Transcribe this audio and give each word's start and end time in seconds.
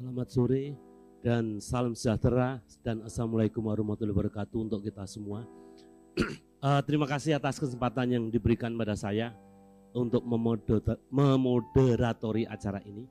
Selamat 0.00 0.32
sore 0.32 0.72
dan 1.20 1.60
salam 1.60 1.92
sejahtera 1.92 2.56
dan 2.80 3.04
assalamualaikum 3.04 3.60
warahmatullahi 3.60 4.16
wabarakatuh 4.16 4.56
untuk 4.56 4.80
kita 4.80 5.04
semua. 5.04 5.44
uh, 6.64 6.80
terima 6.88 7.04
kasih 7.04 7.36
atas 7.36 7.60
kesempatan 7.60 8.08
yang 8.08 8.24
diberikan 8.32 8.72
pada 8.80 8.96
saya 8.96 9.36
untuk 9.92 10.24
memoderatori 11.12 12.48
acara 12.48 12.80
ini. 12.88 13.04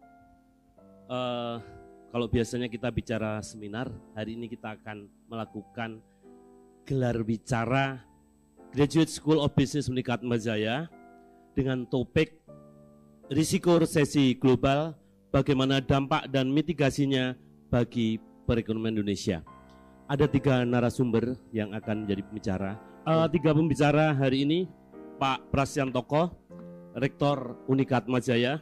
Uh, 1.06 1.62
kalau 2.10 2.26
biasanya 2.26 2.66
kita 2.66 2.90
bicara 2.90 3.38
seminar, 3.46 3.94
hari 4.18 4.34
ini 4.34 4.50
kita 4.50 4.74
akan 4.82 5.06
melakukan 5.30 6.02
gelar 6.90 7.22
bicara 7.22 8.02
Graduate 8.74 9.14
School 9.14 9.46
of 9.46 9.54
Business 9.54 9.94
Unikat 9.94 10.26
Mazaya 10.26 10.90
dengan 11.54 11.86
topik 11.86 12.42
risiko 13.30 13.78
resesi 13.78 14.34
global, 14.34 14.98
bagaimana 15.30 15.82
dampak 15.82 16.30
dan 16.30 16.50
mitigasinya 16.50 17.38
bagi 17.70 18.18
perekonomian 18.50 18.98
Indonesia. 18.98 19.46
Ada 20.10 20.26
tiga 20.26 20.66
narasumber 20.66 21.38
yang 21.54 21.70
akan 21.78 22.06
menjadi 22.06 22.22
pembicara. 22.26 22.72
Uh, 23.06 23.30
tiga 23.30 23.54
pembicara 23.54 24.14
hari 24.18 24.42
ini, 24.42 24.60
Pak 25.22 25.54
Prasyantoko, 25.54 26.34
Rektor 26.98 27.62
Unikat 27.70 28.10
Majaya, 28.10 28.58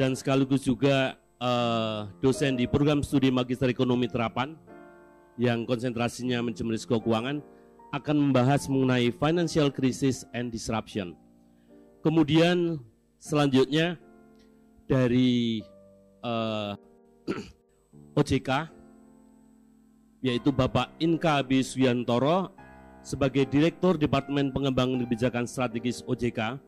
dan 0.00 0.16
sekaligus 0.16 0.64
juga 0.64 1.20
uh, 1.36 2.08
dosen 2.24 2.56
di 2.56 2.64
program 2.64 3.04
studi 3.04 3.28
Magister 3.28 3.68
Ekonomi 3.68 4.08
Terapan 4.08 4.56
yang 5.36 5.68
konsentrasinya 5.68 6.40
mencemari 6.40 6.80
keuangan 6.80 7.44
akan 7.92 8.16
membahas 8.16 8.68
mengenai 8.68 9.12
financial 9.12 9.68
crisis 9.68 10.24
and 10.32 10.48
disruption. 10.48 11.12
Kemudian 12.00 12.80
selanjutnya 13.20 14.00
dari 14.88 15.62
uh, 16.24 16.72
eh, 17.28 18.16
OJK 18.18 18.50
yaitu 20.24 20.50
Bapak 20.50 20.90
Inka 20.98 21.38
B. 21.46 21.62
Sebagai 22.98 23.46
Direktur 23.46 23.94
Departemen 23.94 24.50
Pengembangan 24.50 24.98
Kebijakan 25.06 25.46
Strategis 25.46 26.02
OJK 26.02 26.58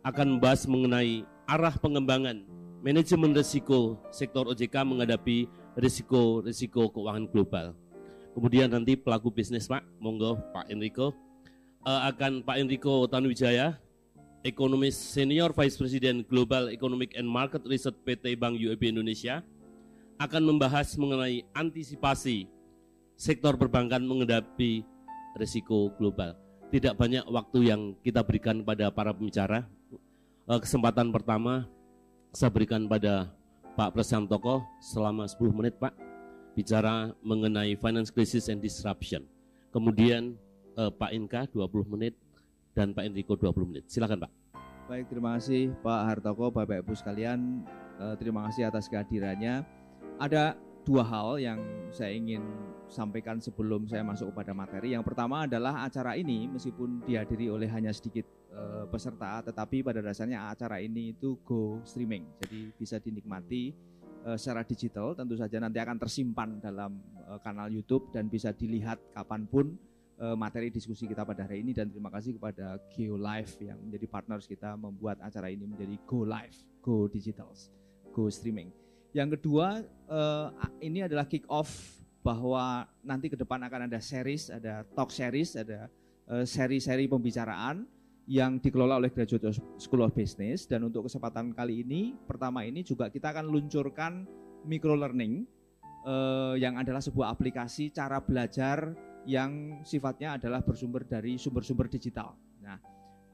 akan 0.00 0.26
membahas 0.38 0.64
mengenai 0.64 1.28
arah 1.44 1.76
pengembangan 1.76 2.40
manajemen 2.80 3.36
risiko 3.36 4.00
sektor 4.08 4.48
OJK 4.48 4.80
menghadapi 4.80 5.44
risiko-risiko 5.76 6.88
keuangan 6.88 7.28
global. 7.28 7.66
Kemudian 8.34 8.72
nanti 8.72 8.98
pelaku 8.98 9.30
bisnis 9.30 9.70
Pak, 9.70 9.84
monggo 10.02 10.40
Pak 10.50 10.66
Enrico 10.72 11.14
uh, 11.86 12.10
akan 12.10 12.42
Pak 12.42 12.56
Enrico 12.58 13.06
Tanuwijaya 13.06 13.78
ekonomis 14.44 14.92
senior 14.92 15.56
Vice 15.56 15.80
President 15.80 16.20
Global 16.28 16.68
Economic 16.68 17.16
and 17.16 17.24
Market 17.24 17.64
Research 17.64 17.96
PT 18.04 18.36
Bank 18.36 18.60
UAB 18.60 18.92
Indonesia 18.92 19.40
akan 20.20 20.54
membahas 20.54 20.94
mengenai 21.00 21.48
antisipasi 21.56 22.46
sektor 23.16 23.56
perbankan 23.56 24.04
menghadapi 24.04 24.84
risiko 25.40 25.88
global. 25.96 26.36
Tidak 26.68 26.92
banyak 26.92 27.24
waktu 27.24 27.72
yang 27.72 27.96
kita 28.04 28.20
berikan 28.20 28.60
pada 28.60 28.92
para 28.92 29.16
pembicara. 29.16 29.64
Eh, 30.44 30.60
kesempatan 30.60 31.08
pertama 31.08 31.64
saya 32.36 32.52
berikan 32.52 32.84
pada 32.84 33.32
Pak 33.74 33.96
Toko 34.28 34.62
selama 34.78 35.24
10 35.24 35.56
menit 35.56 35.74
Pak 35.80 35.96
bicara 36.54 37.16
mengenai 37.24 37.74
finance 37.80 38.12
crisis 38.12 38.52
and 38.52 38.60
disruption. 38.60 39.24
Kemudian 39.72 40.36
eh, 40.76 40.90
Pak 40.92 41.10
Inka 41.16 41.48
20 41.48 41.94
menit 41.96 42.14
dan 42.74 42.90
Pak 42.92 43.06
Enrico 43.06 43.38
20 43.38 43.70
menit. 43.70 43.84
Silakan 43.86 44.26
Pak. 44.26 44.30
Baik, 44.84 45.08
terima 45.08 45.40
kasih 45.40 45.72
Pak 45.80 46.00
Hartoko, 46.04 46.52
Bapak 46.52 46.84
Ibu 46.84 46.92
sekalian. 46.92 47.64
Eh, 47.96 48.14
terima 48.20 48.44
kasih 48.50 48.68
atas 48.68 48.90
kehadirannya. 48.90 49.64
Ada 50.20 50.58
dua 50.84 51.00
hal 51.06 51.40
yang 51.40 51.58
saya 51.88 52.12
ingin 52.12 52.44
sampaikan 52.92 53.40
sebelum 53.40 53.88
saya 53.88 54.04
masuk 54.04 54.34
kepada 54.34 54.52
materi. 54.52 54.92
Yang 54.92 55.08
pertama 55.08 55.48
adalah 55.48 55.88
acara 55.88 56.18
ini 56.20 56.50
meskipun 56.52 57.00
dihadiri 57.08 57.48
oleh 57.48 57.70
hanya 57.70 57.94
sedikit 57.96 58.28
eh, 58.52 58.84
peserta, 58.90 59.40
tetapi 59.40 59.80
pada 59.80 60.04
dasarnya 60.04 60.52
acara 60.52 60.82
ini 60.82 61.16
itu 61.16 61.40
go 61.46 61.80
streaming. 61.88 62.28
Jadi 62.44 62.76
bisa 62.76 63.00
dinikmati 63.00 63.72
eh, 64.26 64.36
secara 64.36 64.68
digital, 64.68 65.16
tentu 65.16 65.38
saja 65.38 65.56
nanti 65.62 65.80
akan 65.80 65.96
tersimpan 65.96 66.60
dalam 66.60 67.00
kanal 67.40 67.72
YouTube 67.72 68.12
dan 68.12 68.28
bisa 68.28 68.52
dilihat 68.52 69.00
kapan 69.16 69.48
pun 69.48 69.72
materi 70.38 70.70
diskusi 70.70 71.10
kita 71.10 71.26
pada 71.26 71.42
hari 71.42 71.66
ini 71.66 71.74
dan 71.74 71.90
terima 71.90 72.06
kasih 72.06 72.38
kepada 72.38 72.78
Geo 72.94 73.18
Live 73.18 73.58
yang 73.58 73.78
menjadi 73.82 74.06
partners 74.06 74.46
kita 74.46 74.78
membuat 74.78 75.18
acara 75.18 75.50
ini 75.50 75.66
menjadi 75.66 75.98
Go 76.06 76.22
Live, 76.22 76.54
Go 76.78 77.10
Digital, 77.10 77.50
Go 78.14 78.30
Streaming. 78.30 78.70
Yang 79.14 79.38
kedua, 79.38 79.82
uh, 80.10 80.54
ini 80.82 81.06
adalah 81.06 81.26
kick 81.26 81.46
off 81.50 81.70
bahwa 82.22 82.86
nanti 83.02 83.30
ke 83.30 83.36
depan 83.38 83.62
akan 83.66 83.90
ada 83.90 83.98
series, 83.98 84.50
ada 84.50 84.86
talk 84.94 85.10
series, 85.10 85.58
ada 85.58 85.90
uh, 86.30 86.46
seri-seri 86.46 87.10
pembicaraan 87.10 87.86
yang 88.24 88.56
dikelola 88.56 88.96
oleh 89.02 89.12
Graduate 89.12 89.52
School 89.76 90.02
of 90.06 90.16
Business 90.16 90.64
dan 90.64 90.86
untuk 90.86 91.10
kesempatan 91.10 91.52
kali 91.52 91.84
ini 91.84 92.16
pertama 92.24 92.64
ini 92.64 92.80
juga 92.80 93.12
kita 93.12 93.36
akan 93.36 93.52
luncurkan 93.52 94.24
micro 94.64 94.96
learning 94.96 95.44
yang 96.60 96.76
adalah 96.76 97.00
sebuah 97.00 97.32
aplikasi 97.32 97.88
cara 97.88 98.20
belajar 98.20 98.92
yang 99.24 99.80
sifatnya 99.84 100.36
adalah 100.36 100.60
bersumber 100.60 101.04
dari 101.04 101.40
sumber-sumber 101.40 101.88
digital. 101.88 102.36
Nah, 102.60 102.76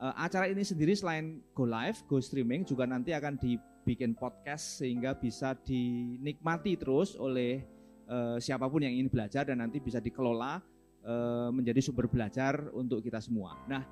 eh, 0.00 0.14
acara 0.16 0.46
ini 0.50 0.62
sendiri 0.62 0.94
selain 0.94 1.42
go 1.54 1.66
live, 1.66 1.98
go 2.06 2.18
streaming 2.22 2.62
juga 2.66 2.86
nanti 2.86 3.14
akan 3.14 3.38
dibikin 3.38 4.14
podcast 4.14 4.82
sehingga 4.82 5.18
bisa 5.18 5.54
dinikmati 5.54 6.78
terus 6.78 7.18
oleh 7.18 7.62
uh, 8.10 8.36
siapa 8.38 8.66
pun 8.66 8.82
yang 8.82 8.94
ingin 8.94 9.10
belajar 9.10 9.46
dan 9.46 9.62
nanti 9.62 9.78
bisa 9.82 9.98
dikelola 10.02 10.62
uh, 11.06 11.48
menjadi 11.50 11.82
sumber 11.82 12.06
belajar 12.06 12.70
untuk 12.74 13.02
kita 13.02 13.18
semua. 13.18 13.58
Nah, 13.66 13.82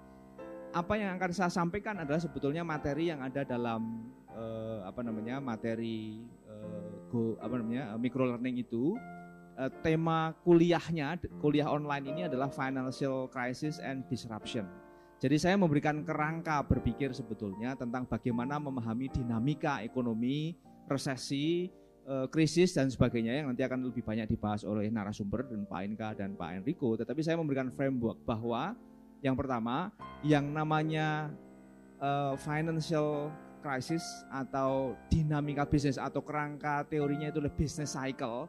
apa 0.75 0.95
yang 1.01 1.17
akan 1.17 1.31
saya 1.33 1.51
sampaikan 1.51 1.99
adalah 1.99 2.21
sebetulnya 2.21 2.63
materi 2.63 3.09
yang 3.11 3.25
ada 3.25 3.43
dalam 3.43 4.13
uh, 4.35 4.85
apa 4.85 5.01
namanya 5.01 5.41
materi 5.41 6.23
go 7.09 7.41
apa 7.41 7.55
namanya 7.57 7.97
micro 7.97 8.29
learning 8.29 8.61
itu 8.61 8.95
uh, 9.59 9.71
tema 9.83 10.33
kuliahnya, 10.47 11.19
kuliah 11.43 11.67
online 11.67 12.07
ini 12.07 12.21
adalah 12.31 12.49
Financial 12.49 13.27
Crisis 13.29 13.83
and 13.83 14.07
Disruption. 14.07 14.65
Jadi 15.19 15.35
saya 15.35 15.59
memberikan 15.59 16.07
kerangka 16.07 16.63
berpikir 16.63 17.11
sebetulnya 17.11 17.75
tentang 17.75 18.07
bagaimana 18.07 18.63
memahami 18.63 19.11
dinamika 19.11 19.83
ekonomi, 19.83 20.55
resesi, 20.87 21.67
uh, 22.07 22.31
krisis 22.31 22.79
dan 22.79 22.87
sebagainya 22.87 23.43
yang 23.43 23.51
nanti 23.51 23.67
akan 23.67 23.91
lebih 23.91 24.07
banyak 24.07 24.31
dibahas 24.31 24.63
oleh 24.63 24.87
narasumber 24.95 25.51
dan 25.51 25.67
Pak 25.67 25.81
Inka 25.83 26.09
dan 26.15 26.39
Pak 26.39 26.63
Enrico. 26.63 26.95
Tetapi 26.95 27.19
saya 27.27 27.35
memberikan 27.35 27.75
framework 27.75 28.23
bahwa 28.23 28.79
yang 29.19 29.35
pertama 29.35 29.91
yang 30.23 30.55
namanya 30.55 31.35
uh, 31.99 32.39
financial 32.39 33.35
crisis 33.59 34.07
atau 34.31 34.95
dinamika 35.11 35.67
bisnis 35.67 35.99
atau 35.99 36.23
kerangka 36.23 36.87
teorinya 36.87 37.35
itu 37.35 37.43
business 37.59 37.99
cycle 37.99 38.47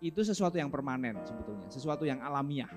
itu 0.00 0.20
sesuatu 0.24 0.56
yang 0.56 0.72
permanen 0.72 1.20
sebetulnya, 1.22 1.68
sesuatu 1.68 2.08
yang 2.08 2.20
alamiah. 2.24 2.68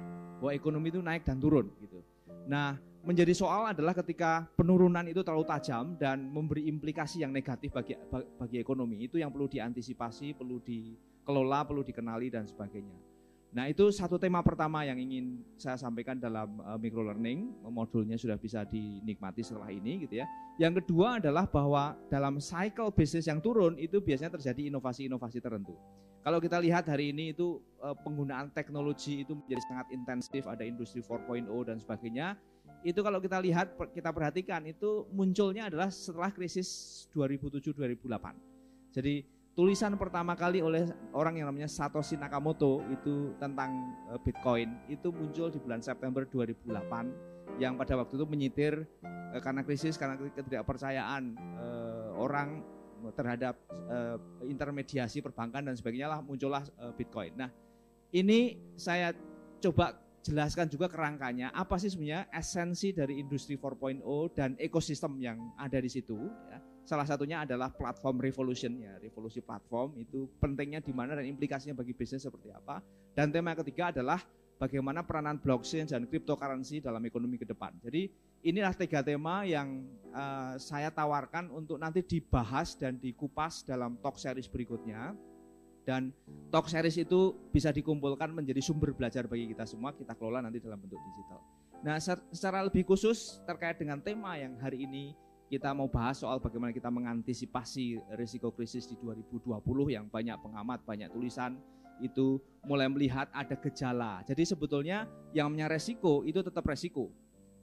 Bahwa 0.44 0.52
ekonomi 0.52 0.92
itu 0.92 1.00
naik 1.00 1.24
dan 1.24 1.40
turun 1.40 1.72
gitu. 1.80 2.04
Nah, 2.52 2.76
menjadi 3.04 3.32
soal 3.32 3.72
adalah 3.72 3.96
ketika 3.96 4.48
penurunan 4.60 5.08
itu 5.08 5.24
terlalu 5.24 5.48
tajam 5.48 5.96
dan 5.96 6.20
memberi 6.28 6.68
implikasi 6.68 7.24
yang 7.24 7.32
negatif 7.32 7.72
bagi 7.72 7.96
bagi 8.12 8.60
ekonomi 8.60 9.08
itu 9.08 9.20
yang 9.20 9.32
perlu 9.32 9.48
diantisipasi, 9.48 10.36
perlu 10.36 10.60
dikelola, 10.60 11.64
perlu 11.64 11.84
dikenali 11.84 12.28
dan 12.28 12.44
sebagainya. 12.44 13.13
Nah, 13.54 13.70
itu 13.70 13.94
satu 13.94 14.18
tema 14.18 14.42
pertama 14.42 14.82
yang 14.82 14.98
ingin 14.98 15.46
saya 15.62 15.78
sampaikan 15.78 16.18
dalam 16.18 16.58
uh, 16.66 16.74
micro 16.82 17.06
learning. 17.06 17.54
Modulnya 17.70 18.18
sudah 18.18 18.34
bisa 18.34 18.66
dinikmati 18.66 19.46
setelah 19.46 19.70
ini 19.70 20.10
gitu 20.10 20.18
ya. 20.18 20.26
Yang 20.58 20.82
kedua 20.82 21.22
adalah 21.22 21.46
bahwa 21.46 21.94
dalam 22.10 22.42
cycle 22.42 22.90
bisnis 22.90 23.30
yang 23.30 23.38
turun 23.38 23.78
itu 23.78 24.02
biasanya 24.02 24.34
terjadi 24.42 24.74
inovasi-inovasi 24.74 25.38
tertentu. 25.38 25.78
Kalau 26.26 26.42
kita 26.42 26.58
lihat 26.66 26.90
hari 26.90 27.14
ini 27.14 27.30
itu 27.30 27.62
uh, 27.78 27.94
penggunaan 27.94 28.50
teknologi 28.58 29.22
itu 29.22 29.38
menjadi 29.38 29.62
sangat 29.70 29.88
intensif, 29.94 30.50
ada 30.50 30.66
industri 30.66 31.06
4.0 31.06 31.46
dan 31.70 31.78
sebagainya. 31.78 32.34
Itu 32.82 33.06
kalau 33.06 33.22
kita 33.22 33.38
lihat, 33.38 33.78
kita 33.94 34.10
perhatikan 34.10 34.66
itu 34.66 35.06
munculnya 35.14 35.70
adalah 35.70 35.94
setelah 35.94 36.34
krisis 36.34 37.06
2007-2008. 37.14 38.34
Jadi 38.98 39.26
tulisan 39.54 39.94
pertama 40.02 40.34
kali 40.34 40.66
oleh 40.66 40.90
orang 41.14 41.38
yang 41.38 41.48
namanya 41.50 41.70
Satoshi 41.70 42.18
Nakamoto 42.18 42.82
itu 42.90 43.38
tentang 43.38 43.70
uh, 44.10 44.18
Bitcoin 44.18 44.74
itu 44.90 45.14
muncul 45.14 45.54
di 45.54 45.62
bulan 45.62 45.82
September 45.82 46.26
2008 46.26 47.62
yang 47.62 47.78
pada 47.78 47.94
waktu 48.02 48.18
itu 48.18 48.26
menyitir 48.26 48.74
uh, 49.06 49.40
karena 49.42 49.62
krisis 49.62 49.94
karena 49.94 50.18
ketidakpercayaan 50.18 51.38
uh, 51.58 52.10
orang 52.18 52.66
terhadap 53.20 53.60
intermediasi 54.48 55.20
perbankan 55.20 55.68
dan 55.68 55.76
sebagainya 55.76 56.08
lah 56.08 56.20
muncullah 56.24 56.64
Bitcoin. 56.96 57.36
Nah, 57.36 57.52
ini 58.16 58.56
saya 58.80 59.12
coba 59.60 60.00
jelaskan 60.24 60.72
juga 60.72 60.88
kerangkanya 60.88 61.52
apa 61.52 61.76
sih 61.76 61.92
sebenarnya 61.92 62.32
esensi 62.32 62.96
dari 62.96 63.20
industri 63.20 63.60
4.0 63.60 64.00
dan 64.32 64.56
ekosistem 64.56 65.20
yang 65.20 65.36
ada 65.60 65.84
di 65.84 65.92
situ 65.92 66.16
ya. 66.48 66.64
Salah 66.84 67.08
satunya 67.08 67.44
adalah 67.48 67.72
platform 67.72 68.20
revolution 68.20 68.76
ya, 68.76 69.00
revolusi 69.00 69.40
platform 69.40 69.96
itu 70.00 70.28
pentingnya 70.38 70.84
di 70.84 70.92
mana 70.92 71.16
dan 71.16 71.26
implikasinya 71.28 71.80
bagi 71.80 71.96
bisnis 71.96 72.24
seperti 72.24 72.52
apa. 72.52 72.84
Dan 73.16 73.32
tema 73.32 73.56
ketiga 73.56 73.90
adalah 73.96 74.20
bagaimana 74.60 75.04
peranan 75.04 75.40
blockchain 75.40 75.88
dan 75.88 76.08
cryptocurrency 76.08 76.84
dalam 76.84 77.04
ekonomi 77.04 77.40
ke 77.40 77.48
depan. 77.48 77.76
Jadi 77.84 78.12
inilah 78.48 78.76
tiga 78.76 79.00
tema 79.04 79.48
yang 79.48 79.84
uh, 80.12 80.56
saya 80.60 80.92
tawarkan 80.92 81.52
untuk 81.52 81.80
nanti 81.80 82.04
dibahas 82.04 82.76
dan 82.76 83.00
dikupas 83.00 83.64
dalam 83.64 84.00
talk 84.00 84.20
series 84.20 84.48
berikutnya. 84.48 85.16
Dan 85.84 86.16
talk 86.48 86.72
series 86.72 86.96
itu 86.96 87.36
bisa 87.52 87.68
dikumpulkan 87.76 88.32
menjadi 88.32 88.64
sumber 88.64 88.96
belajar 88.96 89.28
bagi 89.28 89.52
kita 89.52 89.68
semua, 89.68 89.92
kita 89.92 90.16
kelola 90.16 90.40
nanti 90.40 90.64
dalam 90.64 90.80
bentuk 90.80 90.96
digital. 90.96 91.44
Nah, 91.84 92.00
secara 92.32 92.64
lebih 92.64 92.88
khusus 92.88 93.44
terkait 93.44 93.76
dengan 93.76 94.00
tema 94.00 94.40
yang 94.40 94.56
hari 94.64 94.88
ini 94.88 95.12
kita 95.54 95.70
mau 95.70 95.86
bahas 95.86 96.18
soal 96.18 96.42
bagaimana 96.42 96.74
kita 96.74 96.90
mengantisipasi 96.90 98.18
risiko 98.18 98.50
krisis 98.50 98.90
di 98.90 98.98
2020 98.98 99.62
yang 99.94 100.10
banyak 100.10 100.34
pengamat, 100.42 100.82
banyak 100.82 101.14
tulisan 101.14 101.62
itu 102.02 102.42
mulai 102.66 102.90
melihat 102.90 103.30
ada 103.30 103.54
gejala. 103.54 104.26
Jadi 104.26 104.50
sebetulnya 104.50 105.06
yang 105.30 105.54
namanya 105.54 105.78
resiko 105.78 106.26
itu 106.26 106.42
tetap 106.42 106.66
resiko. 106.66 107.14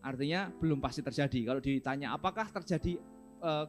Artinya 0.07 0.55
belum 0.55 0.79
pasti 0.79 1.03
terjadi. 1.03 1.41
Kalau 1.51 1.59
ditanya 1.59 2.15
apakah 2.15 2.47
terjadi 2.63 2.95
uh, 3.43 3.67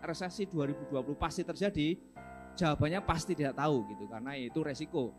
resesi 0.00 0.48
2020 0.48 0.96
pasti 1.20 1.44
terjadi, 1.44 1.92
jawabannya 2.56 3.04
pasti 3.04 3.36
tidak 3.36 3.52
tahu 3.60 3.84
gitu 3.92 4.08
karena 4.08 4.32
itu 4.32 4.64
resiko. 4.64 5.12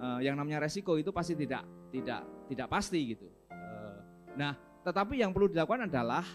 Uh, 0.00 0.18
yang 0.18 0.34
namanya 0.34 0.66
resiko 0.66 0.98
itu 0.98 1.14
pasti 1.14 1.38
tidak 1.38 1.62
tidak 1.94 2.26
tidak 2.50 2.66
pasti 2.66 3.14
gitu. 3.14 3.30
Uh, 3.46 4.02
nah, 4.34 4.58
tetapi 4.82 5.22
yang 5.22 5.30
perlu 5.30 5.46
dilakukan 5.46 5.86
adalah 5.86 6.26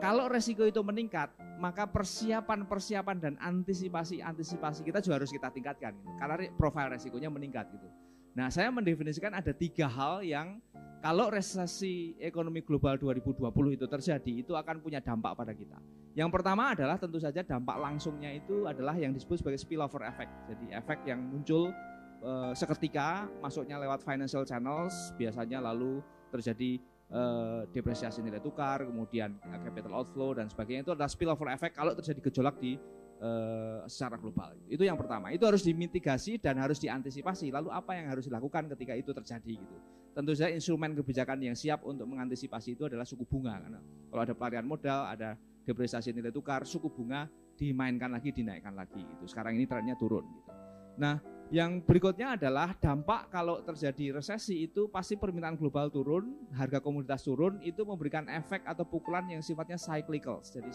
kalau 0.00 0.32
resiko 0.32 0.64
itu 0.64 0.80
meningkat, 0.80 1.28
maka 1.60 1.84
persiapan-persiapan 1.84 3.16
dan 3.20 3.34
antisipasi-antisipasi 3.36 4.80
kita 4.80 5.04
juga 5.04 5.20
harus 5.20 5.28
kita 5.28 5.52
tingkatkan 5.52 5.92
gitu. 5.92 6.10
Karena 6.16 6.48
profil 6.56 6.88
resikonya 6.88 7.28
meningkat 7.28 7.68
gitu. 7.68 7.84
Nah, 8.32 8.48
saya 8.48 8.72
mendefinisikan 8.72 9.36
ada 9.36 9.52
tiga 9.52 9.84
hal 9.84 10.24
yang 10.24 10.56
kalau 11.04 11.28
resesi 11.28 12.16
ekonomi 12.16 12.64
global 12.64 12.96
2020 12.96 13.76
itu 13.76 13.84
terjadi, 13.84 14.32
itu 14.40 14.52
akan 14.56 14.80
punya 14.80 15.04
dampak 15.04 15.36
pada 15.36 15.52
kita. 15.52 15.76
Yang 16.16 16.30
pertama 16.32 16.72
adalah 16.72 16.96
tentu 16.96 17.20
saja 17.20 17.44
dampak 17.44 17.76
langsungnya 17.76 18.32
itu 18.32 18.64
adalah 18.64 18.96
yang 18.96 19.12
disebut 19.12 19.40
sebagai 19.44 19.60
spillover 19.60 20.04
effect. 20.08 20.32
Jadi 20.48 20.72
efek 20.72 21.04
yang 21.04 21.20
muncul 21.24 21.72
e, 22.20 22.32
seketika 22.56 23.28
masuknya 23.40 23.80
lewat 23.80 24.04
financial 24.04 24.44
channels, 24.48 25.12
biasanya 25.16 25.60
lalu 25.60 26.04
terjadi 26.28 26.80
uh, 27.10 27.66
depresiasi 27.70 28.22
nilai 28.22 28.40
tukar, 28.42 28.86
kemudian 28.86 29.36
capital 29.42 30.02
outflow 30.02 30.34
dan 30.34 30.46
sebagainya 30.48 30.86
itu 30.86 30.92
adalah 30.94 31.10
spillover 31.10 31.50
effect 31.52 31.74
kalau 31.76 31.92
terjadi 31.94 32.20
gejolak 32.30 32.56
di 32.58 32.78
uh, 33.20 33.84
secara 33.86 34.16
global. 34.16 34.56
Itu 34.66 34.82
yang 34.82 34.96
pertama. 34.96 35.30
Itu 35.30 35.46
harus 35.46 35.62
dimitigasi 35.62 36.40
dan 36.40 36.58
harus 36.58 36.80
diantisipasi. 36.80 37.52
Lalu 37.52 37.68
apa 37.70 37.94
yang 37.94 38.10
harus 38.10 38.26
dilakukan 38.26 38.72
ketika 38.76 38.96
itu 38.96 39.10
terjadi 39.12 39.54
gitu. 39.60 39.76
Tentu 40.10 40.34
saja 40.34 40.50
instrumen 40.50 40.90
kebijakan 40.98 41.38
yang 41.38 41.54
siap 41.54 41.86
untuk 41.86 42.10
mengantisipasi 42.10 42.74
itu 42.74 42.90
adalah 42.90 43.06
suku 43.06 43.22
bunga 43.22 43.62
karena 43.62 43.78
kalau 44.10 44.22
ada 44.26 44.34
pelarian 44.34 44.66
modal, 44.66 45.06
ada 45.06 45.38
depresiasi 45.62 46.10
nilai 46.10 46.34
tukar, 46.34 46.66
suku 46.66 46.90
bunga 46.90 47.30
dimainkan 47.54 48.10
lagi, 48.10 48.34
dinaikkan 48.34 48.74
lagi 48.74 49.06
gitu. 49.06 49.24
Sekarang 49.30 49.54
ini 49.54 49.70
trennya 49.70 49.94
turun 49.94 50.26
gitu. 50.26 50.50
Nah, 50.98 51.22
yang 51.50 51.82
berikutnya 51.82 52.38
adalah 52.38 52.78
dampak 52.78 53.26
kalau 53.26 53.58
terjadi 53.66 54.22
resesi 54.22 54.70
itu 54.70 54.86
pasti 54.86 55.18
permintaan 55.18 55.58
global 55.58 55.90
turun, 55.90 56.46
harga 56.54 56.78
komoditas 56.78 57.26
turun, 57.26 57.58
itu 57.66 57.82
memberikan 57.82 58.30
efek 58.30 58.62
atau 58.62 58.86
pukulan 58.86 59.26
yang 59.26 59.42
sifatnya 59.42 59.74
cyclical. 59.74 60.38
Jadi 60.46 60.70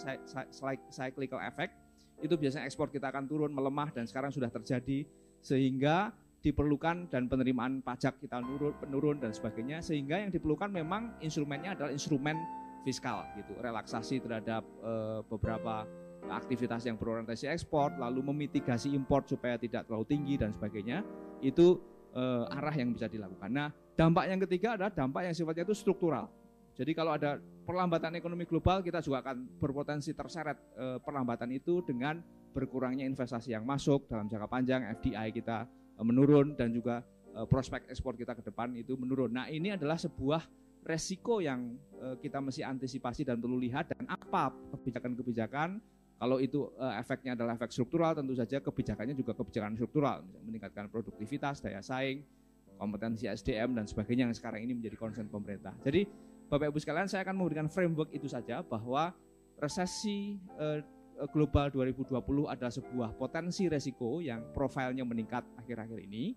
cyclical 0.92 1.40
effect 1.48 1.80
itu 2.20 2.36
biasanya 2.36 2.68
ekspor 2.68 2.92
kita 2.92 3.08
akan 3.08 3.24
turun, 3.24 3.56
melemah 3.56 3.96
dan 3.96 4.04
sekarang 4.04 4.36
sudah 4.36 4.52
terjadi 4.52 5.08
sehingga 5.40 6.12
diperlukan 6.44 7.08
dan 7.08 7.26
penerimaan 7.32 7.80
pajak 7.80 8.20
kita 8.20 8.44
menurun, 8.44 8.76
penurun 8.78 9.18
dan 9.18 9.32
sebagainya 9.32 9.80
sehingga 9.80 10.22
yang 10.22 10.30
diperlukan 10.30 10.70
memang 10.70 11.18
instrumennya 11.24 11.74
adalah 11.74 11.90
instrumen 11.90 12.38
fiskal 12.86 13.26
gitu, 13.34 13.58
relaksasi 13.58 14.22
terhadap 14.22 14.62
e, 14.62 14.94
beberapa 15.26 15.90
aktivitas 16.30 16.86
yang 16.86 16.98
berorientasi 16.98 17.50
ekspor, 17.50 17.94
lalu 17.98 18.22
memitigasi 18.34 18.94
impor 18.94 19.26
supaya 19.26 19.60
tidak 19.60 19.86
terlalu 19.86 20.06
tinggi 20.08 20.36
dan 20.40 20.50
sebagainya, 20.54 21.06
itu 21.42 21.78
uh, 22.16 22.50
arah 22.50 22.74
yang 22.74 22.96
bisa 22.96 23.06
dilakukan. 23.12 23.52
Nah, 23.52 23.70
dampak 23.94 24.26
yang 24.32 24.40
ketiga 24.48 24.80
adalah 24.80 24.92
dampak 24.92 25.30
yang 25.30 25.36
sifatnya 25.36 25.64
itu 25.68 25.76
struktural. 25.76 26.32
Jadi 26.76 26.92
kalau 26.92 27.16
ada 27.16 27.40
perlambatan 27.64 28.20
ekonomi 28.20 28.44
global, 28.44 28.84
kita 28.84 29.00
juga 29.00 29.24
akan 29.24 29.60
berpotensi 29.60 30.12
terseret 30.12 30.60
uh, 30.76 31.00
perlambatan 31.00 31.52
itu 31.56 31.80
dengan 31.84 32.20
berkurangnya 32.52 33.08
investasi 33.08 33.56
yang 33.56 33.64
masuk 33.64 34.08
dalam 34.08 34.28
jangka 34.28 34.48
panjang, 34.48 34.82
FDI 35.00 35.32
kita 35.32 35.68
uh, 36.00 36.06
menurun 36.06 36.56
dan 36.56 36.72
juga 36.72 37.04
prospek 37.36 37.92
ekspor 37.92 38.16
kita 38.16 38.32
ke 38.32 38.40
depan 38.48 38.72
itu 38.80 38.96
menurun. 38.96 39.28
Nah, 39.28 39.52
ini 39.52 39.76
adalah 39.76 40.00
sebuah 40.00 40.40
resiko 40.88 41.44
yang 41.44 41.76
kita 42.24 42.40
mesti 42.40 42.64
antisipasi 42.64 43.28
dan 43.28 43.44
perlu 43.44 43.60
lihat 43.60 43.92
dan 43.92 44.08
apa 44.08 44.56
kebijakan-kebijakan 44.72 45.84
kalau 46.16 46.40
itu 46.40 46.72
uh, 46.80 46.96
efeknya 46.96 47.36
adalah 47.36 47.60
efek 47.60 47.76
struktural, 47.76 48.16
tentu 48.16 48.32
saja 48.40 48.64
kebijakannya 48.64 49.16
juga 49.20 49.36
kebijakan 49.36 49.76
struktural, 49.76 50.24
meningkatkan 50.48 50.88
produktivitas, 50.88 51.60
daya 51.60 51.84
saing, 51.84 52.24
kompetensi 52.80 53.28
SDM 53.28 53.76
dan 53.76 53.84
sebagainya 53.84 54.32
yang 54.32 54.36
sekarang 54.36 54.64
ini 54.64 54.80
menjadi 54.80 54.96
concern 54.96 55.28
pemerintah. 55.28 55.76
Jadi 55.84 56.08
Bapak 56.48 56.72
Ibu 56.72 56.80
sekalian, 56.80 57.12
saya 57.12 57.28
akan 57.28 57.36
memberikan 57.36 57.68
framework 57.68 58.16
itu 58.16 58.32
saja 58.32 58.64
bahwa 58.64 59.12
resesi 59.60 60.40
uh, 60.56 60.80
global 61.36 61.72
2020 61.72 62.16
adalah 62.48 62.72
sebuah 62.72 63.10
potensi 63.20 63.68
resiko 63.68 64.20
yang 64.24 64.52
profilnya 64.56 65.04
meningkat 65.08 65.48
akhir-akhir 65.56 66.00
ini 66.04 66.36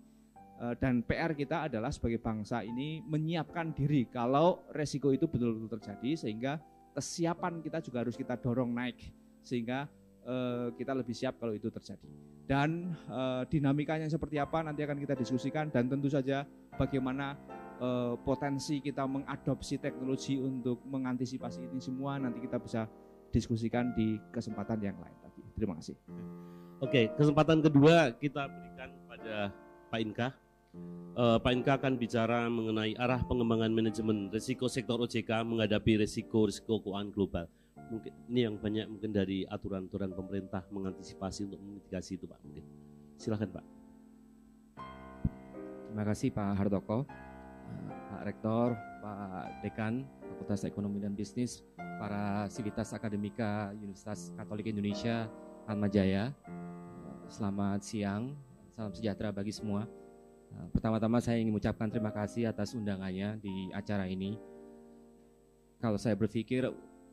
dan 0.79 1.03
PR 1.07 1.35
kita 1.35 1.71
adalah 1.71 1.87
sebagai 1.87 2.19
bangsa 2.19 2.63
ini 2.67 2.99
menyiapkan 3.03 3.71
diri 3.71 4.07
kalau 4.11 4.67
resiko 4.75 5.11
itu 5.15 5.27
betul-betul 5.27 5.79
terjadi 5.79 6.27
sehingga 6.27 6.59
kesiapan 6.95 7.63
kita 7.63 7.79
juga 7.79 8.03
harus 8.03 8.19
kita 8.19 8.35
dorong 8.35 8.75
naik 8.75 9.18
sehingga 9.43 9.89
uh, 10.25 10.73
kita 10.75 10.91
lebih 10.93 11.15
siap 11.15 11.39
kalau 11.39 11.53
itu 11.55 11.67
terjadi. 11.71 12.09
Dan 12.49 12.97
uh, 13.09 13.45
dinamikanya 13.45 14.09
seperti 14.09 14.41
apa 14.41 14.65
nanti 14.65 14.81
akan 14.81 14.97
kita 14.97 15.13
diskusikan 15.13 15.69
dan 15.69 15.85
tentu 15.85 16.09
saja 16.09 16.49
bagaimana 16.81 17.37
uh, 17.77 18.17
potensi 18.25 18.81
kita 18.81 19.05
mengadopsi 19.05 19.77
teknologi 19.77 20.41
untuk 20.41 20.81
mengantisipasi 20.89 21.69
ini 21.69 21.77
semua 21.77 22.17
nanti 22.17 22.41
kita 22.41 22.57
bisa 22.57 22.89
diskusikan 23.29 23.93
di 23.93 24.17
kesempatan 24.33 24.81
yang 24.81 24.97
lain 24.97 25.17
lagi. 25.21 25.43
Terima 25.53 25.77
kasih. 25.77 25.95
Oke, 26.79 27.11
kesempatan 27.13 27.61
kedua 27.61 28.15
kita 28.17 28.49
berikan 28.49 28.89
pada 29.05 29.53
Pak 29.93 29.99
Inka. 30.01 30.27
Uh, 31.17 31.37
Pak 31.41 31.51
Inka 31.53 31.73
akan 31.77 31.93
bicara 31.97 32.49
mengenai 32.49 32.97
arah 32.97 33.21
pengembangan 33.25 33.73
manajemen 33.73 34.29
risiko 34.33 34.65
sektor 34.69 35.01
OJK 35.01 35.43
menghadapi 35.45 36.01
risiko-risiko 36.01 36.81
keuangan 36.81 37.09
global 37.13 37.45
mungkin 37.89 38.13
ini 38.29 38.39
yang 38.45 38.55
banyak 38.55 38.85
mungkin 38.85 39.11
dari 39.11 39.43
aturan-aturan 39.49 40.13
pemerintah 40.13 40.63
mengantisipasi 40.69 41.49
untuk 41.49 41.59
memitigasi 41.59 42.21
itu 42.21 42.25
Pak 42.29 42.39
mungkin. 42.45 42.65
Silahkan 43.17 43.49
Pak. 43.49 43.65
Terima 45.89 46.05
kasih 46.05 46.29
Pak 46.29 46.49
Hardoko, 46.53 47.03
Pak 48.13 48.21
Rektor, 48.29 48.77
Pak 49.01 49.65
Dekan, 49.65 50.05
Fakultas 50.21 50.61
Ekonomi 50.69 51.01
dan 51.01 51.17
Bisnis, 51.17 51.65
para 51.75 52.45
sivitas 52.53 52.93
akademika 52.93 53.73
Universitas 53.73 54.29
Katolik 54.37 54.69
Indonesia, 54.69 55.25
Jaya. 55.89 56.29
Selamat 57.29 57.81
siang, 57.85 58.37
salam 58.73 58.93
sejahtera 58.93 59.33
bagi 59.33 59.53
semua. 59.53 59.89
Pertama-tama 60.73 61.21
saya 61.21 61.37
ingin 61.37 61.53
mengucapkan 61.53 61.89
terima 61.93 62.09
kasih 62.09 62.49
atas 62.49 62.73
undangannya 62.73 63.37
di 63.37 63.69
acara 63.69 64.09
ini. 64.09 64.33
Kalau 65.77 65.97
saya 66.01 66.17
berpikir 66.17 66.65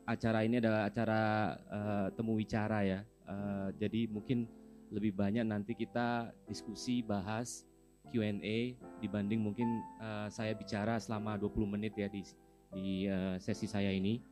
acara 0.07 0.47
ini 0.47 0.63
adalah 0.63 0.87
acara 0.87 1.21
uh, 1.67 2.07
temu 2.15 2.39
wicara 2.39 2.79
ya. 2.87 2.99
Uh, 3.27 3.75
jadi 3.75 4.07
mungkin 4.07 4.47
lebih 4.87 5.11
banyak 5.11 5.43
nanti 5.43 5.75
kita 5.75 6.31
diskusi 6.47 7.03
bahas 7.03 7.67
Q&A 8.07 8.79
dibanding 9.03 9.43
mungkin 9.43 9.83
uh, 9.99 10.31
saya 10.31 10.55
bicara 10.55 10.95
selama 10.95 11.35
20 11.35 11.75
menit 11.75 11.93
ya 11.99 12.07
di 12.07 12.23
di 12.71 13.11
uh, 13.11 13.35
sesi 13.35 13.67
saya 13.67 13.91
ini. 13.91 14.23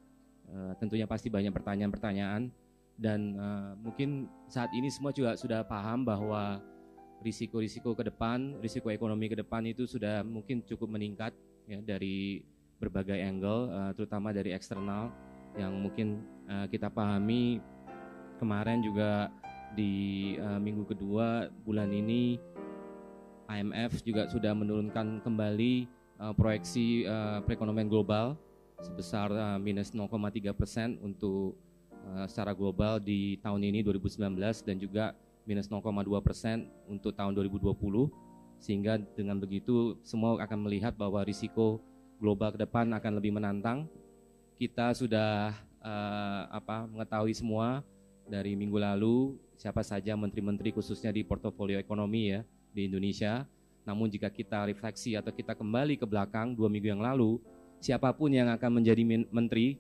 Uh, 0.47 0.71
tentunya 0.79 1.03
pasti 1.03 1.27
banyak 1.27 1.51
pertanyaan-pertanyaan 1.51 2.53
dan 2.95 3.35
uh, 3.35 3.73
mungkin 3.81 4.31
saat 4.47 4.71
ini 4.71 4.87
semua 4.87 5.11
juga 5.11 5.35
sudah 5.35 5.67
paham 5.67 6.07
bahwa 6.07 6.63
risiko-risiko 7.19 7.97
ke 7.97 8.07
depan, 8.07 8.55
risiko 8.63 8.87
ekonomi 8.93 9.27
ke 9.27 9.35
depan 9.35 9.65
itu 9.67 9.83
sudah 9.89 10.23
mungkin 10.23 10.63
cukup 10.63 10.87
meningkat 10.93 11.35
ya 11.65 11.81
dari 11.81 12.45
berbagai 12.77 13.17
angle, 13.17 13.73
uh, 13.73 13.91
terutama 13.97 14.31
dari 14.31 14.53
eksternal 14.53 15.11
yang 15.55 15.73
mungkin 15.79 16.23
uh, 16.47 16.67
kita 16.67 16.91
pahami 16.91 17.59
kemarin 18.39 18.83
juga 18.83 19.31
di 19.75 20.35
uh, 20.39 20.59
minggu 20.59 20.87
kedua 20.87 21.51
bulan 21.63 21.91
ini 21.91 22.39
IMF 23.45 24.01
juga 24.01 24.25
sudah 24.31 24.55
menurunkan 24.55 25.21
kembali 25.21 25.87
uh, 26.19 26.33
proyeksi 26.33 27.05
uh, 27.05 27.39
perekonomian 27.43 27.87
global 27.87 28.39
sebesar 28.81 29.31
uh, 29.31 29.59
minus 29.59 29.95
0,3 29.95 30.11
persen 30.51 30.99
untuk 30.99 31.55
uh, 32.11 32.25
secara 32.27 32.51
global 32.51 32.99
di 32.99 33.39
tahun 33.39 33.63
ini 33.63 33.85
2019 33.85 34.35
dan 34.65 34.75
juga 34.79 35.15
minus 35.45 35.69
0,2 35.69 35.85
persen 36.25 36.67
untuk 36.89 37.13
tahun 37.13 37.37
2020 37.37 37.77
sehingga 38.59 38.97
dengan 39.13 39.37
begitu 39.37 39.99
semua 40.01 40.41
akan 40.41 40.65
melihat 40.65 40.97
bahwa 40.97 41.21
risiko 41.21 41.79
global 42.17 42.55
ke 42.55 42.59
depan 42.63 42.89
akan 42.95 43.11
lebih 43.19 43.35
menantang. 43.35 43.85
Kita 44.55 44.95
sudah 44.95 45.51
uh, 45.83 46.41
apa 46.47 46.87
mengetahui 46.87 47.35
semua 47.35 47.83
dari 48.25 48.55
minggu 48.55 48.79
lalu 48.79 49.35
siapa 49.59 49.83
saja 49.83 50.15
menteri-menteri 50.15 50.71
khususnya 50.71 51.11
di 51.11 51.21
portofolio 51.27 51.75
ekonomi 51.77 52.31
ya 52.31 52.41
di 52.71 52.87
Indonesia. 52.87 53.43
Namun 53.85 54.09
jika 54.09 54.33
kita 54.33 54.65
refleksi 54.65 55.13
atau 55.13 55.29
kita 55.29 55.53
kembali 55.53 55.99
ke 55.99 56.07
belakang 56.09 56.57
dua 56.57 56.71
minggu 56.71 56.89
yang 56.89 57.03
lalu, 57.03 57.37
siapa 57.77 58.09
pun 58.17 58.33
yang 58.33 58.49
akan 58.49 58.81
menjadi 58.81 59.03
menteri 59.29 59.77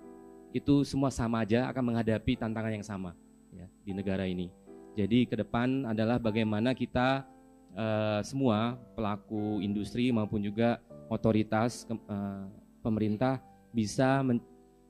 itu 0.55 0.85
semua 0.87 1.11
sama 1.11 1.43
aja 1.43 1.67
akan 1.67 1.91
menghadapi 1.91 2.37
tantangan 2.39 2.71
yang 2.75 2.85
sama 2.85 3.11
ya 3.51 3.67
di 3.83 3.91
negara 3.91 4.23
ini. 4.29 4.47
Jadi 4.95 5.27
ke 5.27 5.35
depan 5.35 5.83
adalah 5.89 6.15
bagaimana 6.15 6.71
kita 6.71 7.27
uh, 7.75 8.23
semua 8.23 8.79
pelaku 8.95 9.59
industri 9.59 10.07
maupun 10.13 10.39
juga 10.39 10.79
otoritas 11.11 11.83
uh, 11.91 12.47
pemerintah 12.79 13.43
bisa 13.75 14.23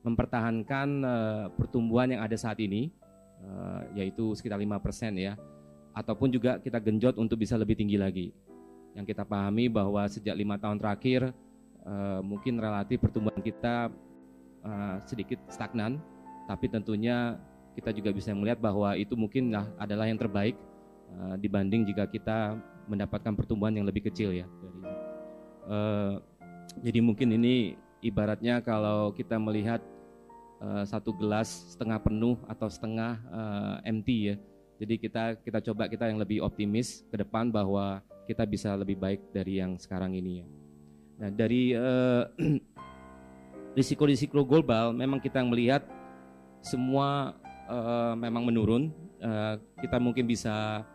mempertahankan 0.06 0.88
uh, 1.02 1.46
pertumbuhan 1.58 2.14
yang 2.14 2.22
ada 2.22 2.38
saat 2.38 2.62
ini 2.62 2.94
uh, 3.42 3.82
yaitu 3.98 4.38
sekitar 4.38 4.62
5% 4.62 4.78
ya 5.18 5.34
ataupun 5.98 6.30
juga 6.30 6.62
kita 6.62 6.78
genjot 6.78 7.18
untuk 7.18 7.42
bisa 7.42 7.58
lebih 7.58 7.74
tinggi 7.74 7.98
lagi. 7.98 8.30
Yang 8.94 9.12
kita 9.12 9.24
pahami 9.28 9.68
bahwa 9.68 10.08
sejak 10.08 10.38
lima 10.38 10.56
tahun 10.56 10.80
terakhir 10.80 11.34
uh, 11.84 12.22
mungkin 12.22 12.62
relatif 12.62 13.02
pertumbuhan 13.02 13.42
kita 13.42 13.92
sedikit 15.06 15.38
stagnan, 15.46 16.02
tapi 16.50 16.66
tentunya 16.66 17.38
kita 17.78 17.94
juga 17.94 18.10
bisa 18.10 18.34
melihat 18.34 18.58
bahwa 18.58 18.98
itu 18.98 19.14
mungkin 19.14 19.54
adalah 19.78 20.10
yang 20.10 20.18
terbaik 20.18 20.58
dibanding 21.38 21.86
jika 21.86 22.10
kita 22.10 22.58
mendapatkan 22.90 23.38
pertumbuhan 23.38 23.78
yang 23.78 23.86
lebih 23.86 24.10
kecil 24.10 24.34
ya. 24.34 24.50
jadi 26.82 26.98
mungkin 26.98 27.38
ini 27.38 27.78
ibaratnya 28.06 28.62
kalau 28.62 29.10
kita 29.10 29.42
melihat 29.42 29.82
uh, 30.62 30.86
satu 30.86 31.10
gelas 31.18 31.74
setengah 31.74 31.98
penuh 31.98 32.38
atau 32.46 32.70
setengah 32.70 33.18
uh, 33.34 33.76
empty 33.82 34.34
ya. 34.34 34.36
Jadi 34.76 34.94
kita 35.00 35.24
kita 35.40 35.60
coba 35.72 35.88
kita 35.90 36.12
yang 36.12 36.20
lebih 36.20 36.44
optimis 36.44 37.08
ke 37.10 37.16
depan 37.18 37.50
bahwa 37.50 38.04
kita 38.30 38.44
bisa 38.46 38.76
lebih 38.76 39.00
baik 39.00 39.22
dari 39.34 39.58
yang 39.58 39.80
sekarang 39.82 40.14
ini 40.14 40.44
ya. 40.44 40.46
Nah 41.26 41.30
dari 41.32 41.74
uh, 41.74 42.28
risiko-risiko 43.80 44.46
global 44.46 44.92
memang 44.94 45.18
kita 45.18 45.42
melihat 45.42 45.82
semua 46.62 47.34
uh, 47.66 48.14
memang 48.14 48.46
menurun. 48.46 48.94
Uh, 49.16 49.58
kita 49.82 49.98
mungkin 49.98 50.28
bisa 50.28 50.86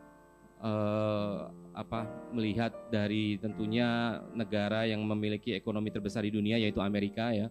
uh, 0.60 1.50
apa 1.80 2.04
melihat 2.36 2.70
dari 2.92 3.40
tentunya 3.40 4.20
negara 4.36 4.84
yang 4.84 5.00
memiliki 5.02 5.56
ekonomi 5.56 5.88
terbesar 5.88 6.22
di 6.22 6.32
dunia 6.32 6.60
yaitu 6.60 6.78
Amerika 6.84 7.32
ya 7.32 7.48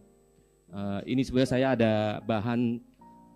Uh, 0.70 1.02
ini 1.10 1.26
sebenarnya 1.26 1.50
saya 1.50 1.68
ada 1.74 1.94
bahan 2.24 2.78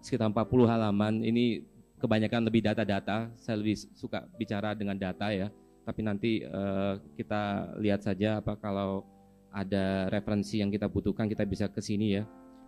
sekitar 0.05 0.29
40 0.29 0.69
halaman. 0.69 1.13
Ini 1.25 1.65
kebanyakan 1.97 2.45
lebih 2.45 2.61
data-data. 2.61 3.33
Saya 3.41 3.57
lebih 3.57 3.77
suka 3.97 4.25
bicara 4.37 4.77
dengan 4.77 4.97
data 4.97 5.33
ya. 5.33 5.49
Tapi 5.83 6.01
nanti 6.05 6.31
uh, 6.45 7.01
kita 7.17 7.73
lihat 7.81 8.05
saja 8.05 8.39
apa 8.39 8.55
kalau 8.55 9.03
ada 9.53 10.09
referensi 10.09 10.61
yang 10.61 10.69
kita 10.69 10.89
butuhkan 10.89 11.25
kita 11.25 11.43
bisa 11.45 11.65
ke 11.69 11.81
sini 11.81 12.21
ya. 12.21 12.23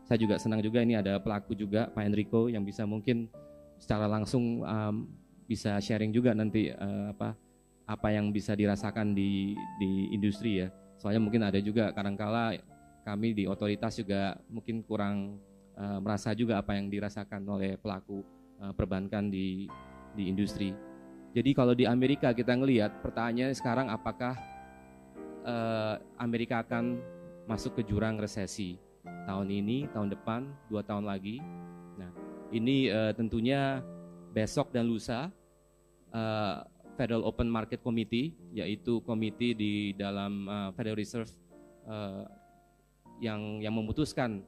Saya 0.06 0.22
juga 0.22 0.38
senang 0.38 0.62
juga 0.62 0.86
ini 0.86 0.98
ada 0.98 1.18
pelaku 1.18 1.58
juga 1.58 1.90
Pak 1.90 2.04
Enrico 2.06 2.46
yang 2.46 2.62
bisa 2.62 2.86
mungkin 2.86 3.30
secara 3.82 4.06
langsung 4.06 4.62
um, 4.62 5.10
bisa 5.46 5.78
sharing 5.82 6.14
juga 6.14 6.34
nanti 6.34 6.70
uh, 6.74 7.14
apa 7.14 7.34
apa 7.86 8.10
yang 8.10 8.34
bisa 8.34 8.58
dirasakan 8.58 9.14
di 9.14 9.54
di 9.78 10.10
industri 10.10 10.66
ya. 10.66 10.68
Soalnya 10.98 11.22
mungkin 11.22 11.46
ada 11.46 11.62
juga 11.62 11.94
kadangkala 11.94 12.58
kami 13.06 13.38
di 13.38 13.46
otoritas 13.46 13.94
juga 14.02 14.34
mungkin 14.50 14.82
kurang 14.82 15.38
uh, 15.78 16.02
merasa 16.02 16.34
juga 16.34 16.58
apa 16.58 16.74
yang 16.74 16.90
dirasakan 16.90 17.46
oleh 17.46 17.78
pelaku 17.78 18.26
uh, 18.58 18.74
perbankan 18.74 19.30
di 19.30 19.70
di 20.18 20.24
industri. 20.26 20.74
Jadi 21.36 21.52
kalau 21.54 21.78
di 21.78 21.86
Amerika 21.86 22.34
kita 22.34 22.58
ngelihat 22.58 23.06
pertanyaannya 23.06 23.54
sekarang 23.54 23.88
apakah 23.92 24.34
uh, 25.46 26.02
Amerika 26.18 26.66
akan 26.66 26.98
masuk 27.46 27.78
ke 27.78 27.82
jurang 27.86 28.18
resesi 28.18 28.82
tahun 29.30 29.52
ini, 29.54 29.86
tahun 29.94 30.10
depan, 30.16 30.50
dua 30.72 30.82
tahun 30.82 31.06
lagi. 31.06 31.44
Nah, 32.00 32.10
ini 32.50 32.90
uh, 32.90 33.14
tentunya 33.14 33.84
besok 34.34 34.74
dan 34.74 34.90
lusa 34.90 35.30
uh, 36.16 36.66
Federal 36.96 37.28
Open 37.28 37.52
Market 37.52 37.84
Committee, 37.84 38.34
yaitu 38.56 39.04
komite 39.04 39.54
di 39.56 39.92
dalam 39.96 40.48
uh, 40.48 40.70
Federal 40.74 40.98
Reserve 40.98 41.30
uh, 41.88 42.24
yang 43.20 43.64
yang 43.64 43.76
memutuskan 43.76 44.44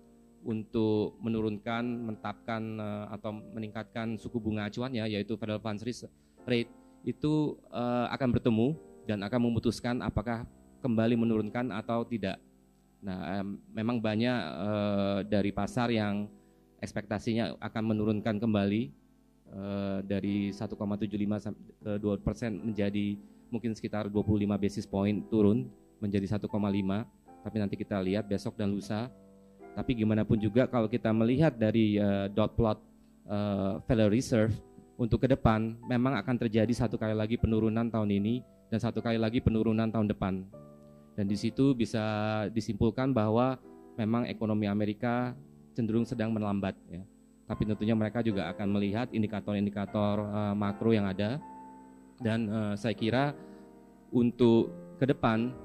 untuk 0.47 1.19
menurunkan, 1.19 1.83
mentapkan 1.83 2.79
uh, 2.79 3.05
atau 3.11 3.35
meningkatkan 3.35 4.15
suku 4.15 4.39
bunga 4.39 4.71
acuannya 4.71 5.03
yaitu 5.11 5.35
Federal 5.35 5.59
Funds 5.59 5.83
Rate 6.47 6.71
itu 7.03 7.55
uh, 7.71 8.07
akan 8.11 8.29
bertemu 8.35 8.67
dan 9.07 9.23
akan 9.23 9.39
memutuskan 9.51 9.99
apakah 10.03 10.43
kembali 10.83 11.15
menurunkan 11.19 11.71
atau 11.71 12.03
tidak. 12.07 12.39
Nah, 13.03 13.43
um, 13.43 13.59
memang 13.71 13.99
banyak 13.99 14.39
uh, 14.57 15.19
dari 15.27 15.51
pasar 15.51 15.91
yang 15.91 16.27
ekspektasinya 16.81 17.57
akan 17.61 17.83
menurunkan 17.95 18.37
kembali 18.37 19.06
uh, 19.53 19.99
dari 20.03 20.51
1,75 20.51 20.75
ke 21.83 21.91
2 21.99 22.25
persen 22.25 22.51
menjadi 22.59 23.15
mungkin 23.47 23.71
sekitar 23.71 24.11
25 24.11 24.43
basis 24.59 24.83
point 24.83 25.23
turun 25.31 25.71
menjadi 26.03 26.37
1,5 26.37 26.47
tapi 27.47 27.63
nanti 27.63 27.79
kita 27.79 27.95
lihat 28.03 28.27
besok 28.27 28.59
dan 28.59 28.75
lusa. 28.75 29.07
Tapi 29.71 29.93
gimana 29.93 30.25
pun 30.25 30.35
juga 30.41 30.65
kalau 30.67 30.89
kita 30.89 31.13
melihat 31.13 31.53
dari 31.55 31.95
uh, 32.01 32.27
dot 32.27 32.57
plot 32.57 32.81
uh, 33.29 33.79
Federal 33.85 34.11
Reserve 34.11 34.51
untuk 34.97 35.23
ke 35.23 35.31
depan 35.31 35.77
memang 35.85 36.17
akan 36.17 36.35
terjadi 36.43 36.73
satu 36.73 36.97
kali 36.97 37.13
lagi 37.13 37.37
penurunan 37.37 37.87
tahun 37.87 38.09
ini 38.09 38.41
dan 38.67 38.81
satu 38.81 38.99
kali 38.99 39.21
lagi 39.21 39.39
penurunan 39.39 39.87
tahun 39.87 40.09
depan. 40.11 40.43
Dan 41.13 41.25
di 41.29 41.37
situ 41.37 41.71
bisa 41.77 42.03
disimpulkan 42.51 43.13
bahwa 43.15 43.55
memang 43.95 44.27
ekonomi 44.27 44.67
Amerika 44.67 45.31
cenderung 45.71 46.03
sedang 46.03 46.33
melambat 46.33 46.73
ya. 46.89 47.05
Tapi 47.47 47.63
tentunya 47.63 47.95
mereka 47.95 48.19
juga 48.19 48.51
akan 48.51 48.67
melihat 48.75 49.07
indikator-indikator 49.15 50.19
uh, 50.19 50.53
makro 50.53 50.91
yang 50.91 51.07
ada. 51.07 51.39
Dan 52.19 52.51
uh, 52.51 52.73
saya 52.75 52.91
kira 52.91 53.31
untuk 54.11 54.69
ke 54.99 55.07
depan 55.07 55.55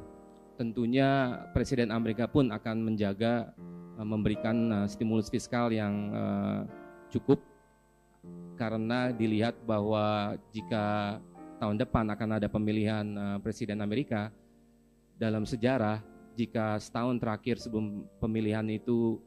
tentunya 0.54 1.42
Presiden 1.50 1.90
Amerika 1.90 2.30
pun 2.30 2.54
akan 2.54 2.86
menjaga 2.86 3.50
uh, 3.98 4.06
memberikan 4.06 4.56
uh, 4.70 4.86
stimulus 4.86 5.26
fiskal 5.26 5.74
yang 5.74 6.14
uh, 6.14 6.60
cukup. 7.10 7.42
Karena 8.54 9.10
dilihat 9.10 9.58
bahwa 9.66 10.38
jika 10.54 11.18
tahun 11.58 11.82
depan 11.82 12.06
akan 12.14 12.30
ada 12.38 12.46
pemilihan 12.46 13.06
uh, 13.18 13.38
Presiden 13.42 13.82
Amerika 13.82 14.30
dalam 15.18 15.42
sejarah 15.42 15.98
jika 16.36 16.80
setahun 16.80 17.20
terakhir 17.20 17.60
sebelum 17.60 18.08
pemilihan 18.16 18.64
itu 18.72 19.20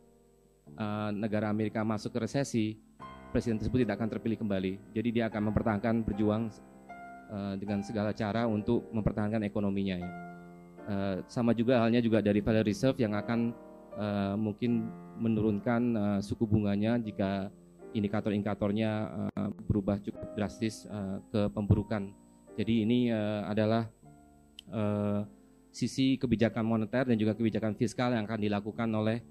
uh, 0.73 1.09
negara 1.13 1.49
Amerika 1.49 1.85
masuk 1.85 2.13
ke 2.15 2.19
resesi 2.25 2.65
presiden 3.29 3.59
tersebut 3.59 3.83
tidak 3.83 3.99
akan 3.99 4.09
terpilih 4.17 4.39
kembali 4.41 4.73
jadi 4.95 5.09
dia 5.11 5.23
akan 5.29 5.51
mempertahankan 5.51 5.95
berjuang 6.01 6.49
uh, 7.29 7.53
dengan 7.59 7.85
segala 7.85 8.11
cara 8.15 8.49
untuk 8.49 8.89
mempertahankan 8.91 9.45
ekonominya 9.45 9.95
ya. 10.01 10.11
Uh, 10.85 11.15
sama 11.25 11.57
juga 11.57 11.81
halnya 11.81 11.97
juga 11.97 12.21
dari 12.21 12.45
Federal 12.45 12.65
Reserve 12.65 13.01
yang 13.01 13.13
akan 13.17 13.53
mungkin 14.35 14.91
menurunkan 15.23 15.95
suku 16.19 16.43
bunganya 16.43 16.99
jika 16.99 17.47
indikator-indikatornya 17.95 19.07
berubah 19.71 20.03
cukup 20.03 20.35
drastis 20.35 20.83
ke 21.31 21.47
pemburukan. 21.55 22.11
Jadi 22.59 22.83
ini 22.83 23.07
adalah 23.47 23.87
sisi 25.71 26.19
kebijakan 26.19 26.67
moneter 26.67 27.07
dan 27.07 27.15
juga 27.15 27.39
kebijakan 27.39 27.79
fiskal 27.79 28.11
yang 28.11 28.27
akan 28.27 28.43
dilakukan 28.43 28.91
oleh 28.91 29.23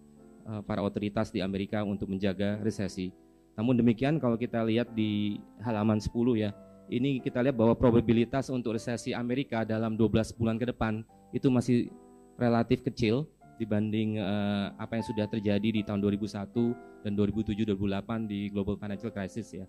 para 0.69 0.85
otoritas 0.85 1.33
di 1.33 1.41
Amerika 1.41 1.81
untuk 1.81 2.13
menjaga 2.13 2.61
resesi. 2.61 3.09
Namun 3.57 3.81
demikian 3.81 4.21
kalau 4.21 4.37
kita 4.37 4.61
lihat 4.67 4.93
di 4.93 5.41
halaman 5.65 5.97
10 5.97 6.13
ya, 6.37 6.51
ini 6.93 7.23
kita 7.23 7.41
lihat 7.41 7.57
bahwa 7.57 7.73
probabilitas 7.73 8.53
untuk 8.53 8.77
resesi 8.77 9.17
Amerika 9.17 9.65
dalam 9.65 9.97
12 9.97 10.37
bulan 10.37 10.61
ke 10.61 10.69
depan 10.69 11.01
itu 11.33 11.49
masih 11.49 11.89
relatif 12.37 12.85
kecil 12.85 13.25
dibanding 13.57 14.19
uh, 14.19 14.75
apa 14.77 14.99
yang 14.99 15.07
sudah 15.07 15.27
terjadi 15.31 15.69
di 15.71 15.81
tahun 15.87 16.03
2001 16.03 17.07
dan 17.07 17.13
2007-2008 17.15 18.27
di 18.27 18.51
global 18.51 18.75
financial 18.77 19.15
crisis 19.15 19.49
ya. 19.55 19.67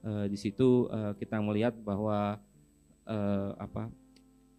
Uh, 0.00 0.26
di 0.26 0.36
situ 0.36 0.88
uh, 0.90 1.12
kita 1.14 1.38
melihat 1.38 1.76
bahwa 1.80 2.40
uh, 3.06 3.50
apa 3.60 3.92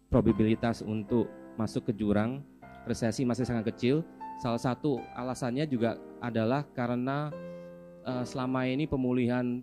probabilitas 0.08 0.80
untuk 0.80 1.28
masuk 1.58 1.90
ke 1.90 1.92
jurang 1.92 2.40
resesi 2.88 3.22
masih 3.28 3.44
sangat 3.44 3.74
kecil. 3.74 4.00
Salah 4.42 4.58
satu 4.58 4.98
alasannya 5.14 5.70
juga 5.70 5.94
adalah 6.18 6.66
karena 6.74 7.30
uh, 8.02 8.26
selama 8.26 8.66
ini 8.66 8.90
pemulihan 8.90 9.62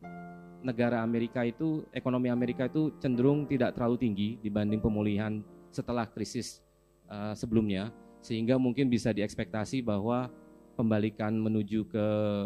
negara 0.63 1.03
Amerika 1.03 1.43
itu 1.43 1.83
ekonomi 1.91 2.31
Amerika 2.31 2.71
itu 2.71 2.95
cenderung 3.03 3.43
tidak 3.43 3.75
terlalu 3.75 3.99
tinggi 3.99 4.29
dibanding 4.39 4.79
pemulihan 4.79 5.43
setelah 5.67 6.07
krisis 6.07 6.63
uh, 7.11 7.35
sebelumnya 7.35 7.91
sehingga 8.23 8.55
mungkin 8.55 8.87
bisa 8.87 9.11
diekspektasi 9.11 9.83
bahwa 9.83 10.31
pembalikan 10.79 11.35
menuju 11.35 11.83
ke 11.91 12.05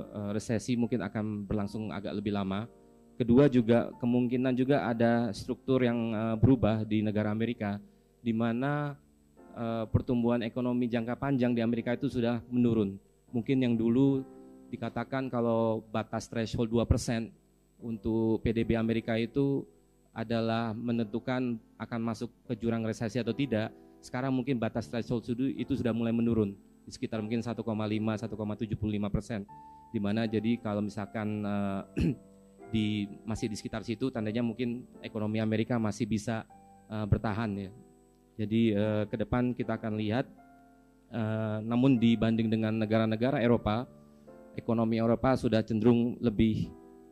uh, 0.10 0.34
resesi 0.34 0.74
mungkin 0.74 1.06
akan 1.06 1.46
berlangsung 1.46 1.94
agak 1.94 2.18
lebih 2.18 2.34
lama. 2.34 2.66
Kedua 3.14 3.46
juga 3.46 3.94
kemungkinan 4.02 4.58
juga 4.58 4.90
ada 4.90 5.30
struktur 5.38 5.86
yang 5.86 6.18
uh, 6.18 6.34
berubah 6.34 6.82
di 6.82 7.06
negara 7.06 7.30
Amerika 7.30 7.78
di 8.26 8.34
mana 8.34 8.98
uh, 9.56 9.86
pertumbuhan 9.90 10.42
ekonomi 10.42 10.90
jangka 10.90 11.18
panjang 11.18 11.54
di 11.54 11.62
Amerika 11.62 11.94
itu 11.94 12.10
sudah 12.10 12.42
menurun. 12.50 12.98
Mungkin 13.34 13.62
yang 13.62 13.74
dulu 13.74 14.22
dikatakan 14.70 15.30
kalau 15.30 15.86
batas 15.94 16.30
threshold 16.30 16.70
2% 16.70 17.30
untuk 17.82 18.42
PDB 18.42 18.74
Amerika 18.78 19.18
itu 19.18 19.66
adalah 20.14 20.74
menentukan 20.78 21.58
akan 21.78 22.00
masuk 22.02 22.30
ke 22.46 22.54
jurang 22.58 22.86
resesi 22.86 23.18
atau 23.18 23.34
tidak. 23.34 23.74
Sekarang 24.02 24.34
mungkin 24.34 24.62
batas 24.62 24.90
threshold 24.90 25.26
itu 25.58 25.74
sudah 25.74 25.94
mulai 25.96 26.14
menurun 26.14 26.54
di 26.84 26.92
sekitar 26.92 27.24
mungkin 27.24 27.42
1,5 27.42 27.58
1,75 27.58 29.14
persen. 29.14 29.42
Di 29.94 30.00
mana 30.02 30.26
jadi 30.26 30.58
kalau 30.62 30.82
misalkan 30.82 31.46
uh, 31.46 31.86
di 32.74 33.06
masih 33.26 33.50
di 33.50 33.56
sekitar 33.58 33.86
situ 33.86 34.10
tandanya 34.10 34.42
mungkin 34.42 34.86
ekonomi 35.06 35.38
Amerika 35.38 35.78
masih 35.78 36.10
bisa 36.10 36.46
uh, 36.90 37.06
bertahan 37.06 37.70
ya. 37.70 37.72
Jadi 38.34 38.74
uh, 38.74 39.06
ke 39.06 39.16
depan 39.20 39.54
kita 39.54 39.78
akan 39.78 39.98
lihat 40.02 40.26
uh, 41.14 41.62
namun 41.62 42.02
dibanding 42.02 42.50
dengan 42.50 42.74
negara-negara 42.82 43.38
Eropa 43.40 43.86
ekonomi 44.58 44.98
Eropa 45.02 45.38
sudah 45.38 45.62
cenderung 45.66 46.18
lebih 46.22 46.70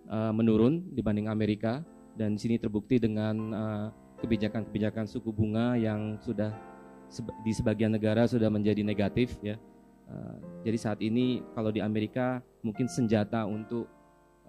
uh, 0.10 0.34
menurun 0.34 0.90
dibanding 0.94 1.30
Amerika 1.30 1.82
dan 2.18 2.36
sini 2.36 2.60
terbukti 2.60 3.00
dengan 3.00 3.56
kebijakan-kebijakan 4.20 5.06
uh, 5.08 5.10
suku 5.10 5.30
bunga 5.32 5.80
yang 5.80 6.20
sudah 6.22 6.52
di 7.44 7.52
sebagian 7.52 7.92
negara 7.92 8.28
sudah 8.28 8.48
menjadi 8.48 8.84
negatif 8.84 9.36
ya. 9.44 9.56
Uh, 10.12 10.36
jadi 10.68 10.78
saat 10.78 11.00
ini 11.00 11.40
kalau 11.56 11.72
di 11.72 11.80
Amerika 11.80 12.44
mungkin 12.62 12.88
senjata 12.92 13.48
untuk 13.48 13.88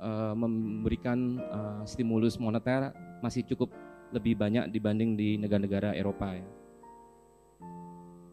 uh, 0.02 0.35
memberikan 0.35 1.38
uh, 1.38 1.83
stimulus 1.87 2.37
moneter 2.37 2.91
masih 3.23 3.47
cukup 3.47 3.71
lebih 4.12 4.37
banyak 4.37 4.69
dibanding 4.69 5.17
di 5.17 5.38
negara-negara 5.41 5.97
Eropa 5.97 6.35
ya. 6.37 6.47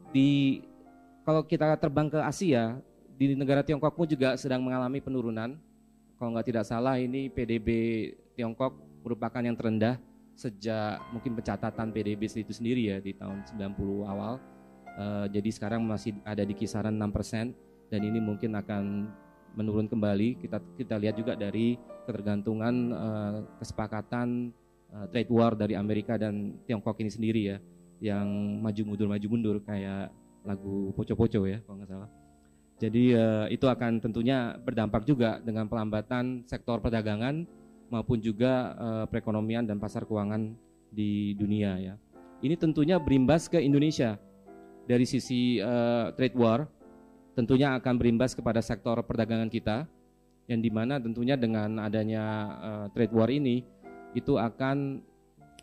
Di 0.10 0.62
kalau 1.24 1.46
kita 1.46 1.78
terbang 1.78 2.10
ke 2.10 2.20
Asia, 2.22 2.82
di 3.20 3.36
negara 3.36 3.62
Tiongkok 3.62 3.94
pun 3.94 4.08
juga 4.08 4.34
sedang 4.39 4.63
mengalami 4.63 5.04
penurunan. 5.04 5.60
Kalau 6.16 6.30
nggak 6.36 6.48
tidak 6.51 6.66
salah 6.66 6.96
ini 7.00 7.32
PDB 7.32 7.68
Tiongkok 8.36 8.75
merupakan 9.04 9.39
yang 9.39 9.56
terendah 9.56 10.00
sejak 10.39 11.04
mungkin 11.12 11.36
pencatatan 11.36 11.92
PDB 11.92 12.32
itu 12.32 12.56
sendiri 12.56 12.96
ya 12.96 12.98
di 13.04 13.12
tahun 13.12 13.44
90 13.44 14.08
awal. 14.08 14.39
Uh, 15.00 15.28
jadi 15.32 15.50
sekarang 15.51 15.84
masih 15.84 16.16
ada 16.24 16.44
di 16.44 16.56
kisaran 16.56 16.96
6% 16.96 17.51
dan 17.92 18.01
ini 18.04 18.20
mungkin 18.24 18.56
akan 18.56 19.12
menurun 19.60 19.92
kembali. 19.92 20.39
Kita 20.39 20.63
kita 20.80 20.96
lihat 20.96 21.16
juga 21.20 21.36
dari 21.36 21.75
ketergantungan 22.08 22.75
uh, 22.96 23.38
kesepakatan 23.60 24.56
uh, 24.96 25.06
trade 25.12 25.32
war 25.32 25.60
dari 25.60 25.75
Amerika 25.75 26.16
dan 26.16 26.56
Tiongkok 26.63 27.00
ini 27.04 27.12
sendiri 27.12 27.42
ya, 27.51 27.58
yang 28.00 28.27
maju 28.63 28.82
mundur 28.88 29.08
maju 29.12 29.27
mundur 29.27 29.56
kayak 29.63 30.12
lagu 30.48 30.96
poco-poco 30.96 31.44
ya 31.48 31.60
kalau 31.63 31.79
nggak 31.79 31.91
salah. 31.91 32.10
Jadi 32.79 33.12
uh, 33.12 33.46
itu 33.51 33.68
akan 33.68 34.00
tentunya 34.00 34.56
berdampak 34.56 35.03
juga 35.03 35.44
dengan 35.44 35.68
pelambatan 35.68 36.48
sektor 36.48 36.79
perdagangan 36.79 37.44
maupun 37.91 38.24
juga 38.24 38.72
uh, 38.79 39.06
perekonomian 39.12 39.68
dan 39.68 39.84
pasar 39.84 40.08
keuangan 40.08 40.56
di 40.88 41.36
dunia 41.36 41.75
ya. 41.75 41.94
Ini 42.39 42.56
tentunya 42.56 42.96
berimbas 42.96 43.51
ke 43.51 43.59
Indonesia 43.59 44.16
dari 44.88 45.03
sisi 45.03 45.59
uh, 45.59 46.16
trade 46.16 46.40
war 46.40 46.72
tentunya 47.35 47.75
akan 47.75 48.00
berimbas 48.00 48.31
kepada 48.31 48.64
sektor 48.64 49.00
perdagangan 49.03 49.51
kita 49.51 49.83
yang 50.50 50.64
di 50.64 50.72
mana 50.72 50.98
tentunya 50.98 51.38
dengan 51.38 51.77
adanya 51.83 52.24
uh, 52.57 52.85
trade 52.96 53.14
war 53.14 53.29
ini 53.29 53.62
itu 54.18 54.40
akan 54.40 55.03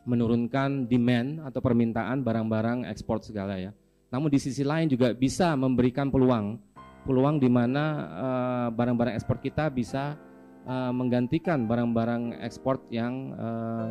menurunkan 0.07 0.87
demand 0.87 1.43
atau 1.45 1.61
permintaan 1.61 2.23
barang-barang 2.23 2.87
ekspor 2.89 3.21
segala 3.21 3.59
ya. 3.59 3.75
Namun 4.09 4.31
di 4.31 4.39
sisi 4.39 4.63
lain 4.63 4.87
juga 4.87 5.11
bisa 5.13 5.53
memberikan 5.59 6.09
peluang 6.09 6.63
peluang 7.07 7.39
di 7.39 7.47
mana 7.47 7.85
uh, 8.19 8.69
barang-barang 8.75 9.15
ekspor 9.15 9.39
kita 9.39 9.71
bisa 9.71 10.19
uh, 10.67 10.91
menggantikan 10.91 11.65
barang-barang 11.71 12.43
ekspor 12.43 12.83
yang 12.91 13.31
uh, 13.39 13.91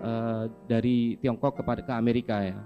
uh, 0.00 0.44
dari 0.64 1.20
Tiongkok 1.20 1.60
kepada 1.60 1.84
ke 1.84 1.92
Amerika 1.92 2.40
ya. 2.40 2.56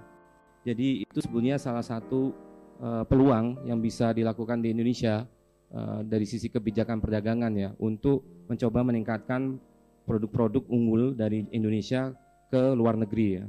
Jadi 0.63 1.03
itu 1.03 1.19
sebenarnya 1.19 1.59
salah 1.59 1.83
satu 1.83 2.31
uh, 2.79 3.03
peluang 3.03 3.67
yang 3.67 3.83
bisa 3.83 4.15
dilakukan 4.15 4.63
di 4.63 4.71
Indonesia 4.71 5.27
uh, 5.75 5.99
dari 6.07 6.23
sisi 6.23 6.47
kebijakan 6.47 7.03
perdagangan 7.03 7.51
ya 7.51 7.69
untuk 7.83 8.23
mencoba 8.47 8.87
meningkatkan 8.87 9.59
produk-produk 10.07 10.63
unggul 10.71 11.11
dari 11.11 11.43
Indonesia 11.51 12.15
ke 12.53 12.61
luar 12.77 12.93
negeri 12.93 13.41
ya. 13.41 13.45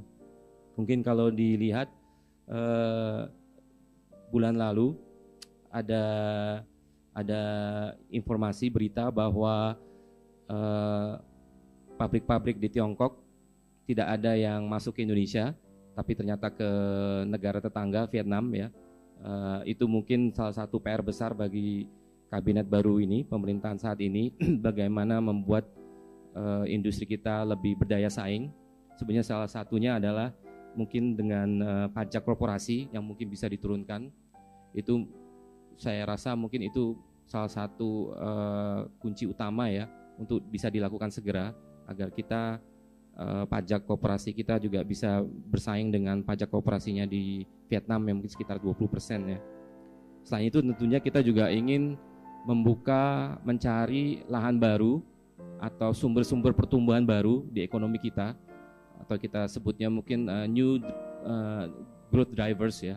Mungkin 0.81 1.05
kalau 1.05 1.29
dilihat 1.29 1.93
uh, 2.49 3.29
bulan 4.33 4.57
lalu 4.57 4.97
ada 5.69 6.05
ada 7.13 7.43
informasi 8.09 8.73
berita 8.73 9.13
bahwa 9.13 9.77
pabrik-pabrik 12.01 12.57
uh, 12.59 12.63
di 12.65 12.69
Tiongkok 12.73 13.21
tidak 13.85 14.09
ada 14.19 14.33
yang 14.35 14.65
masuk 14.67 14.97
ke 14.97 15.05
Indonesia, 15.05 15.53
tapi 15.93 16.17
ternyata 16.17 16.49
ke 16.49 16.71
negara 17.29 17.61
tetangga 17.61 18.09
Vietnam 18.09 18.49
ya 18.57 18.73
Uh, 19.25 19.65
itu 19.65 19.89
mungkin 19.89 20.35
salah 20.37 20.53
satu 20.53 20.77
PR 20.83 21.01
besar 21.01 21.33
bagi 21.33 21.89
kabinet 22.29 22.69
baru 22.69 23.01
ini, 23.01 23.23
pemerintahan 23.25 23.81
saat 23.81 23.97
ini, 24.05 24.35
bagaimana 24.67 25.17
membuat 25.23 25.65
uh, 26.37 26.69
industri 26.69 27.09
kita 27.09 27.41
lebih 27.47 27.79
berdaya 27.81 28.13
saing. 28.13 28.53
Sebenarnya 28.95 29.27
salah 29.27 29.51
satunya 29.51 29.99
adalah 29.99 30.31
mungkin 30.75 31.15
dengan 31.15 31.49
uh, 31.63 31.87
pajak 31.91 32.23
korporasi 32.27 32.91
yang 32.91 33.07
mungkin 33.07 33.31
bisa 33.31 33.47
diturunkan. 33.47 34.11
Itu 34.75 35.07
saya 35.75 36.07
rasa 36.07 36.35
mungkin 36.35 36.67
itu 36.67 36.95
salah 37.27 37.51
satu 37.51 38.15
uh, 38.15 38.87
kunci 39.01 39.27
utama 39.27 39.71
ya 39.71 39.89
untuk 40.21 40.45
bisa 40.47 40.71
dilakukan 40.71 41.11
segera 41.11 41.51
agar 41.91 42.13
kita 42.15 42.63
uh, 43.19 43.45
pajak 43.49 43.87
kooperasi 43.87 44.31
kita 44.35 44.61
juga 44.63 44.85
bisa 44.87 45.23
bersaing 45.25 45.91
dengan 45.91 46.23
pajak 46.23 46.51
kooperasinya 46.51 47.09
di 47.09 47.43
Vietnam 47.67 48.07
yang 48.07 48.21
mungkin 48.21 48.33
sekitar 48.33 48.61
20% 48.61 49.35
ya. 49.35 49.41
Selain 50.25 50.49
itu 50.49 50.63
tentunya 50.63 50.99
kita 51.03 51.21
juga 51.21 51.53
ingin 51.53 51.99
membuka 52.45 53.37
mencari 53.45 54.25
lahan 54.29 54.61
baru 54.61 55.01
atau 55.61 55.97
sumber-sumber 55.97 56.53
pertumbuhan 56.53 57.05
baru 57.05 57.45
di 57.49 57.65
ekonomi 57.65 57.97
kita 57.97 58.37
atau 59.05 59.21
kita 59.21 59.47
sebutnya 59.47 59.93
mungkin 59.93 60.27
uh, 60.27 60.49
new 60.49 60.81
uh, 61.29 61.69
growth 62.09 62.33
drivers 62.33 62.81
ya. 62.81 62.97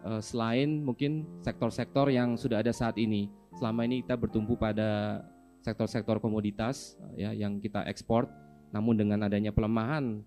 Uh, 0.00 0.22
selain 0.22 0.80
mungkin 0.80 1.28
sektor-sektor 1.44 2.08
yang 2.08 2.38
sudah 2.38 2.62
ada 2.62 2.72
saat 2.72 2.96
ini. 2.96 3.28
Selama 3.58 3.84
ini 3.84 4.00
kita 4.00 4.16
bertumpu 4.16 4.56
pada 4.56 5.20
sektor-sektor 5.60 6.22
komoditas 6.22 6.96
ya 7.20 7.36
yang 7.36 7.60
kita 7.60 7.84
ekspor 7.84 8.24
namun 8.70 8.96
dengan 8.96 9.26
adanya 9.26 9.52
pelemahan 9.52 10.22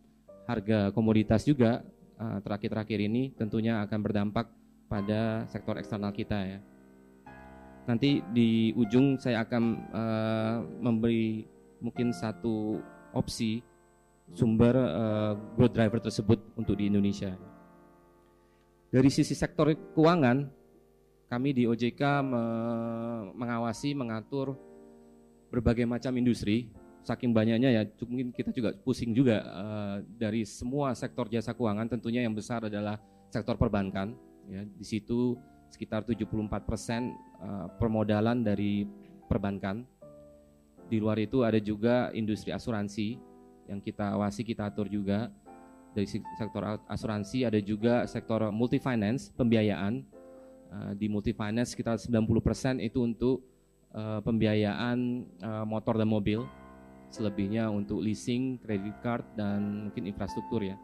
harga 0.46 0.92
komoditas 0.92 1.48
juga 1.48 1.82
eh, 2.20 2.40
terakhir-terakhir 2.44 3.00
ini 3.08 3.32
tentunya 3.34 3.82
akan 3.88 4.00
berdampak 4.04 4.52
pada 4.92 5.48
sektor 5.50 5.80
eksternal 5.80 6.14
kita 6.14 6.38
ya. 6.38 6.60
Nanti 7.84 8.24
di 8.32 8.72
ujung 8.80 9.20
saya 9.20 9.44
akan 9.44 9.64
uh, 9.92 10.64
memberi 10.80 11.44
mungkin 11.84 12.16
satu 12.16 12.80
opsi 13.12 13.60
sumber 14.32 14.76
uh, 14.80 15.34
growth 15.60 15.76
driver 15.76 16.00
tersebut 16.00 16.40
untuk 16.56 16.80
di 16.80 16.88
Indonesia. 16.88 17.36
Dari 18.94 19.10
sisi 19.10 19.34
sektor 19.34 19.74
keuangan, 19.74 20.48
kami 21.28 21.50
di 21.52 21.64
OJK 21.66 22.02
me 22.22 22.44
mengawasi, 23.34 23.98
mengatur 23.98 24.54
berbagai 25.50 25.90
macam 25.90 26.14
industri. 26.16 26.70
Saking 27.04 27.36
banyaknya 27.36 27.68
ya 27.68 27.84
mungkin 28.08 28.32
kita 28.32 28.56
juga 28.56 28.72
pusing 28.80 29.12
juga 29.12 29.44
uh, 29.44 29.98
dari 30.16 30.48
semua 30.48 30.96
sektor 30.96 31.28
jasa 31.28 31.52
keuangan. 31.52 31.90
Tentunya 31.90 32.24
yang 32.24 32.38
besar 32.38 32.70
adalah 32.70 33.02
sektor 33.28 33.58
perbankan 33.58 34.16
ya. 34.48 34.64
Di 34.64 34.86
situ 34.86 35.36
sekitar 35.74 36.06
74% 36.06 36.64
persen 36.64 37.18
uh, 37.42 37.68
permodalan 37.82 38.46
dari 38.46 38.86
perbankan. 39.28 39.84
Di 40.88 41.02
luar 41.02 41.18
itu 41.18 41.42
ada 41.42 41.58
juga 41.58 42.14
industri 42.14 42.54
asuransi 42.54 43.33
yang 43.74 43.82
kita 43.82 44.14
awasi 44.14 44.46
kita 44.46 44.70
atur 44.70 44.86
juga 44.86 45.34
dari 45.94 46.06
sektor 46.10 46.62
asuransi 46.86 47.50
ada 47.50 47.58
juga 47.58 48.06
sektor 48.06 48.54
multi 48.54 48.78
finance 48.78 49.34
pembiayaan 49.34 50.06
uh, 50.70 50.92
di 50.94 51.10
multi 51.10 51.34
finance 51.34 51.74
sekitar 51.74 51.98
90% 51.98 52.82
itu 52.82 53.02
untuk 53.02 53.42
uh, 53.94 54.20
pembiayaan 54.26 55.26
uh, 55.42 55.66
motor 55.66 55.98
dan 55.98 56.10
mobil, 56.10 56.46
selebihnya 57.14 57.70
untuk 57.70 58.02
leasing, 58.02 58.58
credit 58.62 58.98
card 59.06 59.26
dan 59.38 59.90
mungkin 59.90 60.10
infrastruktur 60.10 60.66
ya. 60.66 60.78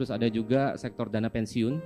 Terus 0.00 0.10
ada 0.10 0.26
juga 0.26 0.74
sektor 0.80 1.06
dana 1.12 1.28
pensiun. 1.28 1.78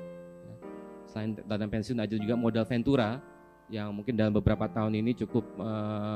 Selain 1.10 1.34
dana 1.42 1.66
pensiun 1.66 1.98
ada 1.98 2.14
juga 2.14 2.38
modal 2.38 2.64
ventura 2.64 3.20
yang 3.68 3.92
mungkin 3.92 4.16
dalam 4.16 4.32
beberapa 4.32 4.64
tahun 4.64 4.96
ini 4.96 5.12
cukup 5.12 5.44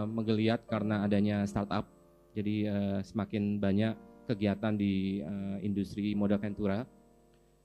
menggeliat 0.09 0.65
karena 0.65 1.05
adanya 1.05 1.45
startup. 1.45 1.85
Jadi 2.33 2.65
uh, 2.69 3.01
semakin 3.05 3.61
banyak 3.61 3.95
kegiatan 4.27 4.73
di 4.73 5.21
uh, 5.21 5.59
industri 5.61 6.17
modal 6.17 6.41
ventura. 6.41 6.89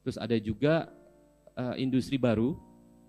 Terus 0.04 0.18
ada 0.20 0.36
juga 0.40 0.92
uh, 1.56 1.76
industri 1.80 2.20
baru 2.20 2.56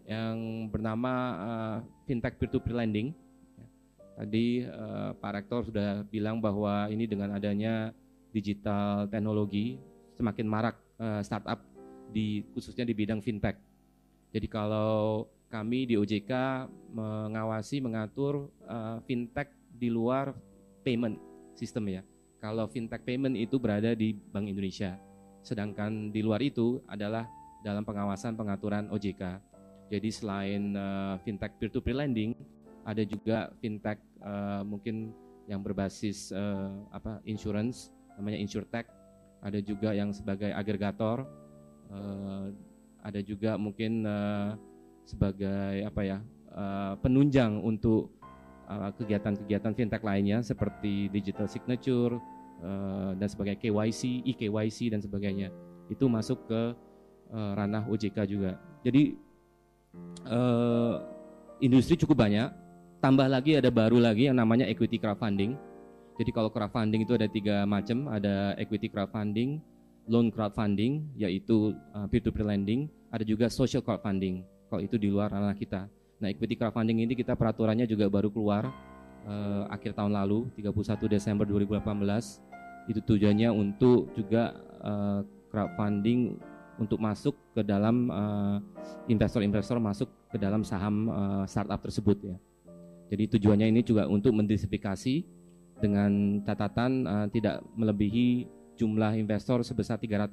yang 0.09 0.67
bernama 0.73 1.13
uh, 1.37 1.77
fintech 2.09 2.41
peer-to-peer 2.41 2.75
lending. 2.75 3.13
Tadi 4.19 4.67
uh, 4.67 5.15
Pak 5.15 5.31
Rektor 5.31 5.71
sudah 5.71 6.03
bilang 6.11 6.43
bahwa 6.43 6.91
ini 6.91 7.07
dengan 7.07 7.35
adanya 7.37 7.95
digital 8.35 9.07
teknologi 9.07 9.79
semakin 10.19 10.47
marak 10.47 10.75
uh, 10.99 11.23
startup 11.23 11.63
di 12.11 12.43
khususnya 12.57 12.83
di 12.89 12.97
bidang 12.97 13.23
fintech. 13.23 13.55
Jadi 14.35 14.47
kalau 14.51 15.29
kami 15.49 15.89
di 15.89 15.95
OJK 15.97 16.33
mengawasi 16.93 17.81
mengatur 17.81 18.51
uh, 18.67 19.01
fintech 19.07 19.49
di 19.71 19.89
luar 19.89 20.35
payment 20.83 21.28
sistem 21.59 21.91
ya. 21.91 22.03
Kalau 22.39 22.71
fintech 22.71 23.03
payment 23.03 23.35
itu 23.35 23.59
berada 23.59 23.91
di 23.99 24.15
Bank 24.15 24.47
Indonesia, 24.47 24.95
sedangkan 25.43 26.15
di 26.15 26.23
luar 26.23 26.39
itu 26.39 26.79
adalah 26.87 27.27
dalam 27.67 27.83
pengawasan 27.83 28.39
pengaturan 28.39 28.87
OJK. 28.95 29.43
Jadi 29.91 30.09
selain 30.15 30.79
uh, 30.79 31.19
fintech 31.27 31.59
peer-to-peer 31.59 31.99
lending, 31.99 32.39
ada 32.87 33.03
juga 33.03 33.51
fintech 33.59 33.99
uh, 34.23 34.63
mungkin 34.63 35.11
yang 35.51 35.65
berbasis 35.65 36.31
uh, 36.31 36.71
apa 36.95 37.19
insurance, 37.27 37.91
namanya 38.15 38.39
insurtech. 38.39 38.87
Ada 39.43 39.59
juga 39.63 39.95
yang 39.95 40.15
sebagai 40.15 40.55
agregator, 40.55 41.27
uh, 41.91 42.47
ada 43.03 43.21
juga 43.25 43.59
mungkin 43.59 44.07
uh, 44.07 44.55
sebagai 45.09 45.89
apa 45.89 46.03
ya 46.05 46.19
uh, 46.53 46.95
penunjang 47.01 47.59
untuk 47.65 48.18
kegiatan-kegiatan 48.69 49.73
fintech 49.73 50.05
lainnya 50.05 50.45
seperti 50.45 51.09
digital 51.09 51.49
signature 51.49 52.21
uh, 52.61 53.17
dan 53.17 53.29
sebagai 53.29 53.57
KYC, 53.57 54.29
eKYC 54.29 54.93
dan 54.93 55.01
sebagainya 55.01 55.49
itu 55.89 56.05
masuk 56.05 56.45
ke 56.45 56.61
uh, 57.33 57.53
ranah 57.57 57.89
OJK 57.89 58.29
juga. 58.29 58.61
Jadi 58.85 59.17
uh, 60.29 61.01
industri 61.65 61.97
cukup 61.97 62.29
banyak. 62.29 62.53
Tambah 62.99 63.31
lagi 63.31 63.55
ada 63.55 63.71
baru 63.71 64.03
lagi 64.03 64.27
yang 64.27 64.37
namanya 64.37 64.67
equity 64.67 64.99
crowdfunding. 64.99 65.55
Jadi 66.19 66.31
kalau 66.35 66.51
crowdfunding 66.51 67.07
itu 67.07 67.15
ada 67.15 67.31
tiga 67.31 67.63
macam, 67.63 68.11
ada 68.11 68.59
equity 68.59 68.91
crowdfunding, 68.91 69.63
loan 70.11 70.35
crowdfunding, 70.35 71.07
yaitu 71.15 71.79
peer-to-peer 72.11 72.43
lending, 72.43 72.91
ada 73.15 73.23
juga 73.23 73.47
social 73.47 73.87
crowdfunding 73.87 74.43
kalau 74.67 74.83
itu 74.83 74.99
di 74.99 75.15
luar 75.15 75.31
ranah 75.31 75.55
kita. 75.55 75.87
Nah, 76.19 76.29
equity 76.35 76.59
crowdfunding 76.59 77.07
ini 77.07 77.15
kita 77.15 77.39
peraturannya 77.39 77.87
juga 77.87 78.11
baru 78.11 78.27
keluar 78.31 78.67
uh, 79.23 79.71
akhir 79.71 79.95
tahun 79.95 80.15
lalu, 80.19 80.51
31 80.59 81.15
Desember 81.15 81.47
2018. 81.47 82.91
Itu 82.91 83.01
tujuannya 83.05 83.55
untuk 83.55 84.11
juga 84.19 84.57
uh, 84.83 85.23
crowdfunding 85.53 86.39
untuk 86.79 87.03
masuk 87.03 87.35
ke 87.59 87.67
dalam 87.67 88.07
investor 89.11 89.43
investor-investor 89.43 89.79
masuk 89.83 90.09
ke 90.31 90.39
dalam 90.39 90.63
saham 90.63 91.11
uh, 91.11 91.45
startup 91.49 91.83
tersebut 91.83 92.19
ya. 92.23 92.37
Jadi 93.09 93.25
tujuannya 93.35 93.67
ini 93.73 93.81
juga 93.83 94.05
untuk 94.07 94.37
mendiversifikasi 94.37 95.25
dengan 95.81 96.43
catatan 96.45 96.93
uh, 97.09 97.27
tidak 97.33 97.65
melebihi 97.75 98.47
jumlah 98.77 99.17
investor 99.17 99.65
sebesar 99.65 99.99
300. 99.99 100.31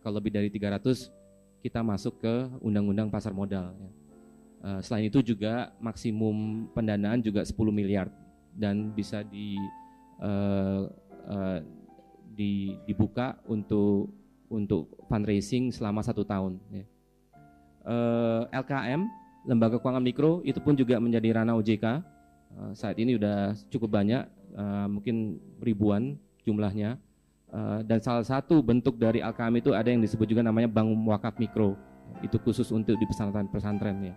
Kalau 0.00 0.16
lebih 0.16 0.32
dari 0.32 0.48
300 0.48 1.12
kita 1.60 1.82
masuk 1.82 2.22
ke 2.22 2.34
undang-undang 2.62 3.10
pasar 3.10 3.34
modal. 3.34 3.74
Ya. 3.74 4.05
Uh, 4.66 4.82
selain 4.82 5.06
itu 5.06 5.22
juga 5.22 5.70
maksimum 5.78 6.66
pendanaan 6.74 7.22
juga 7.22 7.46
10 7.46 7.54
miliar 7.70 8.10
dan 8.50 8.90
bisa 8.90 9.22
di, 9.22 9.54
uh, 10.18 10.90
uh, 11.30 11.58
di 12.34 12.74
dibuka 12.82 13.38
untuk 13.46 14.10
untuk 14.50 14.90
fundraising 15.06 15.70
selama 15.70 16.02
satu 16.02 16.26
tahun. 16.26 16.58
Ya. 16.74 16.84
Uh, 17.86 18.42
LKM 18.50 19.06
lembaga 19.46 19.78
keuangan 19.78 20.02
mikro 20.02 20.42
itu 20.42 20.58
pun 20.58 20.74
juga 20.74 20.98
menjadi 20.98 21.38
ranah 21.38 21.54
OJK. 21.54 22.02
Uh, 22.58 22.72
saat 22.74 22.98
ini 22.98 23.14
sudah 23.14 23.54
cukup 23.70 24.02
banyak, 24.02 24.26
uh, 24.58 24.90
mungkin 24.90 25.38
ribuan 25.62 26.18
jumlahnya. 26.42 26.98
Eh, 27.46 27.80
dan 27.86 28.02
salah 28.02 28.26
satu 28.26 28.58
bentuk 28.58 28.98
dari 28.98 29.22
Alkami 29.22 29.62
itu 29.62 29.70
ada 29.70 29.86
yang 29.86 30.02
disebut 30.02 30.26
juga 30.26 30.42
namanya 30.42 30.66
bank 30.66 30.90
wakaf 31.06 31.38
mikro. 31.38 31.78
Itu 32.20 32.42
khusus 32.42 32.68
untuk 32.74 32.98
di 32.98 33.06
pesantren-pesantren 33.06 34.12
ya. 34.12 34.14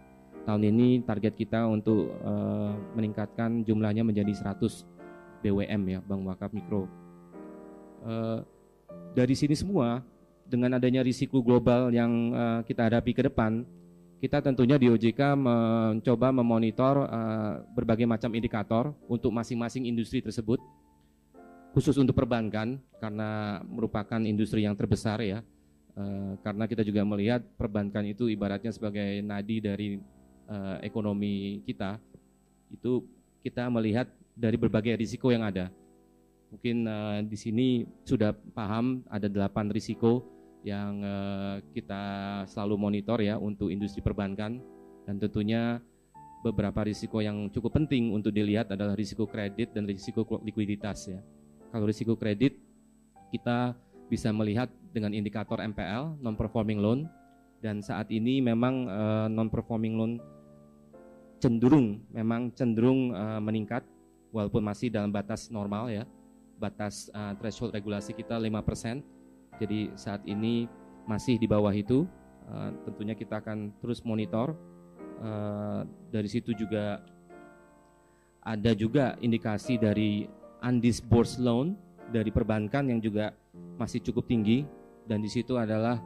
Tahun 0.47 0.63
ini 0.63 1.03
target 1.03 1.35
kita 1.35 1.67
untuk 1.67 2.09
uh, 2.23 2.73
meningkatkan 2.95 3.61
jumlahnya 3.67 4.01
menjadi 4.07 4.31
100 4.31 5.43
BWM 5.43 5.81
ya, 5.87 5.99
bank 6.03 6.21
wakaf 6.25 6.51
mikro. 6.55 6.87
Uh, 8.01 8.41
dari 9.13 9.35
sini 9.35 9.53
semua 9.53 10.01
dengan 10.47 10.79
adanya 10.79 11.03
risiko 11.03 11.43
global 11.43 11.91
yang 11.91 12.33
uh, 12.33 12.59
kita 12.63 12.87
hadapi 12.87 13.11
ke 13.13 13.21
depan, 13.27 13.67
kita 14.19 14.41
tentunya 14.41 14.79
di 14.79 14.89
OJK 14.89 15.37
mencoba 15.37 16.31
memonitor 16.33 17.05
uh, 17.07 17.61
berbagai 17.75 18.07
macam 18.07 18.31
indikator 18.33 18.95
untuk 19.05 19.29
masing-masing 19.35 19.85
industri 19.85 20.23
tersebut 20.23 20.59
khusus 21.69 21.93
untuk 22.01 22.17
perbankan 22.17 22.81
karena 22.97 23.61
merupakan 23.69 24.17
industri 24.25 24.65
yang 24.65 24.73
terbesar 24.73 25.21
ya. 25.21 25.45
Karena 26.39 26.63
kita 26.63 26.79
juga 26.79 27.03
melihat 27.03 27.43
perbankan 27.59 28.07
itu 28.07 28.31
ibaratnya 28.31 28.71
sebagai 28.71 29.19
nadi 29.19 29.59
dari 29.59 29.99
uh, 30.49 30.77
ekonomi 30.81 31.61
kita. 31.63 32.01
Itu 32.73 33.05
kita 33.45 33.69
melihat 33.69 34.09
dari 34.33 34.57
berbagai 34.57 34.97
risiko 34.97 35.29
yang 35.29 35.45
ada. 35.45 35.69
Mungkin 36.49 36.77
uh, 36.89 37.19
di 37.21 37.37
sini 37.37 37.67
sudah 38.03 38.33
paham 38.57 39.05
ada 39.05 39.29
delapan 39.29 39.69
risiko 39.69 40.25
yang 40.65 40.99
uh, 41.05 41.55
kita 41.71 42.03
selalu 42.49 42.75
monitor 42.75 43.21
ya 43.23 43.39
untuk 43.39 43.71
industri 43.71 44.03
perbankan 44.03 44.59
dan 45.07 45.15
tentunya 45.15 45.79
beberapa 46.43 46.83
risiko 46.87 47.19
yang 47.19 47.51
cukup 47.51 47.79
penting 47.79 48.15
untuk 48.15 48.31
dilihat 48.31 48.71
adalah 48.71 48.95
risiko 48.95 49.27
kredit 49.27 49.75
dan 49.75 49.87
risiko 49.87 50.25
likuiditas 50.43 51.11
ya. 51.11 51.19
Kalau 51.69 51.85
risiko 51.85 52.15
kredit 52.15 52.57
kita 53.29 53.77
bisa 54.09 54.33
melihat 54.33 54.71
dengan 54.89 55.13
indikator 55.13 55.61
MPL 55.61 56.17
non 56.19 56.33
performing 56.33 56.81
loan 56.81 57.05
dan 57.61 57.83
saat 57.83 58.09
ini 58.09 58.41
memang 58.41 58.87
uh, 58.89 58.97
eh, 58.97 59.27
non 59.29 59.51
performing 59.51 59.93
loan 59.95 60.11
cenderung 61.39 62.03
memang 62.11 62.51
cenderung 62.53 63.15
uh, 63.15 63.39
meningkat 63.39 63.87
walaupun 64.29 64.61
masih 64.61 64.91
dalam 64.93 65.09
batas 65.09 65.49
normal 65.49 65.89
ya. 65.89 66.03
Batas 66.59 67.07
uh, 67.15 67.33
threshold 67.39 67.71
regulasi 67.71 68.11
kita 68.11 68.35
5%. 68.35 69.01
Jadi 69.59 69.91
saat 69.95 70.21
ini 70.27 70.67
masih 71.07 71.39
di 71.39 71.47
bawah 71.47 71.71
itu. 71.71 72.03
Uh, 72.49 72.75
tentunya 72.83 73.15
kita 73.15 73.39
akan 73.39 73.71
terus 73.79 74.03
monitor. 74.03 74.53
Uh, 75.19 75.83
dari 76.11 76.27
situ 76.31 76.55
juga 76.55 77.03
ada 78.43 78.71
juga 78.71 79.19
indikasi 79.19 79.75
dari 79.75 80.27
undisbursed 80.63 81.39
loan 81.39 81.75
dari 82.09 82.33
perbankan 82.33 82.89
yang 82.89 82.99
juga 82.99 83.31
masih 83.77 84.01
cukup 84.03 84.27
tinggi 84.27 84.65
dan 85.05 85.21
di 85.23 85.29
situ 85.29 85.55
adalah 85.55 86.01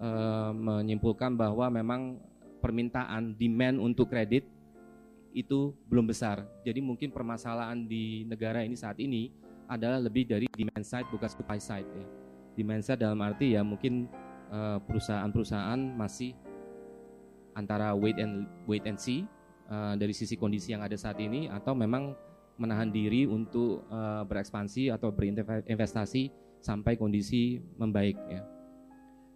e, 0.00 0.08
menyimpulkan 0.56 1.36
bahwa 1.36 1.68
memang 1.70 2.18
permintaan 2.64 3.36
demand 3.36 3.78
untuk 3.78 4.10
kredit 4.10 4.46
itu 5.32 5.72
belum 5.88 6.08
besar. 6.08 6.44
Jadi 6.64 6.80
mungkin 6.84 7.10
permasalahan 7.10 7.88
di 7.88 8.24
negara 8.28 8.62
ini 8.64 8.76
saat 8.76 9.00
ini 9.00 9.32
adalah 9.66 9.98
lebih 10.00 10.28
dari 10.28 10.46
demand 10.52 10.84
side 10.84 11.08
bukan 11.08 11.28
supply 11.28 11.58
side 11.58 11.88
ya. 11.88 12.06
Demand 12.56 12.84
side 12.84 13.00
dalam 13.00 13.20
arti 13.24 13.56
ya 13.56 13.64
mungkin 13.64 14.08
eh, 14.52 14.78
perusahaan-perusahaan 14.84 15.80
masih 15.96 16.36
antara 17.56 17.92
wait 17.96 18.16
and 18.20 18.48
wait 18.64 18.84
and 18.88 18.96
see 18.96 19.24
uh, 19.68 19.94
dari 19.96 20.12
sisi 20.16 20.36
kondisi 20.36 20.72
yang 20.72 20.82
ada 20.84 20.96
saat 20.96 21.20
ini 21.20 21.48
atau 21.52 21.76
memang 21.76 22.16
menahan 22.60 22.92
diri 22.92 23.24
untuk 23.24 23.88
uh, 23.88 24.22
berekspansi 24.28 24.92
atau 24.92 25.10
berinvestasi 25.10 26.30
sampai 26.62 26.94
kondisi 27.00 27.58
membaik 27.80 28.16
ya. 28.28 28.42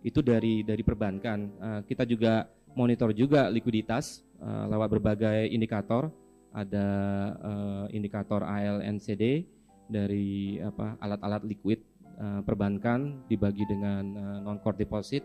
Itu 0.04 0.22
dari 0.22 0.62
dari 0.62 0.82
perbankan. 0.84 1.38
Uh, 1.58 1.80
kita 1.82 2.06
juga 2.06 2.46
monitor 2.76 3.10
juga 3.16 3.48
likuiditas 3.48 4.20
uh, 4.38 4.68
lewat 4.68 4.88
berbagai 4.92 5.48
indikator. 5.48 6.12
Ada 6.56 6.88
uh, 7.36 7.86
indikator 7.92 8.40
ALNCD 8.40 9.44
dari 9.92 10.56
apa 10.60 10.96
alat-alat 11.04 11.44
liquid 11.44 11.84
uh, 12.16 12.40
perbankan 12.40 13.24
dibagi 13.28 13.64
dengan 13.68 14.04
uh, 14.16 14.38
non 14.40 14.56
core 14.64 14.80
deposit 14.80 15.20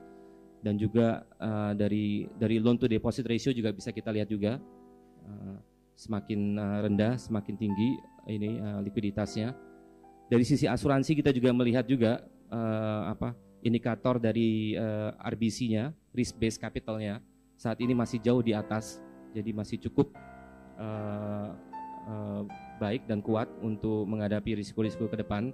dan 0.60 0.76
juga 0.76 1.24
uh, 1.40 1.72
dari 1.72 2.28
dari 2.36 2.60
loan 2.60 2.76
to 2.76 2.86
deposit 2.92 3.24
ratio 3.24 3.56
juga 3.56 3.72
bisa 3.72 3.96
kita 3.96 4.12
lihat 4.12 4.28
juga 4.28 4.60
uh, 5.24 5.56
semakin 5.96 6.60
uh, 6.60 6.80
rendah, 6.84 7.16
semakin 7.16 7.56
tinggi 7.56 7.96
ini 8.28 8.60
uh, 8.60 8.84
likuiditasnya. 8.84 9.56
Dari 10.28 10.44
sisi 10.44 10.68
asuransi 10.68 11.16
kita 11.16 11.32
juga 11.32 11.56
melihat 11.56 11.88
juga 11.88 12.28
uh, 12.52 13.04
apa 13.08 13.36
indikator 13.64 14.20
dari 14.20 14.76
uh, 14.76 15.16
RBC-nya, 15.16 15.96
risk 16.12 16.36
based 16.36 16.60
capitalnya 16.60 17.24
saat 17.62 17.78
ini 17.78 17.94
masih 17.94 18.18
jauh 18.18 18.42
di 18.42 18.58
atas, 18.58 18.98
jadi 19.38 19.54
masih 19.54 19.78
cukup 19.86 20.18
uh, 20.82 21.54
uh, 22.10 22.42
baik 22.82 23.06
dan 23.06 23.22
kuat 23.22 23.46
untuk 23.62 24.10
menghadapi 24.10 24.58
risiko-risiko 24.58 25.06
ke 25.06 25.22
depan. 25.22 25.54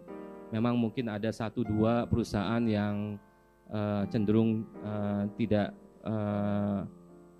Memang 0.55 0.79
mungkin 0.79 1.11
ada 1.11 1.27
satu 1.35 1.67
dua 1.67 2.07
perusahaan 2.07 2.63
yang 2.63 3.19
uh, 3.67 4.07
cenderung 4.07 4.63
uh, 4.87 5.27
tidak 5.35 5.75
uh, 6.07 6.87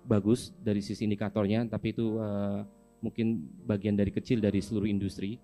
bagus 0.04 0.52
dari 0.60 0.84
sisi 0.84 1.08
indikatornya, 1.08 1.64
tapi 1.64 1.96
itu 1.96 2.20
uh, 2.20 2.60
mungkin 3.00 3.48
bagian 3.64 3.96
dari 3.96 4.12
kecil 4.12 4.44
dari 4.44 4.60
seluruh 4.60 4.84
industri. 4.84 5.40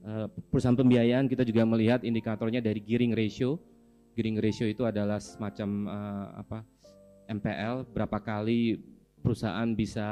Uh, 0.00 0.32
perusahaan 0.48 0.72
pembiayaan 0.72 1.28
kita 1.28 1.44
juga 1.44 1.68
melihat 1.68 2.08
indikatornya 2.08 2.64
dari 2.64 2.80
gearing 2.80 3.12
ratio. 3.12 3.60
Gearing 4.16 4.40
ratio 4.40 4.64
itu 4.64 4.80
adalah 4.88 5.20
semacam 5.20 5.68
uh, 5.92 6.26
apa 6.40 6.64
MPL 7.26 7.86
berapa 7.90 8.18
kali 8.22 8.78
perusahaan 9.20 9.66
bisa 9.74 10.06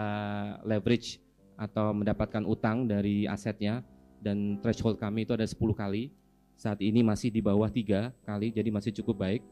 leverage 0.66 1.22
atau 1.55 1.94
mendapatkan 1.94 2.42
utang 2.42 2.90
dari 2.90 3.31
asetnya 3.31 3.87
dan 4.18 4.59
threshold 4.59 4.98
kami 4.98 5.22
itu 5.22 5.33
ada 5.35 5.46
10 5.46 5.59
kali. 5.74 6.11
Saat 6.55 6.83
ini 6.83 7.03
masih 7.03 7.35
di 7.35 7.42
bawah 7.42 7.66
tiga 7.66 8.14
kali 8.22 8.55
jadi 8.55 8.70
masih 8.70 8.94
cukup 9.03 9.27
baik 9.27 9.42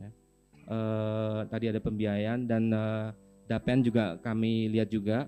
ya. 0.00 0.08
uh, 0.72 1.40
tadi 1.44 1.68
ada 1.68 1.76
pembiayaan 1.76 2.48
dan 2.48 2.72
uh, 2.72 3.12
Dapen 3.48 3.80
juga 3.80 4.20
kami 4.20 4.68
lihat 4.68 4.92
juga. 4.92 5.24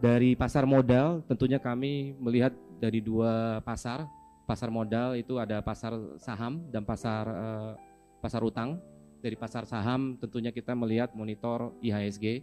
Dari 0.00 0.32
pasar 0.32 0.64
modal 0.64 1.20
tentunya 1.28 1.60
kami 1.60 2.14
melihat 2.16 2.54
dari 2.78 3.02
dua 3.02 3.58
pasar. 3.66 4.06
Pasar 4.46 4.70
modal 4.70 5.14
itu 5.14 5.38
ada 5.38 5.62
pasar 5.62 5.94
saham 6.18 6.66
dan 6.70 6.82
pasar 6.82 7.24
uh, 7.26 7.72
pasar 8.18 8.42
utang 8.42 8.78
dari 9.20 9.36
pasar 9.36 9.68
saham 9.68 10.16
tentunya 10.16 10.50
kita 10.50 10.72
melihat 10.72 11.12
monitor 11.12 11.76
IHSG 11.84 12.40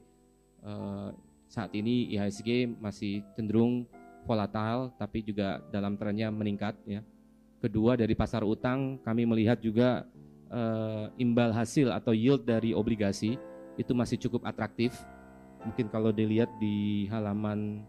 uh, 0.61 1.09
saat 1.49 1.73
ini 1.73 2.13
IHSG 2.13 2.69
masih 2.77 3.25
cenderung 3.33 3.89
volatile 4.27 4.93
tapi 4.99 5.25
juga 5.25 5.63
dalam 5.73 5.97
trennya 5.97 6.29
meningkat 6.29 6.77
ya. 6.85 7.01
Kedua 7.57 7.97
dari 7.97 8.13
pasar 8.13 8.45
utang 8.45 9.01
kami 9.01 9.25
melihat 9.25 9.57
juga 9.57 10.05
uh, 10.53 11.09
imbal 11.17 11.49
hasil 11.49 11.89
atau 11.89 12.13
yield 12.13 12.45
dari 12.45 12.75
obligasi 12.77 13.39
itu 13.79 13.91
masih 13.97 14.21
cukup 14.21 14.45
atraktif. 14.45 14.93
Mungkin 15.65 15.89
kalau 15.89 16.13
dilihat 16.13 16.53
di 16.61 17.09
halaman 17.09 17.81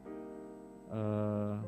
uh, 0.89 1.61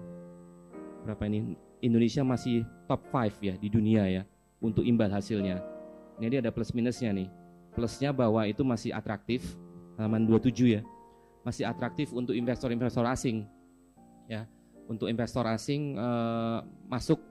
berapa 1.05 1.29
ini 1.29 1.57
Indonesia 1.85 2.25
masih 2.25 2.65
top 2.89 3.05
5 3.13 3.41
ya 3.45 3.55
di 3.61 3.69
dunia 3.69 4.09
ya 4.09 4.23
untuk 4.61 4.85
imbal 4.85 5.13
hasilnya 5.13 5.61
ini 6.29 6.43
ada 6.43 6.53
plus 6.53 6.75
minusnya 6.77 7.15
nih. 7.15 7.29
Plusnya 7.73 8.11
bahwa 8.11 8.45
itu 8.45 8.61
masih 8.67 8.91
atraktif, 8.93 9.57
halaman 9.97 10.27
27 10.27 10.81
ya. 10.81 10.83
Masih 11.47 11.65
atraktif 11.65 12.13
untuk 12.13 12.37
investor-investor 12.37 13.07
asing. 13.07 13.47
Ya, 14.27 14.45
untuk 14.91 15.07
investor 15.07 15.47
asing 15.47 15.95
uh, 15.97 16.67
masuk 16.91 17.23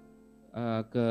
uh, 0.55 0.81
ke 0.87 1.05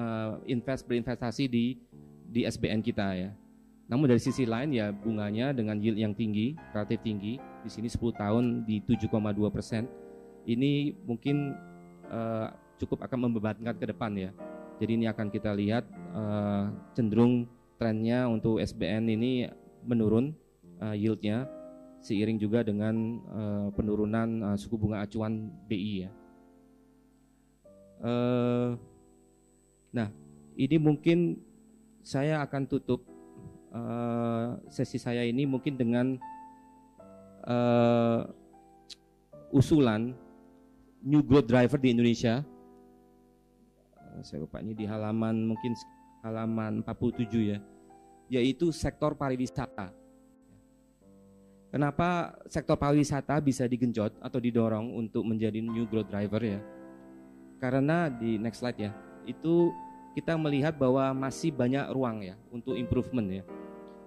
uh, 0.00 0.40
invest 0.48 0.88
berinvestasi 0.88 1.44
di 1.44 1.76
di 2.24 2.48
SBN 2.48 2.80
kita 2.80 3.14
ya. 3.14 3.30
Namun 3.84 4.08
dari 4.08 4.20
sisi 4.20 4.48
lain 4.48 4.72
ya 4.72 4.90
bunganya 4.90 5.52
dengan 5.52 5.76
yield 5.76 6.00
yang 6.00 6.16
tinggi, 6.16 6.56
relatif 6.72 7.04
tinggi, 7.04 7.36
di 7.36 7.68
sini 7.68 7.88
10 7.92 8.16
tahun 8.16 8.44
di 8.64 8.80
7,2 8.80 9.12
persen. 9.52 9.84
Ini 10.48 11.04
mungkin 11.04 11.52
uh, 12.08 12.48
cukup 12.80 13.04
akan 13.04 13.28
membebankan 13.28 13.76
ke 13.76 13.84
depan 13.92 14.12
ya. 14.16 14.32
Jadi 14.82 14.90
ini 14.98 15.06
akan 15.06 15.30
kita 15.30 15.54
lihat 15.54 15.86
uh, 16.14 16.70
cenderung 16.98 17.46
trennya 17.78 18.26
untuk 18.26 18.58
SBN 18.58 19.06
ini 19.12 19.46
menurun 19.86 20.34
uh, 20.82 20.96
yieldnya 20.96 21.46
seiring 22.04 22.36
juga 22.36 22.60
dengan 22.60 22.94
uh, 23.32 23.68
penurunan 23.72 24.52
uh, 24.52 24.56
suku 24.58 24.76
bunga 24.76 25.06
acuan 25.06 25.48
BI 25.70 26.04
ya. 26.04 26.10
Uh, 28.04 28.76
nah 29.94 30.10
ini 30.58 30.76
mungkin 30.76 31.40
saya 32.04 32.44
akan 32.44 32.68
tutup 32.68 33.00
uh, 33.72 34.60
sesi 34.68 35.00
saya 35.00 35.24
ini 35.24 35.48
mungkin 35.48 35.80
dengan 35.80 36.06
uh, 37.48 38.28
usulan 39.54 40.12
new 41.00 41.24
growth 41.24 41.48
driver 41.48 41.80
di 41.80 41.96
Indonesia 41.96 42.44
saya 44.22 44.44
lupa 44.46 44.62
ini 44.62 44.76
di 44.76 44.86
halaman 44.86 45.48
mungkin 45.48 45.74
halaman 46.22 46.84
47 46.86 47.50
ya, 47.50 47.58
yaitu 48.30 48.70
sektor 48.70 49.18
pariwisata. 49.18 49.92
Kenapa 51.74 52.38
sektor 52.46 52.78
pariwisata 52.78 53.42
bisa 53.42 53.66
digenjot 53.66 54.14
atau 54.22 54.38
didorong 54.38 54.94
untuk 54.94 55.26
menjadi 55.26 55.58
new 55.58 55.90
growth 55.90 56.06
driver 56.06 56.38
ya? 56.38 56.62
Karena 57.58 58.06
di 58.06 58.38
next 58.38 58.62
slide 58.62 58.78
ya, 58.78 58.94
itu 59.26 59.74
kita 60.14 60.38
melihat 60.38 60.78
bahwa 60.78 61.10
masih 61.26 61.50
banyak 61.50 61.90
ruang 61.90 62.22
ya 62.22 62.38
untuk 62.54 62.78
improvement 62.78 63.42
ya. 63.42 63.44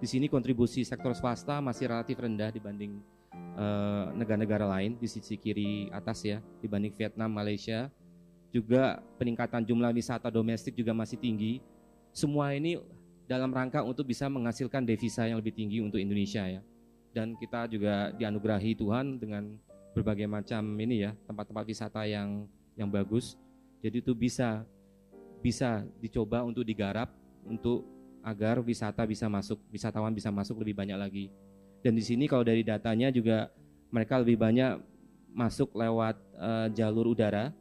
Di 0.00 0.08
sini 0.08 0.30
kontribusi 0.32 0.80
sektor 0.86 1.12
swasta 1.12 1.60
masih 1.60 1.92
relatif 1.92 2.16
rendah 2.16 2.48
dibanding 2.48 3.02
eh, 3.34 4.04
negara-negara 4.16 4.64
uh, 4.64 4.72
lain 4.78 4.96
di 4.96 5.04
sisi 5.04 5.36
kiri 5.36 5.92
atas 5.92 6.24
ya, 6.24 6.40
dibanding 6.64 6.96
Vietnam, 6.96 7.28
Malaysia, 7.34 7.92
juga 8.48 9.00
peningkatan 9.20 9.64
jumlah 9.64 9.92
wisata 9.92 10.32
domestik 10.32 10.72
juga 10.72 10.96
masih 10.96 11.20
tinggi. 11.20 11.60
Semua 12.12 12.56
ini 12.56 12.80
dalam 13.28 13.52
rangka 13.52 13.84
untuk 13.84 14.08
bisa 14.08 14.24
menghasilkan 14.32 14.88
devisa 14.88 15.28
yang 15.28 15.36
lebih 15.36 15.52
tinggi 15.52 15.84
untuk 15.84 16.00
Indonesia 16.00 16.48
ya. 16.48 16.64
Dan 17.12 17.36
kita 17.36 17.68
juga 17.68 18.12
dianugerahi 18.16 18.72
Tuhan 18.72 19.20
dengan 19.20 19.52
berbagai 19.92 20.28
macam 20.28 20.62
ini 20.80 21.04
ya 21.08 21.12
tempat-tempat 21.28 21.64
wisata 21.68 22.08
yang 22.08 22.48
yang 22.78 22.88
bagus. 22.88 23.36
Jadi 23.84 24.00
itu 24.00 24.12
bisa 24.16 24.64
bisa 25.38 25.84
dicoba 26.00 26.42
untuk 26.42 26.64
digarap 26.64 27.12
untuk 27.46 27.86
agar 28.24 28.60
wisata 28.60 29.06
bisa 29.06 29.30
masuk, 29.30 29.60
wisatawan 29.70 30.12
bisa 30.12 30.28
masuk 30.28 30.60
lebih 30.60 30.74
banyak 30.76 30.98
lagi. 30.98 31.26
Dan 31.80 31.94
di 31.94 32.02
sini 32.02 32.26
kalau 32.26 32.42
dari 32.42 32.66
datanya 32.66 33.08
juga 33.14 33.48
mereka 33.88 34.18
lebih 34.18 34.36
banyak 34.36 34.82
masuk 35.32 35.76
lewat 35.76 36.18
uh, 36.34 36.66
jalur 36.74 37.14
udara 37.14 37.54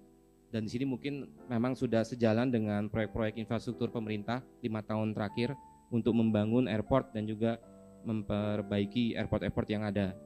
dan 0.57 0.65
di 0.65 0.73
sini 0.73 0.89
mungkin 0.89 1.29
memang 1.45 1.77
sudah 1.77 2.01
sejalan 2.01 2.49
dengan 2.49 2.89
proyek-proyek 2.89 3.37
infrastruktur 3.37 3.93
pemerintah 3.93 4.41
lima 4.65 4.81
tahun 4.81 5.13
terakhir 5.13 5.53
untuk 5.93 6.17
membangun 6.17 6.65
airport 6.65 7.13
dan 7.13 7.29
juga 7.29 7.61
memperbaiki 8.01 9.13
airport-airport 9.13 9.69
yang 9.69 9.85
ada. 9.85 10.17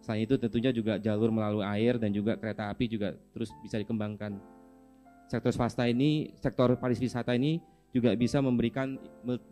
Selain 0.00 0.24
itu 0.24 0.40
tentunya 0.40 0.72
juga 0.72 0.96
jalur 0.96 1.28
melalui 1.28 1.60
air 1.60 2.00
dan 2.00 2.08
juga 2.08 2.40
kereta 2.40 2.72
api 2.72 2.88
juga 2.88 3.12
terus 3.36 3.52
bisa 3.60 3.76
dikembangkan. 3.76 4.40
Sektor 5.28 5.52
swasta 5.52 5.84
ini, 5.92 6.32
sektor 6.40 6.72
pariwisata 6.80 7.36
ini 7.36 7.60
juga 7.92 8.16
bisa 8.16 8.40
memberikan 8.40 8.96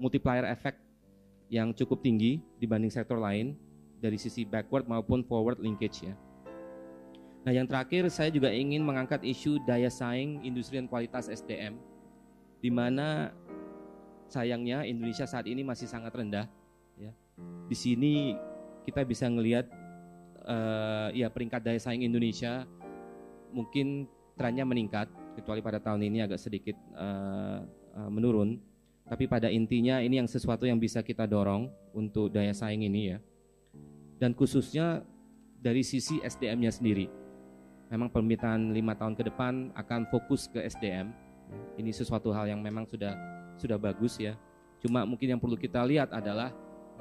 multiplier 0.00 0.48
effect 0.48 0.81
yang 1.52 1.76
cukup 1.76 2.00
tinggi 2.00 2.40
dibanding 2.57 2.88
sektor 2.88 3.20
lain 3.20 3.61
dari 4.00 4.16
sisi 4.16 4.48
backward 4.48 4.88
maupun 4.88 5.20
forward 5.20 5.61
linkage 5.61 6.09
ya. 6.09 6.16
Nah, 7.42 7.50
yang 7.50 7.66
terakhir 7.66 8.07
saya 8.07 8.31
juga 8.31 8.55
ingin 8.55 8.87
mengangkat 8.87 9.26
isu 9.26 9.59
daya 9.66 9.90
saing 9.90 10.46
industri 10.46 10.78
dan 10.78 10.87
kualitas 10.87 11.26
SDM 11.26 11.74
di 12.62 12.70
mana 12.70 13.35
sayangnya 14.31 14.87
Indonesia 14.87 15.26
saat 15.26 15.50
ini 15.50 15.66
masih 15.66 15.90
sangat 15.90 16.14
rendah 16.14 16.46
ya. 16.94 17.11
Di 17.66 17.74
sini 17.74 18.38
kita 18.87 19.02
bisa 19.02 19.26
melihat 19.26 19.66
uh, 20.46 21.11
ya 21.11 21.26
peringkat 21.26 21.66
daya 21.66 21.83
saing 21.83 22.07
Indonesia 22.07 22.62
mungkin 23.50 24.07
trennya 24.38 24.62
meningkat 24.62 25.11
kecuali 25.35 25.59
pada 25.59 25.83
tahun 25.83 26.07
ini 26.07 26.22
agak 26.22 26.38
sedikit 26.38 26.78
uh, 26.94 27.66
uh, 27.98 28.11
menurun. 28.11 28.62
Tapi 29.02 29.26
pada 29.26 29.50
intinya 29.50 29.98
ini 29.98 30.22
yang 30.22 30.31
sesuatu 30.31 30.62
yang 30.62 30.78
bisa 30.78 31.02
kita 31.02 31.26
dorong 31.26 31.66
untuk 31.90 32.31
daya 32.31 32.55
saing 32.55 32.87
ini 32.87 33.11
ya. 33.11 33.18
Dan 34.22 34.31
khususnya 34.31 35.02
dari 35.59 35.83
sisi 35.83 36.22
SDM-nya 36.22 36.70
sendiri 36.70 37.21
memang 37.92 38.09
pemerintahan 38.09 38.72
lima 38.72 38.96
tahun 38.96 39.12
ke 39.12 39.28
depan 39.28 39.68
akan 39.76 40.09
fokus 40.09 40.48
ke 40.48 40.64
SDM. 40.64 41.12
Ini 41.76 41.92
sesuatu 41.92 42.33
hal 42.33 42.48
yang 42.48 42.64
memang 42.64 42.88
sudah 42.88 43.12
sudah 43.61 43.76
bagus 43.76 44.16
ya. 44.16 44.33
Cuma 44.81 45.05
mungkin 45.05 45.37
yang 45.37 45.40
perlu 45.40 45.61
kita 45.61 45.85
lihat 45.85 46.09
adalah 46.09 46.48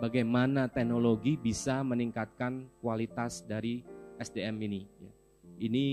bagaimana 0.03 0.67
teknologi 0.67 1.39
bisa 1.39 1.79
meningkatkan 1.79 2.67
kualitas 2.83 3.47
dari 3.47 3.87
SDM 4.19 4.59
ini. 4.67 4.81
Ini 5.63 5.85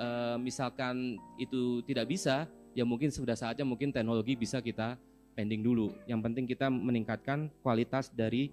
e, 0.00 0.08
misalkan 0.40 1.20
itu 1.36 1.84
tidak 1.84 2.08
bisa, 2.08 2.48
ya 2.72 2.88
mungkin 2.88 3.12
sudah 3.12 3.36
saatnya 3.36 3.68
mungkin 3.68 3.92
teknologi 3.92 4.32
bisa 4.32 4.64
kita 4.64 4.96
pending 5.36 5.60
dulu. 5.60 5.92
Yang 6.08 6.20
penting 6.24 6.44
kita 6.48 6.72
meningkatkan 6.72 7.48
kualitas 7.64 8.12
dari 8.12 8.52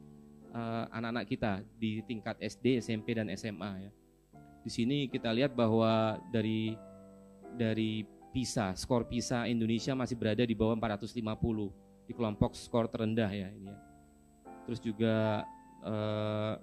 eh, 0.50 0.84
anak-anak 0.96 1.26
kita 1.28 1.60
di 1.76 2.00
tingkat 2.08 2.40
SD, 2.40 2.80
SMP 2.80 3.20
dan 3.20 3.28
SMA 3.36 3.72
ya. 3.84 3.92
Di 4.60 4.72
sini 4.72 5.08
kita 5.08 5.32
lihat 5.32 5.56
bahwa 5.56 6.20
dari 6.30 6.76
dari 7.56 8.04
PISA, 8.30 8.78
skor 8.78 9.10
PISA 9.10 9.50
Indonesia 9.50 9.98
masih 9.98 10.16
berada 10.20 10.46
di 10.46 10.54
bawah 10.54 10.78
450 10.78 11.18
di 12.06 12.14
kelompok 12.14 12.54
skor 12.54 12.86
terendah 12.92 13.30
ya 13.30 13.50
ini 13.50 13.70
ya. 13.72 13.78
Terus 14.68 14.80
juga 14.84 15.48
eh, 15.82 16.54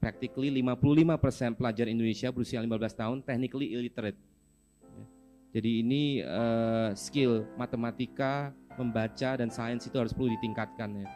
practically 0.00 0.48
55% 0.50 1.60
pelajar 1.60 1.86
Indonesia 1.86 2.32
berusia 2.32 2.58
15 2.58 2.72
tahun 2.96 3.18
technically 3.22 3.76
illiterate. 3.76 4.16
Ya. 4.82 5.04
Jadi 5.60 5.70
ini 5.84 6.02
uh, 6.24 6.96
skill 6.96 7.44
matematika, 7.60 8.50
membaca 8.80 9.36
dan 9.36 9.52
sains 9.52 9.84
itu 9.84 9.94
harus 10.00 10.16
perlu 10.16 10.32
ditingkatkan 10.40 11.04
ya. 11.04 11.08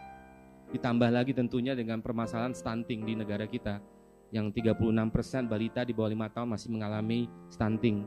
Ditambah 0.77 1.09
lagi 1.09 1.33
tentunya 1.33 1.73
dengan 1.73 2.05
permasalahan 2.05 2.53
stunting 2.53 3.09
di 3.09 3.17
negara 3.17 3.49
kita 3.49 3.81
yang 4.35 4.51
36% 4.51 5.47
balita 5.47 5.87
di 5.87 5.95
bawah 5.95 6.11
5 6.11 6.35
tahun 6.35 6.49
masih 6.51 6.69
mengalami 6.75 7.31
stunting. 7.47 8.03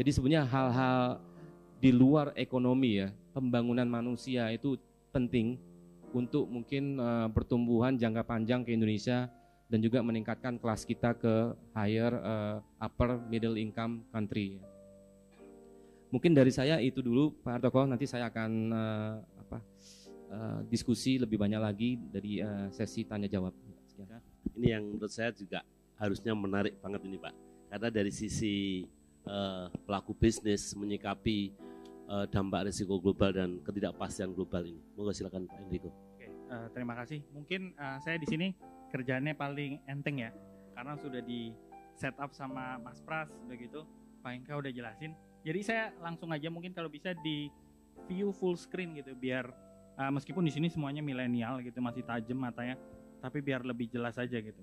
Jadi 0.00 0.10
sebenarnya 0.16 0.48
hal-hal 0.48 1.20
di 1.76 1.92
luar 1.92 2.32
ekonomi 2.40 3.04
ya, 3.04 3.12
pembangunan 3.36 3.84
manusia 3.84 4.48
itu 4.48 4.80
penting 5.12 5.60
untuk 6.16 6.48
mungkin 6.48 6.96
uh, 6.96 7.28
pertumbuhan 7.28 8.00
jangka 8.00 8.24
panjang 8.24 8.64
ke 8.64 8.72
Indonesia 8.72 9.28
dan 9.68 9.84
juga 9.84 10.00
meningkatkan 10.00 10.56
kelas 10.56 10.88
kita 10.88 11.12
ke 11.12 11.52
higher 11.76 12.16
uh, 12.16 12.56
upper 12.80 13.20
middle 13.28 13.60
income 13.60 14.08
country. 14.08 14.56
Mungkin 16.08 16.32
dari 16.32 16.48
saya 16.48 16.80
itu 16.80 17.04
dulu 17.04 17.36
Pak 17.44 17.60
Hartoko, 17.60 17.84
nanti 17.84 18.08
saya 18.08 18.32
akan 18.32 18.50
uh, 18.72 19.14
apa 19.44 19.58
uh, 20.32 20.60
diskusi 20.72 21.20
lebih 21.20 21.36
banyak 21.36 21.60
lagi 21.60 22.00
dari 22.08 22.40
uh, 22.40 22.72
sesi 22.72 23.04
tanya 23.04 23.28
jawab. 23.28 23.52
Sekian. 23.84 24.27
Ini 24.56 24.78
yang 24.78 24.84
menurut 24.96 25.12
saya 25.12 25.34
juga 25.34 25.66
harusnya 25.98 26.32
menarik 26.32 26.78
banget 26.78 27.02
ini 27.04 27.18
Pak, 27.18 27.34
karena 27.74 27.88
dari 27.90 28.12
sisi 28.14 28.86
uh, 29.26 29.66
pelaku 29.84 30.14
bisnis 30.14 30.72
menyikapi 30.78 31.52
uh, 32.06 32.24
dampak 32.30 32.70
risiko 32.70 33.02
global 33.02 33.34
dan 33.34 33.58
ketidakpastian 33.66 34.32
global 34.32 34.62
ini. 34.62 34.80
Moga 34.94 35.10
silakan 35.10 35.50
Pak 35.50 35.58
Enrico. 35.66 35.90
Oke, 35.90 36.30
uh, 36.48 36.70
terima 36.70 36.94
kasih. 36.94 37.20
Mungkin 37.34 37.74
uh, 37.74 37.98
saya 37.98 38.16
di 38.16 38.26
sini 38.30 38.54
kerjanya 38.88 39.36
paling 39.36 39.84
enteng 39.84 40.24
ya 40.24 40.30
karena 40.72 40.96
sudah 40.96 41.20
di 41.20 41.52
set 41.98 42.16
up 42.16 42.32
sama 42.32 42.80
Mas 42.80 43.02
Pras 43.02 43.28
begitu 43.50 43.84
Pak 44.24 44.32
Inka 44.32 44.54
udah 44.56 44.72
jelasin 44.72 45.12
jadi 45.44 45.60
saya 45.66 45.84
langsung 45.98 46.32
aja 46.32 46.48
mungkin 46.48 46.72
kalau 46.72 46.88
bisa 46.88 47.12
di 47.18 47.52
view 48.06 48.32
full 48.32 48.56
screen 48.56 48.96
gitu 48.96 49.12
biar 49.18 49.50
uh, 49.98 50.10
meskipun 50.14 50.46
di 50.46 50.52
sini 50.54 50.70
semuanya 50.72 51.04
milenial 51.04 51.60
gitu 51.60 51.82
masih 51.82 52.06
tajam 52.06 52.38
matanya 52.38 52.78
tapi 53.18 53.42
biar 53.42 53.66
lebih 53.66 53.90
jelas 53.90 54.16
aja 54.16 54.38
gitu 54.38 54.62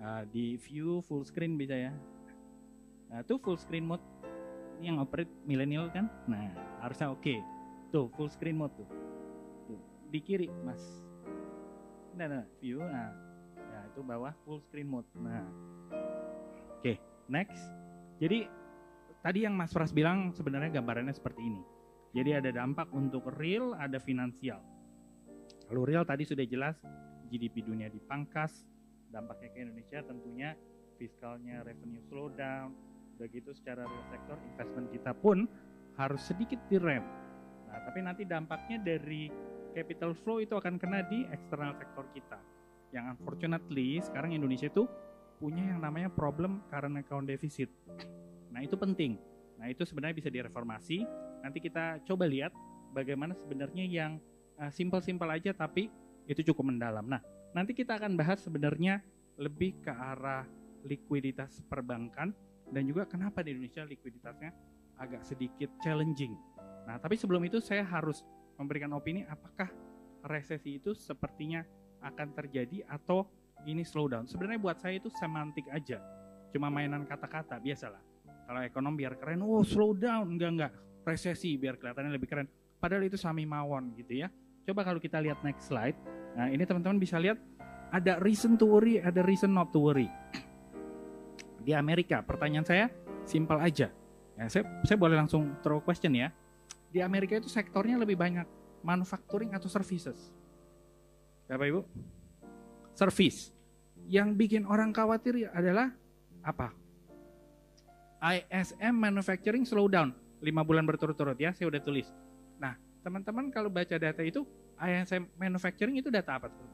uh, 0.00 0.22
di 0.28 0.56
view 0.60 1.04
full 1.04 1.24
screen 1.24 1.56
bisa 1.60 1.76
ya 1.76 1.92
nah 3.12 3.22
tuh 3.22 3.38
full 3.38 3.60
screen 3.60 3.86
mode 3.86 4.02
ini 4.80 4.92
yang 4.92 4.98
operate 5.00 5.30
milenial 5.48 5.88
kan 5.92 6.10
nah 6.28 6.50
harusnya 6.84 7.12
oke 7.12 7.22
okay. 7.22 7.38
tuh 7.94 8.10
full 8.18 8.28
screen 8.28 8.58
mode 8.58 8.74
tuh, 8.74 8.88
tuh 9.70 9.80
di 10.10 10.18
kiri 10.20 10.48
mas 10.66 10.82
nah, 12.16 12.26
nah 12.26 12.44
view 12.60 12.80
nah 12.80 13.26
itu 13.96 14.04
bawah 14.04 14.36
full 14.44 14.60
screen 14.60 14.92
mode. 14.92 15.08
Nah, 15.16 15.40
oke, 15.40 16.84
okay, 16.84 17.00
next. 17.32 17.64
Jadi 18.20 18.44
tadi 19.24 19.48
yang 19.48 19.56
Mas 19.56 19.72
Pras 19.72 19.88
bilang 19.88 20.36
sebenarnya 20.36 20.68
gambarannya 20.68 21.16
seperti 21.16 21.40
ini. 21.40 21.64
Jadi 22.12 22.36
ada 22.36 22.52
dampak 22.52 22.92
untuk 22.92 23.24
real, 23.40 23.72
ada 23.72 23.96
finansial. 23.96 24.60
Kalau 25.64 25.88
real 25.88 26.04
tadi 26.04 26.28
sudah 26.28 26.44
jelas 26.44 26.76
GDP 27.28 27.66
dunia 27.66 27.90
dipangkas, 27.90 28.66
dampaknya 29.10 29.48
ke 29.52 29.58
Indonesia 29.62 29.98
tentunya 30.02 30.54
fiskalnya 30.96 31.62
revenue 31.66 32.02
slowdown, 32.08 32.72
udah 33.16 33.26
gitu 33.32 33.52
secara 33.52 33.84
real 33.84 34.06
sektor 34.08 34.36
investment 34.54 34.88
kita 34.92 35.12
pun 35.12 35.44
harus 35.96 36.22
sedikit 36.24 36.60
direm. 36.68 37.04
Nah, 37.68 37.78
tapi 37.84 38.00
nanti 38.04 38.22
dampaknya 38.24 38.80
dari 38.80 39.28
capital 39.76 40.16
flow 40.16 40.40
itu 40.40 40.56
akan 40.56 40.80
kena 40.80 41.04
di 41.04 41.28
eksternal 41.28 41.76
sektor 41.76 42.08
kita 42.16 42.40
yang 42.94 43.12
unfortunately 43.12 43.98
sekarang 44.00 44.32
Indonesia 44.32 44.70
itu 44.70 44.86
punya 45.36 45.76
yang 45.76 45.84
namanya 45.84 46.08
problem 46.08 46.64
current 46.72 46.96
account 46.96 47.28
deficit. 47.28 47.68
Nah 48.48 48.64
itu 48.64 48.72
penting. 48.78 49.20
Nah 49.60 49.68
itu 49.68 49.84
sebenarnya 49.84 50.16
bisa 50.16 50.30
direformasi. 50.32 51.04
Nanti 51.44 51.58
kita 51.60 52.00
coba 52.08 52.24
lihat 52.24 52.56
bagaimana 52.96 53.36
sebenarnya 53.36 53.84
yang 53.84 54.16
uh, 54.56 54.72
simpel-simpel 54.72 55.28
aja 55.28 55.52
tapi 55.52 55.92
itu 56.26 56.42
cukup 56.52 56.74
mendalam. 56.74 57.06
Nah 57.06 57.22
nanti 57.54 57.72
kita 57.72 57.96
akan 57.96 58.18
bahas 58.18 58.42
sebenarnya 58.42 59.00
lebih 59.40 59.80
ke 59.80 59.92
arah 59.92 60.44
likuiditas 60.86 61.64
perbankan 61.66 62.30
dan 62.70 62.82
juga 62.86 63.06
kenapa 63.06 63.42
di 63.42 63.54
Indonesia 63.54 63.86
likuiditasnya 63.86 64.50
agak 64.98 65.22
sedikit 65.22 65.70
challenging. 65.82 66.34
Nah 66.86 66.98
tapi 66.98 67.18
sebelum 67.18 67.42
itu 67.46 67.62
saya 67.62 67.86
harus 67.86 68.22
memberikan 68.56 68.90
opini 68.94 69.22
apakah 69.28 69.68
resesi 70.26 70.82
itu 70.82 70.92
sepertinya 70.96 71.62
akan 72.02 72.34
terjadi 72.34 72.84
atau 72.90 73.26
ini 73.64 73.82
slow 73.82 74.06
down. 74.10 74.28
Sebenarnya 74.28 74.60
buat 74.60 74.78
saya 74.78 75.00
itu 75.00 75.08
semantik 75.16 75.66
aja. 75.72 75.98
Cuma 76.54 76.70
mainan 76.70 77.02
kata-kata, 77.08 77.58
biasalah. 77.58 77.98
Kalau 78.46 78.60
ekonom 78.62 78.94
biar 78.94 79.18
keren, 79.18 79.42
oh 79.42 79.66
slow 79.66 79.96
down, 79.96 80.38
enggak 80.38 80.50
enggak. 80.54 80.72
Resesi 81.02 81.58
biar 81.58 81.78
kelihatannya 81.78 82.14
lebih 82.14 82.28
keren. 82.30 82.46
Padahal 82.78 83.06
itu 83.06 83.18
sami 83.18 83.42
mawon 83.42 83.94
gitu 83.98 84.22
ya. 84.22 84.28
Coba 84.66 84.82
kalau 84.82 84.98
kita 84.98 85.22
lihat 85.22 85.40
next 85.46 85.70
slide. 85.70 85.94
Nah 86.34 86.50
ini 86.50 86.66
teman-teman 86.66 86.98
bisa 86.98 87.16
lihat 87.22 87.38
ada 87.94 88.18
reason 88.18 88.58
to 88.58 88.66
worry, 88.66 88.98
ada 88.98 89.22
reason 89.22 89.54
not 89.54 89.70
to 89.70 89.78
worry. 89.78 90.10
Di 91.66 91.72
Amerika, 91.72 92.20
pertanyaan 92.20 92.66
saya 92.66 92.90
simpel 93.22 93.62
aja. 93.62 93.94
Ya, 94.36 94.44
saya, 94.50 94.68
saya 94.84 94.98
boleh 94.98 95.16
langsung 95.16 95.54
throw 95.62 95.78
question 95.80 96.12
ya. 96.12 96.34
Di 96.90 97.00
Amerika 97.00 97.38
itu 97.38 97.46
sektornya 97.46 97.96
lebih 97.96 98.18
banyak 98.18 98.44
manufacturing 98.84 99.56
atau 99.56 99.66
services 99.70 100.34
Bapak 101.46 101.66
Ibu? 101.70 101.80
Service. 102.98 103.54
Yang 104.10 104.28
bikin 104.34 104.62
orang 104.66 104.90
khawatir 104.90 105.46
adalah 105.54 105.94
apa? 106.42 106.74
ISM 108.18 108.94
manufacturing 108.98 109.62
slow 109.62 109.86
down 109.86 110.10
5 110.42 110.68
bulan 110.68 110.82
berturut-turut 110.82 111.38
ya, 111.38 111.54
saya 111.54 111.70
udah 111.70 111.80
tulis. 111.82 112.10
Nah, 112.58 112.74
teman-teman 113.06 113.54
kalau 113.54 113.70
baca 113.70 113.94
data 113.94 114.18
itu 114.26 114.42
ISM 114.82 115.30
manufacturing 115.38 116.02
itu 116.02 116.10
data 116.10 116.42
apa 116.42 116.50
tuh? 116.50 116.66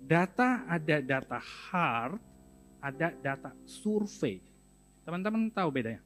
Data 0.00 0.64
ada 0.64 0.96
data 1.04 1.36
hard, 1.36 2.16
ada 2.80 3.12
data 3.12 3.52
survei. 3.68 4.40
Teman-teman 5.04 5.52
tahu 5.52 5.68
bedanya? 5.68 6.00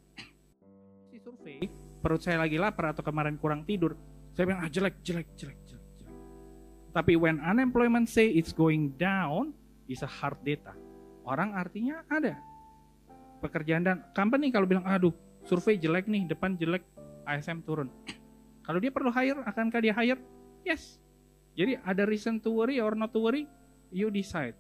Si 1.15 1.23
survei, 1.23 1.71
perut 2.03 2.19
saya 2.19 2.43
lagi 2.43 2.59
lapar 2.59 2.91
atau 2.91 3.07
kemarin 3.07 3.39
kurang 3.39 3.63
tidur, 3.63 3.95
saya 4.35 4.51
bilang 4.51 4.67
ah 4.67 4.71
jelek, 4.71 4.99
jelek, 5.07 5.31
jelek, 5.39 5.63
tapi 6.93 7.17
when 7.17 7.41
unemployment 7.41 8.05
say 8.05 8.29
it's 8.29 8.53
going 8.53 8.93
down, 9.01 9.57
is 9.89 10.05
a 10.05 10.11
hard 10.11 10.37
data. 10.45 10.77
Orang 11.25 11.57
artinya 11.57 12.05
ada. 12.13 12.37
Pekerjaan 13.41 13.83
dan 13.83 13.97
company 14.13 14.53
kalau 14.53 14.69
bilang, 14.69 14.85
aduh 14.85 15.13
survei 15.49 15.81
jelek 15.81 16.07
nih, 16.07 16.29
depan 16.29 16.55
jelek, 16.61 16.85
ISM 17.25 17.65
turun. 17.65 17.89
Kalau 18.63 18.79
dia 18.79 18.95
perlu 18.95 19.11
hire, 19.11 19.43
akankah 19.43 19.81
dia 19.83 19.95
hire? 19.95 20.21
Yes. 20.63 20.99
Jadi 21.59 21.77
ada 21.83 22.07
reason 22.07 22.39
to 22.41 22.63
worry 22.63 22.79
or 22.79 22.95
not 22.97 23.13
to 23.13 23.21
worry, 23.21 23.45
you 23.93 24.09
decide. 24.09 24.57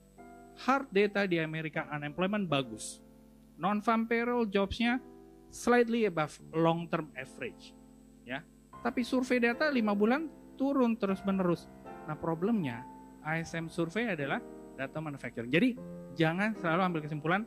Hard 0.68 0.92
data 0.92 1.24
di 1.24 1.40
Amerika 1.40 1.88
unemployment 1.88 2.44
bagus. 2.50 3.00
Non-farm 3.56 4.04
payroll 4.04 4.44
jobsnya 4.44 5.00
slightly 5.48 6.04
above 6.04 6.36
long 6.52 6.90
term 6.90 7.08
average. 7.16 7.72
Ya. 8.28 8.44
Tapi 8.82 9.06
survei 9.06 9.40
data 9.40 9.70
5 9.70 9.78
bulan 9.96 10.26
turun 10.58 10.98
terus 10.98 11.22
menerus 11.24 11.70
Nah 12.06 12.16
problemnya 12.18 12.82
ISM 13.22 13.70
survei 13.70 14.10
adalah 14.10 14.42
data 14.74 14.98
manufacturing. 14.98 15.52
Jadi 15.52 15.78
jangan 16.18 16.58
selalu 16.58 16.80
ambil 16.82 17.00
kesimpulan 17.06 17.42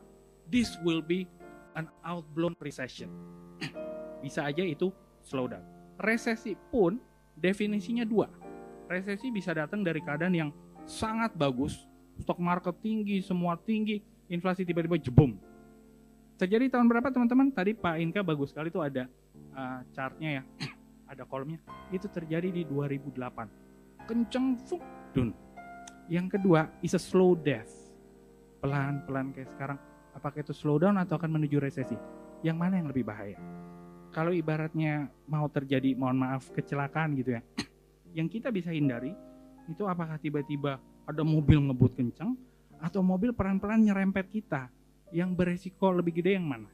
this 0.48 0.80
will 0.80 1.04
be 1.04 1.28
an 1.76 1.92
outblown 2.00 2.56
recession. 2.64 3.12
bisa 4.24 4.48
aja 4.48 4.64
itu 4.64 4.88
slowdown. 5.20 5.75
Resesi 5.96 6.56
pun 6.72 7.00
definisinya 7.36 8.04
dua. 8.04 8.28
Resesi 8.86 9.32
bisa 9.32 9.52
datang 9.56 9.82
dari 9.82 9.98
keadaan 10.00 10.34
yang 10.36 10.50
sangat 10.86 11.34
bagus, 11.34 11.88
stok 12.22 12.38
market 12.38 12.76
tinggi, 12.80 13.18
semua 13.20 13.58
tinggi, 13.58 14.00
inflasi 14.30 14.62
tiba-tiba 14.62 14.96
jebum. 15.00 15.34
Terjadi 16.36 16.76
tahun 16.76 16.86
berapa 16.86 17.08
teman-teman? 17.08 17.48
Tadi 17.50 17.72
Pak 17.72 17.96
Inka 17.96 18.20
bagus 18.20 18.52
sekali 18.52 18.68
itu 18.68 18.78
ada 18.78 19.08
uh, 19.56 19.80
chartnya 19.96 20.40
ya, 20.40 20.42
ada 21.12 21.24
kolomnya. 21.24 21.58
Itu 21.90 22.06
terjadi 22.12 22.52
di 22.52 22.62
2008 22.68 23.66
kenceng 24.06 24.54
fuk 24.56 24.82
dun. 25.12 25.34
Yang 26.06 26.38
kedua 26.38 26.70
is 26.80 26.94
a 26.94 27.02
slow 27.02 27.34
death. 27.34 27.90
Pelan-pelan 28.62 29.34
kayak 29.34 29.50
sekarang. 29.50 29.78
Apakah 30.14 30.40
itu 30.40 30.54
slow 30.54 30.80
down 30.80 30.96
atau 30.96 31.18
akan 31.18 31.36
menuju 31.36 31.60
resesi? 31.60 31.98
Yang 32.40 32.56
mana 32.56 32.80
yang 32.80 32.88
lebih 32.88 33.04
bahaya? 33.04 33.36
Kalau 34.16 34.32
ibaratnya 34.32 35.12
mau 35.28 35.44
terjadi, 35.52 35.92
mohon 35.92 36.16
maaf, 36.24 36.48
kecelakaan 36.48 37.20
gitu 37.20 37.36
ya. 37.36 37.44
Yang 38.16 38.40
kita 38.40 38.48
bisa 38.48 38.72
hindari, 38.72 39.12
itu 39.68 39.84
apakah 39.84 40.16
tiba-tiba 40.16 40.80
ada 41.04 41.20
mobil 41.20 41.60
ngebut 41.60 42.00
kenceng, 42.00 42.32
atau 42.80 43.04
mobil 43.04 43.36
pelan-pelan 43.36 43.84
nyerempet 43.84 44.32
kita. 44.32 44.72
Yang 45.12 45.30
beresiko 45.36 45.92
lebih 45.92 46.16
gede 46.16 46.40
yang 46.40 46.48
mana? 46.48 46.72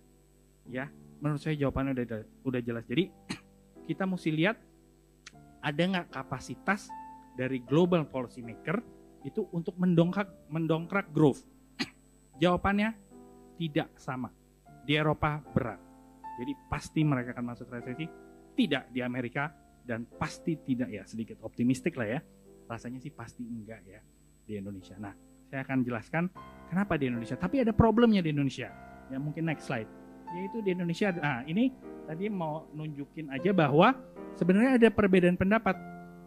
Ya, 0.71 0.87
menurut 1.19 1.43
saya 1.43 1.59
jawabannya 1.59 1.99
udah 1.99 2.23
udah 2.47 2.61
jelas. 2.63 2.87
Jadi 2.87 3.11
kita 3.91 4.07
mesti 4.07 4.31
lihat 4.31 4.63
ada 5.59 5.83
nggak 5.83 6.15
kapasitas 6.15 6.87
dari 7.35 7.59
global 7.59 8.07
policy 8.07 8.39
maker 8.39 8.79
itu 9.27 9.51
untuk 9.51 9.75
mendongkrak 9.83 10.31
mendongkrak 10.47 11.11
growth. 11.11 11.43
Jawabannya 12.43 12.95
tidak 13.59 13.91
sama. 13.99 14.31
Di 14.87 14.95
Eropa 14.95 15.43
berat. 15.51 15.92
Jadi 16.41 16.53
pasti 16.69 17.01
mereka 17.05 17.37
akan 17.37 17.47
masuk 17.53 17.69
resesi. 17.69 18.09
Tidak 18.53 18.93
di 18.93 19.01
Amerika 19.01 19.49
dan 19.83 20.05
pasti 20.07 20.57
tidak 20.63 20.89
ya 20.93 21.03
sedikit 21.09 21.41
optimistik 21.45 21.97
lah 21.97 22.19
ya. 22.19 22.21
Rasanya 22.69 23.01
sih 23.01 23.13
pasti 23.13 23.45
enggak 23.45 23.81
ya 23.85 24.01
di 24.45 24.61
Indonesia. 24.61 24.97
Nah, 25.01 25.13
saya 25.49 25.65
akan 25.65 25.85
jelaskan 25.85 26.29
kenapa 26.69 26.97
di 26.97 27.09
Indonesia. 27.09 27.37
Tapi 27.37 27.61
ada 27.65 27.73
problemnya 27.77 28.25
di 28.25 28.33
Indonesia. 28.33 28.69
Ya 29.13 29.19
mungkin 29.21 29.49
next 29.49 29.69
slide. 29.69 29.89
Yaitu 30.33 30.65
di 30.65 30.73
Indonesia. 30.73 31.13
Nah, 31.13 31.45
ini 31.45 31.73
tadi 32.09 32.29
mau 32.33 32.69
nunjukin 32.73 33.29
aja 33.33 33.53
bahwa 33.53 33.93
sebenarnya 34.37 34.81
ada 34.81 34.89
perbedaan 34.89 35.37
pendapat 35.37 35.77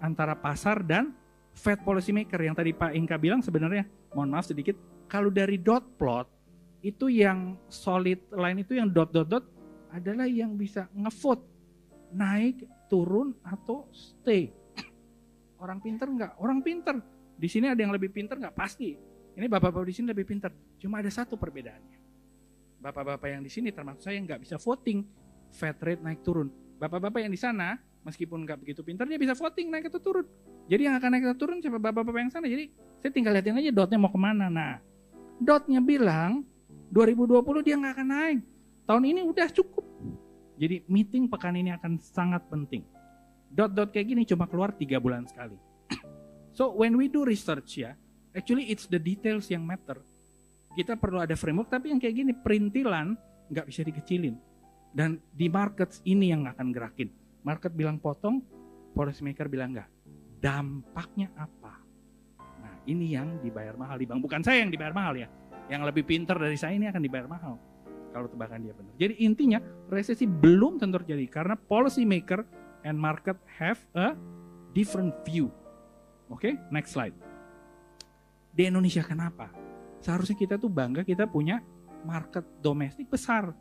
antara 0.02 0.38
pasar 0.38 0.86
dan 0.86 1.14
Fed 1.56 1.82
policy 1.88 2.12
maker 2.12 2.42
yang 2.44 2.52
tadi 2.52 2.76
Pak 2.76 2.92
Inka 2.92 3.16
bilang 3.16 3.40
sebenarnya 3.40 3.88
mohon 4.12 4.28
maaf 4.28 4.52
sedikit 4.52 4.76
kalau 5.08 5.32
dari 5.32 5.56
dot 5.56 5.88
plot 5.96 6.28
itu 6.84 7.08
yang 7.08 7.56
solid 7.72 8.20
line 8.36 8.60
itu 8.62 8.76
yang 8.76 8.92
dot 8.92 9.10
dot 9.16 9.32
dot 9.32 9.55
adalah 9.96 10.28
yang 10.28 10.60
bisa 10.60 10.92
ngevote 10.92 11.48
naik, 12.12 12.68
turun 12.92 13.32
atau 13.42 13.88
stay. 13.96 14.52
Orang 15.56 15.80
pinter 15.80 16.12
nggak? 16.12 16.36
Orang 16.44 16.60
pinter. 16.60 17.00
Di 17.36 17.48
sini 17.48 17.72
ada 17.72 17.80
yang 17.80 17.96
lebih 17.96 18.12
pinter 18.12 18.36
nggak? 18.36 18.56
Pasti. 18.56 18.96
Ini 19.36 19.48
bapak-bapak 19.48 19.88
di 19.88 19.96
sini 19.96 20.12
lebih 20.12 20.28
pinter. 20.28 20.52
Cuma 20.80 21.00
ada 21.00 21.12
satu 21.12 21.36
perbedaannya. 21.40 22.00
Bapak-bapak 22.80 23.28
yang 23.28 23.42
di 23.44 23.52
sini 23.52 23.72
termasuk 23.72 24.04
saya 24.04 24.20
nggak 24.20 24.44
bisa 24.44 24.56
voting. 24.60 25.04
Fed 25.56 25.80
rate 25.80 26.04
naik 26.04 26.24
turun. 26.24 26.52
Bapak-bapak 26.76 27.24
yang 27.24 27.32
di 27.32 27.40
sana 27.40 27.80
meskipun 28.04 28.44
nggak 28.46 28.62
begitu 28.62 28.86
pinter 28.86 29.08
dia 29.08 29.18
bisa 29.18 29.34
voting 29.34 29.72
naik 29.72 29.88
atau 29.88 30.00
turun. 30.04 30.28
Jadi 30.68 30.82
yang 30.88 30.96
akan 31.00 31.10
naik 31.16 31.24
atau 31.32 31.40
turun 31.48 31.58
siapa 31.64 31.80
bapak-bapak 31.80 32.20
yang 32.28 32.32
sana. 32.32 32.48
Jadi 32.52 32.72
saya 33.00 33.12
tinggal 33.12 33.32
lihatin 33.36 33.56
aja 33.56 33.72
dotnya 33.72 33.98
mau 34.00 34.12
ke 34.12 34.20
mana. 34.20 34.52
Nah, 34.52 34.80
dotnya 35.40 35.80
bilang 35.80 36.44
2020 36.92 37.66
dia 37.66 37.76
nggak 37.80 37.94
akan 37.96 38.08
naik. 38.08 38.40
Tahun 38.86 39.02
ini 39.02 39.26
udah 39.26 39.50
cukup. 39.50 39.82
Jadi 40.56 40.86
meeting 40.88 41.26
pekan 41.28 41.58
ini 41.58 41.74
akan 41.74 41.98
sangat 41.98 42.46
penting. 42.48 42.86
Dot-dot 43.50 43.90
kayak 43.90 44.14
gini 44.14 44.22
cuma 44.24 44.46
keluar 44.46 44.72
tiga 44.78 45.02
bulan 45.02 45.26
sekali. 45.26 45.58
So 46.56 46.72
when 46.72 46.96
we 46.96 47.10
do 47.12 47.26
research 47.26 47.82
ya, 47.82 47.98
actually 48.32 48.70
it's 48.72 48.88
the 48.88 49.02
details 49.02 49.50
yang 49.52 49.66
matter. 49.66 50.00
Kita 50.78 50.96
perlu 50.96 51.20
ada 51.20 51.36
framework, 51.36 51.68
tapi 51.68 51.92
yang 51.92 52.00
kayak 52.00 52.16
gini 52.16 52.32
perintilan 52.32 53.18
nggak 53.52 53.66
bisa 53.68 53.82
dikecilin. 53.84 54.38
Dan 54.96 55.20
di 55.36 55.52
market 55.52 56.00
ini 56.08 56.32
yang 56.32 56.48
akan 56.48 56.72
gerakin. 56.72 57.12
Market 57.44 57.76
bilang 57.76 58.00
potong, 58.00 58.40
policy 58.96 59.26
maker 59.26 59.52
bilang 59.52 59.76
enggak. 59.76 59.92
Dampaknya 60.40 61.34
apa? 61.36 61.84
Nah 62.40 62.76
ini 62.88 63.18
yang 63.18 63.44
dibayar 63.44 63.76
mahal 63.76 64.00
di 64.00 64.08
bank. 64.08 64.24
Bukan 64.24 64.40
saya 64.46 64.64
yang 64.64 64.72
dibayar 64.72 64.96
mahal 64.96 65.20
ya. 65.20 65.28
Yang 65.68 65.82
lebih 65.92 66.04
pinter 66.08 66.38
dari 66.40 66.56
saya 66.56 66.78
ini 66.78 66.88
akan 66.88 67.02
dibayar 67.04 67.28
mahal 67.28 67.60
kalau 68.16 68.32
tebakan 68.32 68.64
dia 68.64 68.72
benar. 68.72 68.96
Jadi 68.96 69.20
intinya 69.20 69.60
resesi 69.92 70.24
belum 70.24 70.80
tentu 70.80 71.04
terjadi 71.04 71.28
karena 71.28 71.60
policy 71.60 72.08
maker 72.08 72.48
and 72.88 72.96
market 72.96 73.36
have 73.60 73.84
a 73.92 74.16
different 74.72 75.12
view. 75.28 75.52
Oke, 76.32 76.48
okay? 76.48 76.54
next 76.72 76.96
slide. 76.96 77.12
Di 78.56 78.72
Indonesia 78.72 79.04
kenapa? 79.04 79.52
Seharusnya 80.00 80.40
kita 80.40 80.56
tuh 80.56 80.72
bangga 80.72 81.04
kita 81.04 81.28
punya 81.28 81.60
market 82.08 82.48
domestik 82.64 83.12
besar. 83.12 83.52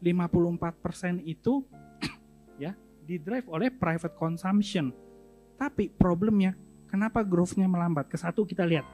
54% 0.00 1.26
itu 1.26 1.66
ya 2.64 2.72
di 3.04 3.20
drive 3.20 3.44
oleh 3.52 3.68
private 3.68 4.16
consumption. 4.16 4.88
Tapi 5.60 5.92
problemnya 5.92 6.56
kenapa 6.88 7.20
growth-nya 7.20 7.68
melambat? 7.68 8.08
Ke 8.08 8.16
satu 8.16 8.48
kita 8.48 8.64
lihat 8.64 8.88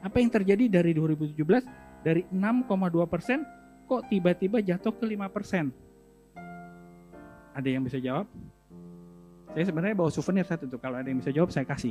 apa 0.00 0.16
yang 0.22 0.30
terjadi 0.30 0.80
dari 0.80 0.94
2017 0.94 2.06
dari 2.06 2.22
6,2 2.32 3.04
persen 3.10 3.44
kok 3.90 4.06
tiba-tiba 4.06 4.62
jatuh 4.62 4.94
ke 4.94 5.02
5%? 5.02 5.74
Ada 7.50 7.66
yang 7.66 7.82
bisa 7.82 7.98
jawab? 7.98 8.30
Saya 9.50 9.66
sebenarnya 9.66 9.98
bawa 9.98 10.10
souvenir 10.14 10.46
satu 10.46 10.70
tuh. 10.70 10.78
Kalau 10.78 11.02
ada 11.02 11.10
yang 11.10 11.18
bisa 11.18 11.34
jawab, 11.34 11.50
saya 11.50 11.66
kasih. 11.66 11.90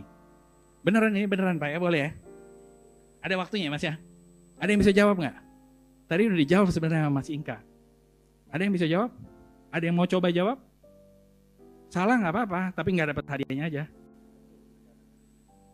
Beneran 0.79 1.11
ini 1.11 1.27
beneran 1.27 1.59
Pak 1.59 1.75
ya, 1.75 1.79
boleh 1.83 1.99
ya? 2.07 2.11
Ada 3.19 3.35
waktunya 3.35 3.67
Mas 3.67 3.83
ya? 3.83 3.99
Ada 4.63 4.71
yang 4.71 4.79
bisa 4.79 4.95
jawab 4.95 5.19
nggak? 5.19 5.35
Tadi 6.07 6.21
udah 6.31 6.39
dijawab 6.39 6.67
sebenarnya 6.71 7.11
sama 7.11 7.19
Mas 7.19 7.27
Inka. 7.27 7.59
Ada 8.47 8.61
yang 8.63 8.73
bisa 8.73 8.87
jawab? 8.87 9.11
Ada 9.69 9.83
yang 9.91 9.95
mau 9.99 10.07
coba 10.07 10.31
jawab? 10.31 10.57
Salah 11.91 12.15
nggak 12.15 12.33
apa-apa, 12.33 12.61
tapi 12.71 12.95
nggak 12.95 13.11
dapat 13.11 13.25
hadiahnya 13.27 13.63
aja. 13.67 13.83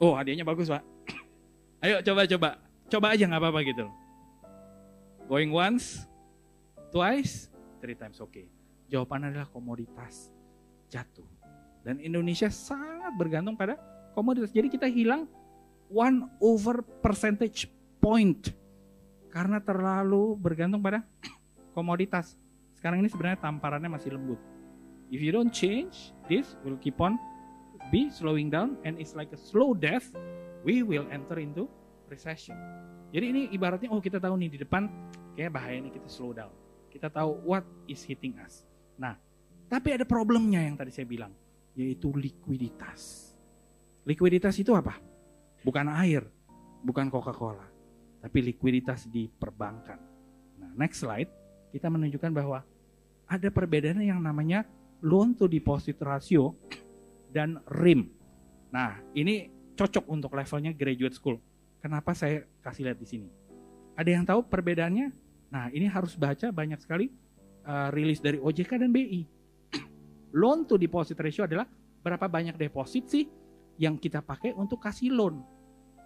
Oh, 0.01 0.17
hadiahnya 0.17 0.41
bagus 0.41 0.73
Pak. 0.73 0.81
Ayo 1.85 2.01
coba-coba. 2.01 2.57
Coba 2.89 3.13
aja 3.13 3.29
nggak 3.29 3.41
apa-apa 3.45 3.59
gitu. 3.61 3.85
Going 5.29 5.53
once, 5.53 6.09
twice, 6.89 7.49
three 7.79 7.95
times. 7.97 8.19
Okay. 8.19 8.49
Jawaban 8.85 9.29
adalah 9.29 9.49
komoditas 9.49 10.29
jatuh. 10.89 11.25
Dan 11.85 12.01
Indonesia 12.01 12.49
sangat 12.49 13.13
bergantung 13.17 13.53
pada 13.53 13.77
komoditas. 14.17 14.49
Jadi 14.49 14.73
kita 14.73 14.89
hilang 14.89 15.29
one 15.89 16.25
over 16.41 16.81
percentage 16.81 17.69
point 18.01 18.53
karena 19.29 19.61
terlalu 19.61 20.33
bergantung 20.37 20.81
pada 20.81 21.05
komoditas. 21.77 22.37
Sekarang 22.77 23.01
ini 23.01 23.09
sebenarnya 23.09 23.41
tamparannya 23.41 23.89
masih 23.89 24.13
lembut. 24.13 24.39
If 25.13 25.21
you 25.21 25.29
don't 25.29 25.53
change, 25.53 26.13
this 26.25 26.57
will 26.65 26.77
keep 26.81 26.97
on 26.97 27.21
be 27.93 28.09
slowing 28.09 28.49
down 28.49 28.81
and 28.81 28.97
it's 28.97 29.13
like 29.13 29.29
a 29.33 29.39
slow 29.39 29.77
death. 29.77 30.09
We 30.65 30.81
will 30.81 31.05
enter 31.13 31.37
into 31.37 31.69
recession. 32.09 32.57
Jadi 33.13 33.25
ini 33.29 33.41
ibaratnya 33.53 33.93
oh 33.93 34.01
kita 34.01 34.17
tahu 34.17 34.33
nih 34.41 34.57
di 34.57 34.59
depan 34.65 34.89
kayak 35.37 35.53
bahaya 35.53 35.77
ini 35.77 35.93
kita 35.93 36.09
slow 36.09 36.33
down. 36.33 36.49
Kita 36.95 37.11
tahu 37.11 37.43
what 37.43 37.67
is 37.91 38.07
hitting 38.07 38.39
us. 38.39 38.63
Nah, 38.95 39.19
tapi 39.67 39.91
ada 39.91 40.07
problemnya 40.07 40.63
yang 40.63 40.79
tadi 40.79 40.95
saya 40.95 41.03
bilang, 41.03 41.35
yaitu 41.75 42.07
likuiditas. 42.15 43.35
Likuiditas 44.07 44.55
itu 44.55 44.71
apa? 44.71 44.95
Bukan 45.59 45.91
air, 45.91 46.23
bukan 46.79 47.11
Coca-Cola, 47.11 47.67
tapi 48.23 48.39
likuiditas 48.47 49.11
di 49.11 49.27
perbankan. 49.27 49.99
Nah, 50.55 50.71
next 50.79 51.03
slide, 51.03 51.27
kita 51.75 51.91
menunjukkan 51.91 52.31
bahwa 52.31 52.63
ada 53.27 53.51
perbedaan 53.51 53.99
yang 53.99 54.23
namanya 54.23 54.63
loan 55.03 55.35
to 55.35 55.51
deposit 55.51 55.99
ratio 55.99 56.55
dan 57.27 57.59
RIM. 57.67 58.07
Nah, 58.71 59.03
ini 59.11 59.51
cocok 59.75 60.07
untuk 60.07 60.31
levelnya 60.31 60.71
graduate 60.71 61.19
school. 61.19 61.43
Kenapa 61.83 62.15
saya 62.15 62.47
kasih 62.63 62.87
lihat 62.87 63.03
di 63.03 63.07
sini? 63.09 63.27
Ada 63.99 64.09
yang 64.15 64.23
tahu 64.23 64.47
perbedaannya? 64.47 65.24
Nah, 65.55 65.71
ini 65.71 65.87
harus 65.87 66.19
baca 66.19 66.51
banyak 66.51 66.83
sekali 66.83 67.07
uh, 67.63 67.87
rilis 67.95 68.19
dari 68.19 68.35
OJK 68.35 68.75
dan 68.75 68.91
BI. 68.91 69.23
loan 70.43 70.67
to 70.67 70.75
deposit 70.75 71.15
ratio 71.15 71.47
adalah 71.47 71.63
berapa 72.03 72.27
banyak 72.27 72.59
deposit 72.59 73.07
sih 73.07 73.23
yang 73.79 73.95
kita 73.95 74.19
pakai 74.19 74.51
untuk 74.51 74.83
kasih 74.83 75.15
loan. 75.15 75.39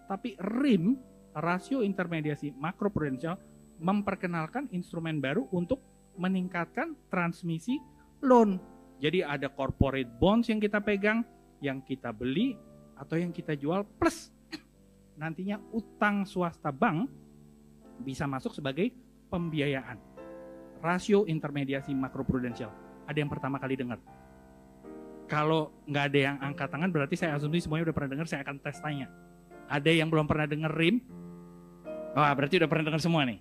Tapi 0.06 0.38
RIM, 0.38 0.94
rasio 1.34 1.82
intermediasi 1.82 2.54
makroprudensial, 2.54 3.34
memperkenalkan 3.82 4.70
instrumen 4.70 5.18
baru 5.18 5.50
untuk 5.50 5.82
meningkatkan 6.14 6.94
transmisi 7.10 7.82
loan. 8.22 8.62
Jadi 9.02 9.26
ada 9.26 9.50
corporate 9.50 10.14
bonds 10.22 10.46
yang 10.46 10.62
kita 10.62 10.78
pegang, 10.78 11.26
yang 11.58 11.82
kita 11.82 12.14
beli, 12.14 12.54
atau 12.94 13.18
yang 13.18 13.34
kita 13.34 13.58
jual, 13.58 13.82
plus 13.98 14.30
nantinya 15.20 15.58
utang 15.74 16.22
swasta 16.22 16.70
bank 16.70 17.10
bisa 18.06 18.30
masuk 18.30 18.54
sebagai 18.54 19.09
pembiayaan. 19.30 19.96
Rasio 20.82 21.24
intermediasi 21.30 21.94
makroprudensial. 21.94 22.72
Ada 23.06 23.22
yang 23.22 23.30
pertama 23.30 23.62
kali 23.62 23.78
dengar? 23.78 24.02
Kalau 25.30 25.70
nggak 25.86 26.04
ada 26.10 26.18
yang 26.18 26.36
angkat 26.42 26.68
tangan 26.68 26.90
berarti 26.90 27.14
saya 27.14 27.38
asumsi 27.38 27.62
semuanya 27.62 27.90
udah 27.90 27.96
pernah 27.96 28.10
dengar, 28.18 28.26
saya 28.26 28.42
akan 28.42 28.58
tes 28.58 28.82
tanya. 28.82 29.06
Ada 29.70 29.90
yang 29.94 30.10
belum 30.10 30.26
pernah 30.26 30.50
dengar 30.50 30.74
RIM? 30.74 30.98
Wah, 32.18 32.26
oh, 32.26 32.34
berarti 32.34 32.58
udah 32.58 32.66
pernah 32.66 32.90
dengar 32.90 32.98
semua 32.98 33.22
nih. 33.22 33.38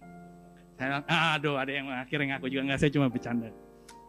Saya, 0.77 1.01
aduh, 1.09 1.57
ada 1.57 1.71
yang 1.73 1.89
akhirnya 1.89 2.37
ngaku 2.37 2.53
juga 2.53 2.69
nggak, 2.69 2.79
saya 2.85 2.91
cuma 2.93 3.09
bercanda. 3.09 3.49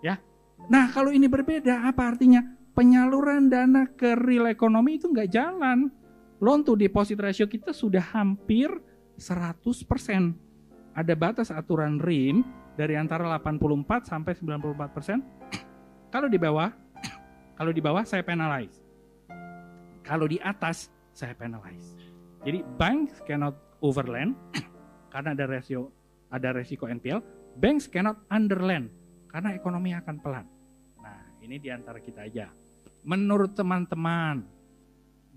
Ya, 0.05 0.21
Nah 0.69 0.93
kalau 0.93 1.15
ini 1.15 1.31
berbeda, 1.31 1.89
apa 1.89 2.13
artinya? 2.13 2.45
Penyaluran 2.77 3.49
dana 3.49 3.89
ke 3.89 4.13
real 4.19 4.51
ekonomi 4.51 5.01
itu 5.01 5.09
nggak 5.09 5.31
jalan. 5.33 5.89
Loan 6.41 6.65
to 6.65 6.77
deposit 6.77 7.17
ratio 7.21 7.45
kita 7.49 7.73
sudah 7.73 8.01
hampir 8.13 8.69
100 9.21 9.61
persen 9.85 10.33
ada 10.95 11.15
batas 11.15 11.55
aturan 11.55 12.03
RIM 12.03 12.43
dari 12.75 12.99
antara 12.99 13.27
84 13.39 14.09
sampai 14.09 14.33
94 14.35 14.97
persen. 14.97 15.19
Kalau 16.11 16.27
di 16.27 16.39
bawah, 16.39 16.71
kalau 17.59 17.71
di 17.71 17.83
bawah 17.83 18.03
saya 18.03 18.27
penalize. 18.27 18.83
Kalau 20.03 20.27
di 20.27 20.43
atas 20.43 20.91
saya 21.15 21.37
penalize. 21.37 21.95
Jadi 22.43 22.65
bank 22.81 23.23
cannot 23.29 23.55
overlend, 23.85 24.35
karena 25.13 25.37
ada 25.37 25.45
rasio 25.47 25.93
ada 26.31 26.55
resiko 26.55 26.87
NPL, 26.87 27.21
banks 27.59 27.91
cannot 27.91 28.23
underlend 28.31 28.89
karena 29.31 29.55
ekonomi 29.55 29.91
akan 29.95 30.17
pelan. 30.23 30.47
Nah, 31.03 31.21
ini 31.43 31.59
di 31.59 31.69
antara 31.69 31.99
kita 31.99 32.27
aja. 32.27 32.51
Menurut 33.03 33.59
teman-teman, 33.59 34.47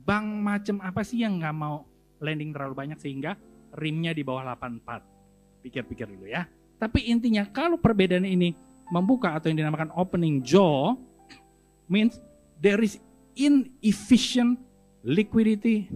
bank 0.05 0.27
macam 0.41 0.77
apa 0.85 1.01
sih 1.01 1.25
yang 1.25 1.41
nggak 1.41 1.55
mau 1.57 1.85
lending 2.21 2.53
terlalu 2.53 2.75
banyak 2.77 2.99
sehingga 3.01 3.35
rimnya 3.73 4.13
di 4.13 4.21
bawah 4.21 4.45
84? 4.53 5.12
Pikir-pikir 5.63 6.11
dulu 6.11 6.27
ya. 6.27 6.45
Tapi 6.77 7.07
intinya 7.07 7.47
kalau 7.47 7.79
perbedaan 7.79 8.27
ini 8.27 8.53
membuka 8.91 9.39
atau 9.39 9.47
yang 9.47 9.63
dinamakan 9.63 9.89
opening 9.95 10.43
jaw 10.43 10.99
means 11.87 12.19
there 12.59 12.83
is 12.83 12.99
inefficient 13.33 14.59
liquidity 15.01 15.87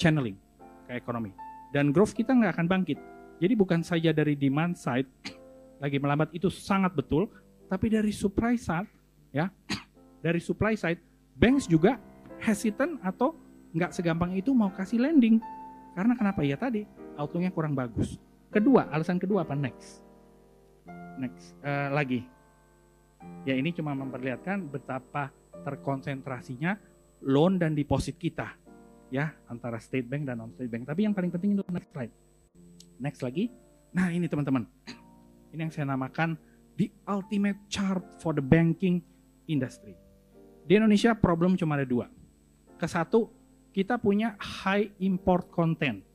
channeling 0.00 0.40
ke 0.88 0.96
ekonomi 0.96 1.36
dan 1.70 1.94
growth 1.94 2.12
kita 2.12 2.34
nggak 2.34 2.58
akan 2.58 2.66
bangkit. 2.66 2.98
Jadi 3.40 3.54
bukan 3.56 3.80
saja 3.80 4.12
dari 4.12 4.36
demand 4.36 4.76
side 4.76 5.08
lagi 5.80 5.96
melambat 5.96 6.34
itu 6.36 6.52
sangat 6.52 6.92
betul, 6.92 7.30
tapi 7.72 7.88
dari 7.88 8.12
supply 8.12 8.58
side 8.58 8.90
ya, 9.32 9.48
dari 10.20 10.42
supply 10.42 10.76
side 10.76 11.00
banks 11.38 11.64
juga 11.64 11.96
hesitant 12.42 13.00
atau 13.00 13.32
nggak 13.72 13.96
segampang 13.96 14.36
itu 14.36 14.52
mau 14.52 14.68
kasih 14.74 15.00
lending. 15.00 15.40
Karena 15.96 16.12
kenapa 16.18 16.44
ya 16.44 16.60
tadi 16.60 16.84
outlooknya 17.16 17.54
kurang 17.54 17.72
bagus. 17.72 18.20
Kedua, 18.50 18.90
alasan 18.90 19.22
kedua 19.22 19.46
apa 19.46 19.54
next? 19.54 20.02
Next 21.22 21.54
uh, 21.62 21.94
lagi. 21.94 22.26
Ya 23.46 23.54
ini 23.54 23.70
cuma 23.70 23.94
memperlihatkan 23.94 24.66
betapa 24.66 25.30
terkonsentrasinya 25.62 26.74
loan 27.22 27.62
dan 27.62 27.78
deposit 27.78 28.16
kita 28.18 28.58
ya 29.12 29.30
antara 29.46 29.78
state 29.78 30.06
bank 30.06 30.26
dan 30.26 30.42
non 30.42 30.50
state 30.50 30.66
bank. 30.66 30.82
Tapi 30.82 31.06
yang 31.06 31.14
paling 31.14 31.30
penting 31.30 31.54
itu 31.54 31.62
next 31.70 31.90
slide. 31.94 32.14
Next 32.98 33.20
lagi. 33.22 33.54
Nah 33.94 34.10
ini 34.10 34.26
teman-teman. 34.26 34.66
Ini 35.54 35.66
yang 35.66 35.72
saya 35.74 35.86
namakan 35.86 36.34
the 36.74 36.90
ultimate 37.06 37.58
chart 37.70 38.02
for 38.18 38.34
the 38.34 38.42
banking 38.42 38.98
industry. 39.46 39.94
Di 40.66 40.78
Indonesia 40.78 41.14
problem 41.14 41.54
cuma 41.54 41.78
ada 41.78 41.86
dua. 41.86 42.06
Kesatu, 42.78 43.30
kita 43.70 43.98
punya 43.98 44.34
high 44.38 44.90
import 45.02 45.50
content. 45.50 46.09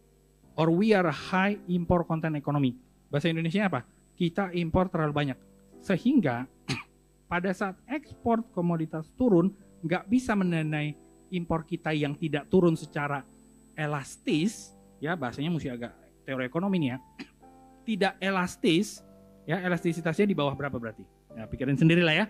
Or 0.56 0.72
we 0.72 0.95
are 0.95 1.12
high 1.12 1.60
import 1.68 2.08
content 2.08 2.39
economy. 2.39 2.80
Bahasa 3.12 3.28
Indonesia 3.28 3.68
apa? 3.68 3.84
Kita 4.16 4.56
impor 4.56 4.88
terlalu 4.88 5.12
banyak. 5.12 5.38
Sehingga 5.84 6.47
pada 7.32 7.51
saat 7.51 7.76
ekspor 7.91 8.47
komoditas 8.56 9.12
turun, 9.20 9.51
nggak 9.84 10.08
bisa 10.08 10.32
mendanai 10.34 10.95
impor 11.30 11.68
kita 11.68 11.91
yang 11.91 12.16
tidak 12.16 12.47
turun 12.47 12.80
secara 12.80 13.28
elastis, 13.76 14.72
ya 15.03 15.20
bahasanya 15.20 15.51
mesti 15.51 15.68
agak 15.68 15.91
teori 16.24 16.47
ekonomi 16.47 16.80
nih 16.80 16.89
ya, 16.95 16.97
tidak 17.88 18.14
elastis, 18.24 19.03
ya 19.43 19.60
elastisitasnya 19.60 20.26
di 20.32 20.36
bawah 20.36 20.56
berapa 20.56 20.80
berarti? 20.80 21.03
Ya, 21.36 21.43
pikirin 21.51 21.76
sendiri 21.76 21.99
lah 21.99 22.16
ya. 22.16 22.26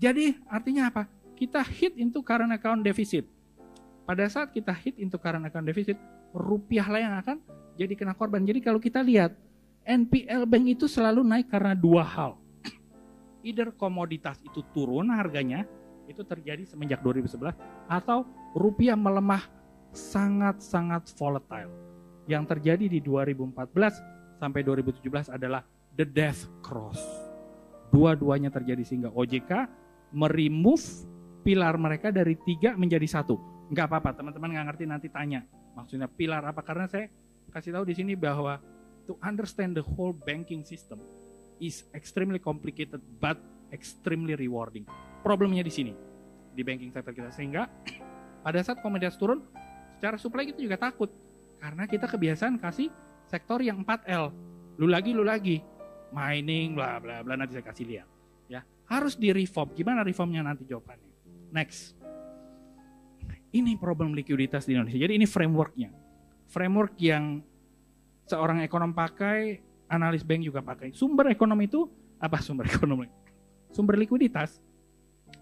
Jadi 0.00 0.40
artinya 0.48 0.88
apa? 0.88 1.04
Kita 1.36 1.60
hit 1.60 2.00
into 2.00 2.24
current 2.24 2.48
account 2.48 2.80
deficit. 2.80 3.28
Pada 4.08 4.24
saat 4.24 4.56
kita 4.56 4.72
hit 4.72 4.96
into 4.96 5.20
current 5.20 5.44
account 5.44 5.68
deficit, 5.68 6.00
rupiah 6.32 6.86
lah 6.88 7.00
yang 7.00 7.14
akan 7.20 7.36
jadi 7.76 7.92
kena 7.92 8.16
korban. 8.16 8.42
Jadi 8.42 8.64
kalau 8.64 8.80
kita 8.80 9.04
lihat, 9.04 9.36
NPL 9.86 10.48
bank 10.48 10.64
itu 10.66 10.86
selalu 10.88 11.22
naik 11.22 11.52
karena 11.52 11.76
dua 11.76 12.02
hal. 12.02 12.40
Either 13.46 13.70
komoditas 13.76 14.40
itu 14.42 14.64
turun 14.72 15.12
harganya, 15.12 15.68
itu 16.08 16.22
terjadi 16.22 16.62
semenjak 16.66 17.02
2011 17.02 17.54
atau 17.90 18.26
rupiah 18.54 18.96
melemah 18.96 19.44
sangat-sangat 19.94 21.10
volatile. 21.14 21.70
Yang 22.26 22.58
terjadi 22.58 22.84
di 22.90 23.00
2014 23.02 24.42
sampai 24.42 24.60
2017 24.66 25.30
adalah 25.30 25.62
the 25.94 26.02
death 26.02 26.50
cross. 26.62 26.98
Dua-duanya 27.94 28.50
terjadi 28.50 28.82
sehingga 28.82 29.14
OJK 29.14 29.70
meremove 30.10 31.06
pilar 31.46 31.78
mereka 31.78 32.10
dari 32.10 32.34
tiga 32.42 32.74
menjadi 32.74 33.06
satu. 33.06 33.38
Enggak 33.70 33.90
apa-apa, 33.90 34.18
teman-teman 34.18 34.50
nggak 34.54 34.66
ngerti 34.74 34.84
nanti 34.86 35.08
tanya. 35.10 35.46
Maksudnya 35.76 36.08
pilar 36.08 36.42
apa? 36.48 36.64
Karena 36.64 36.88
saya 36.88 37.12
kasih 37.52 37.76
tahu 37.76 37.84
di 37.84 37.94
sini 37.94 38.16
bahwa 38.16 38.58
to 39.04 39.14
understand 39.20 39.76
the 39.76 39.84
whole 39.84 40.16
banking 40.16 40.64
system 40.64 40.98
is 41.60 41.84
extremely 41.92 42.40
complicated 42.40 42.98
but 43.20 43.36
extremely 43.70 44.32
rewarding. 44.34 44.88
Problemnya 45.20 45.60
di 45.60 45.72
sini 45.72 45.92
di 46.56 46.62
banking 46.64 46.90
sector 46.90 47.12
kita. 47.12 47.28
Sehingga 47.30 47.68
pada 48.44 48.60
saat 48.64 48.80
komoditas 48.80 49.20
turun 49.20 49.44
secara 50.00 50.16
supply 50.16 50.48
kita 50.48 50.64
juga 50.64 50.80
takut. 50.80 51.12
Karena 51.60 51.88
kita 51.88 52.08
kebiasaan 52.08 52.60
kasih 52.60 52.88
sektor 53.28 53.60
yang 53.60 53.84
4L 53.84 54.32
lu 54.80 54.88
lagi 54.88 55.10
lu 55.12 55.24
lagi. 55.24 55.60
Mining 56.12 56.72
bla 56.72 56.96
bla 57.02 57.20
bla. 57.20 57.36
Nanti 57.36 57.58
saya 57.58 57.66
kasih 57.66 57.84
lihat. 57.84 58.08
Ya 58.46 58.64
harus 58.86 59.18
di 59.18 59.34
reform. 59.34 59.74
Gimana 59.74 60.06
reformnya 60.06 60.46
nanti 60.46 60.62
jawabannya? 60.64 61.10
Next 61.50 61.95
ini 63.56 63.80
problem 63.80 64.12
likuiditas 64.12 64.68
di 64.68 64.76
Indonesia 64.76 65.00
jadi 65.00 65.14
ini 65.16 65.24
frameworknya 65.24 65.90
framework 66.46 66.94
yang 67.00 67.40
seorang 68.28 68.60
ekonom 68.62 68.92
pakai 68.92 69.60
analis 69.88 70.26
bank 70.26 70.42
juga 70.44 70.60
pakai 70.60 70.92
sumber 70.92 71.30
ekonomi 71.32 71.70
itu 71.70 71.88
apa 72.20 72.38
sumber 72.42 72.68
ekonomi 72.76 73.08
sumber 73.72 73.96
likuiditas 74.00 74.60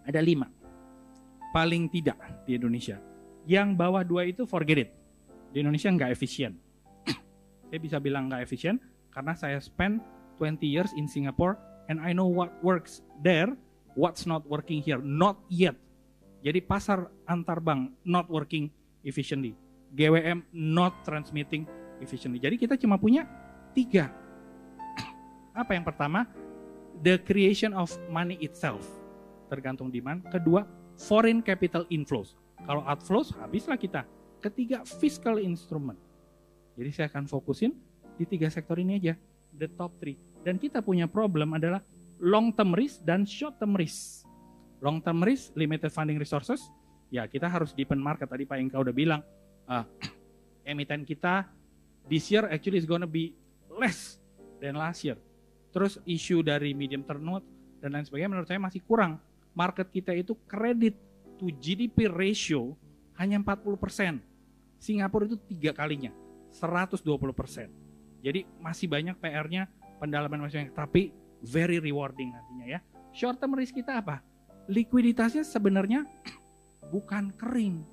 ada 0.04 0.20
lima. 0.20 0.48
Paling 1.54 1.88
tidak 1.88 2.18
di 2.44 2.58
Indonesia. 2.58 3.00
Yang 3.48 3.68
bawah 3.76 4.02
dua 4.02 4.28
itu 4.28 4.44
forget 4.44 4.88
it. 4.88 4.90
Di 5.54 5.62
Indonesia 5.62 5.88
nggak 5.88 6.10
efisien. 6.12 6.58
saya 7.70 7.78
bisa 7.80 7.96
bilang 8.02 8.28
nggak 8.28 8.42
efisien 8.44 8.80
karena 9.14 9.32
saya 9.38 9.58
spend 9.62 10.02
20 10.42 10.66
years 10.66 10.90
in 10.98 11.06
Singapore 11.06 11.54
and 11.86 12.02
I 12.02 12.10
know 12.10 12.26
what 12.26 12.50
works 12.60 13.06
there, 13.22 13.54
what's 13.94 14.26
not 14.26 14.42
working 14.50 14.82
here. 14.82 14.98
Not 14.98 15.38
yet. 15.46 15.78
Jadi 16.44 16.60
pasar 16.60 17.08
antar 17.24 17.58
bank 17.64 17.96
not 18.04 18.28
working 18.28 18.68
efficiently. 19.00 19.56
GWM 19.96 20.44
not 20.52 21.00
transmitting 21.00 21.64
efficiently. 22.04 22.36
Jadi 22.36 22.60
kita 22.60 22.76
cuma 22.76 23.00
punya 23.00 23.24
tiga. 23.72 24.12
Apa 25.56 25.72
yang 25.72 25.88
pertama? 25.88 26.28
The 27.00 27.16
creation 27.24 27.72
of 27.72 27.88
money 28.12 28.36
itself 28.44 28.84
tergantung 29.48 29.88
demand. 29.88 30.26
Kedua, 30.28 30.66
foreign 30.98 31.40
capital 31.40 31.88
inflows. 31.88 32.36
Kalau 32.64 32.82
outflows, 32.84 33.32
habislah 33.38 33.78
kita. 33.78 34.02
Ketiga, 34.40 34.84
fiscal 34.84 35.40
instrument. 35.40 35.96
Jadi 36.74 36.90
saya 36.90 37.06
akan 37.08 37.30
fokusin 37.30 37.72
di 38.18 38.24
tiga 38.26 38.50
sektor 38.50 38.76
ini 38.76 38.98
aja, 38.98 39.14
the 39.54 39.70
top 39.70 39.94
three. 40.02 40.18
Dan 40.42 40.58
kita 40.58 40.82
punya 40.82 41.06
problem 41.06 41.54
adalah 41.54 41.80
long 42.18 42.50
term 42.52 42.74
risk 42.74 43.00
dan 43.06 43.22
short 43.24 43.56
term 43.62 43.78
risk. 43.78 44.23
Long 44.84 45.00
term 45.00 45.24
risk, 45.24 45.56
limited 45.56 45.88
funding 45.88 46.20
resources, 46.20 46.68
ya 47.08 47.24
kita 47.24 47.48
harus 47.48 47.72
deepen 47.72 47.96
market. 47.96 48.28
Tadi 48.28 48.44
Pak 48.44 48.60
Engkau 48.60 48.84
udah 48.84 48.92
bilang, 48.92 49.24
uh, 49.64 49.80
emiten 50.68 51.08
kita 51.08 51.48
this 52.04 52.28
year 52.28 52.44
actually 52.52 52.76
is 52.76 52.84
gonna 52.84 53.08
be 53.08 53.32
less 53.72 54.20
than 54.60 54.76
last 54.76 55.00
year. 55.00 55.16
Terus 55.72 55.96
isu 56.04 56.44
dari 56.44 56.76
medium 56.76 57.00
term 57.00 57.24
note 57.24 57.48
dan 57.80 57.96
lain 57.96 58.04
sebagainya 58.04 58.30
menurut 58.36 58.48
saya 58.48 58.60
masih 58.60 58.84
kurang 58.84 59.16
market 59.56 59.88
kita 59.88 60.12
itu 60.12 60.36
kredit 60.44 61.00
to 61.40 61.48
GDP 61.48 62.12
ratio 62.12 62.76
hanya 63.16 63.40
40 63.40 63.80
persen. 63.80 64.20
Singapura 64.76 65.24
itu 65.24 65.40
tiga 65.48 65.72
kalinya, 65.72 66.12
120 66.52 67.00
persen. 67.32 67.72
Jadi 68.20 68.44
masih 68.60 68.84
banyak 68.84 69.16
PR-nya, 69.16 69.64
pendalaman 69.96 70.44
masih 70.44 70.60
banyak, 70.60 70.76
tapi 70.76 71.02
very 71.40 71.80
rewarding 71.80 72.36
nantinya 72.36 72.66
ya. 72.76 72.80
Short 73.16 73.40
term 73.40 73.56
risk 73.56 73.72
kita 73.72 74.04
apa? 74.04 74.20
Likuiditasnya 74.64 75.44
sebenarnya 75.44 76.08
bukan 76.92 77.32
kering, 77.36 77.84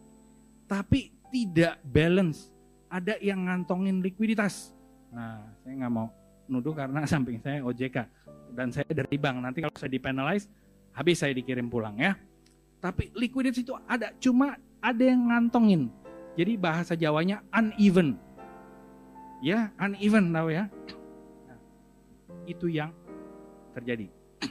tapi 0.68 1.12
tidak 1.32 1.80
balance. 1.84 2.52
Ada 2.92 3.16
yang 3.24 3.48
ngantongin 3.48 4.04
likuiditas. 4.04 4.76
Nah, 5.16 5.48
saya 5.64 5.74
nggak 5.80 5.92
mau 5.92 6.12
nuduh 6.52 6.76
karena 6.76 7.08
samping 7.12 7.40
saya 7.40 7.64
OJK 7.64 7.98
dan 8.52 8.72
saya 8.76 8.88
dari 8.92 9.16
bank. 9.16 9.40
Nanti 9.40 9.64
kalau 9.64 9.76
saya 9.80 9.92
dipenalize, 9.92 10.52
habis 10.92 11.24
saya 11.24 11.32
dikirim 11.32 11.72
pulang 11.72 11.96
ya. 11.96 12.20
Tapi 12.84 13.16
likuiditas 13.16 13.64
itu 13.64 13.72
ada, 13.88 14.12
cuma 14.20 14.60
ada 14.84 15.04
yang 15.04 15.32
ngantongin. 15.32 15.88
Jadi 16.36 16.56
bahasa 16.60 16.94
Jawanya 16.96 17.44
uneven. 17.52 18.20
Ya, 19.40 19.72
uneven 19.80 20.32
tahu 20.36 20.50
ya. 20.52 20.66
Nah, 21.48 21.60
itu 22.48 22.68
yang 22.72 22.92
terjadi. 23.76 24.08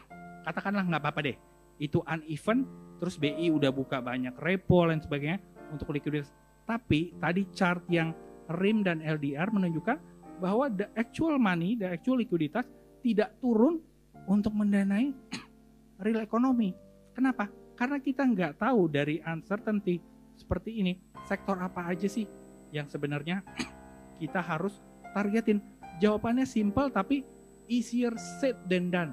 Katakanlah 0.46 0.84
nggak 0.88 1.02
apa-apa 1.02 1.20
deh. 1.24 1.36
Itu 1.80 2.04
uneven, 2.04 2.68
terus 3.00 3.16
BI 3.16 3.48
udah 3.48 3.72
buka 3.72 4.04
banyak 4.04 4.36
repo 4.36 4.84
dan 4.84 5.00
sebagainya 5.00 5.40
untuk 5.72 5.90
likuiditas. 5.96 6.30
Tapi 6.68 7.16
tadi 7.16 7.48
chart 7.56 7.82
yang 7.88 8.12
RIM 8.52 8.84
dan 8.84 9.00
LDR 9.00 9.48
menunjukkan 9.48 9.96
bahwa 10.38 10.68
the 10.68 10.86
actual 10.94 11.40
money, 11.40 11.74
the 11.80 11.88
actual 11.88 12.20
likuiditas 12.20 12.68
tidak 13.00 13.32
turun 13.40 13.80
untuk 14.28 14.52
mendanai 14.52 15.16
real 16.04 16.20
economy. 16.20 16.76
Kenapa? 17.16 17.48
Karena 17.74 17.96
kita 17.96 18.28
nggak 18.28 18.60
tahu 18.60 18.92
dari 18.92 19.24
uncertainty 19.24 20.00
seperti 20.36 20.84
ini, 20.84 21.00
sektor 21.24 21.56
apa 21.60 21.88
aja 21.88 22.08
sih 22.08 22.28
yang 22.72 22.84
sebenarnya 22.88 23.40
kita 24.20 24.40
harus 24.44 24.84
targetin? 25.16 25.64
Jawabannya 26.00 26.48
simple 26.48 26.88
tapi 26.88 27.24
easier 27.68 28.12
said 28.40 28.56
than 28.68 28.88
done. 28.88 29.12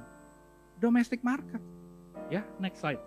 Domestic 0.80 1.20
market. 1.24 1.76
Ya, 2.28 2.43
next 2.59 2.84
slide. 2.84 2.99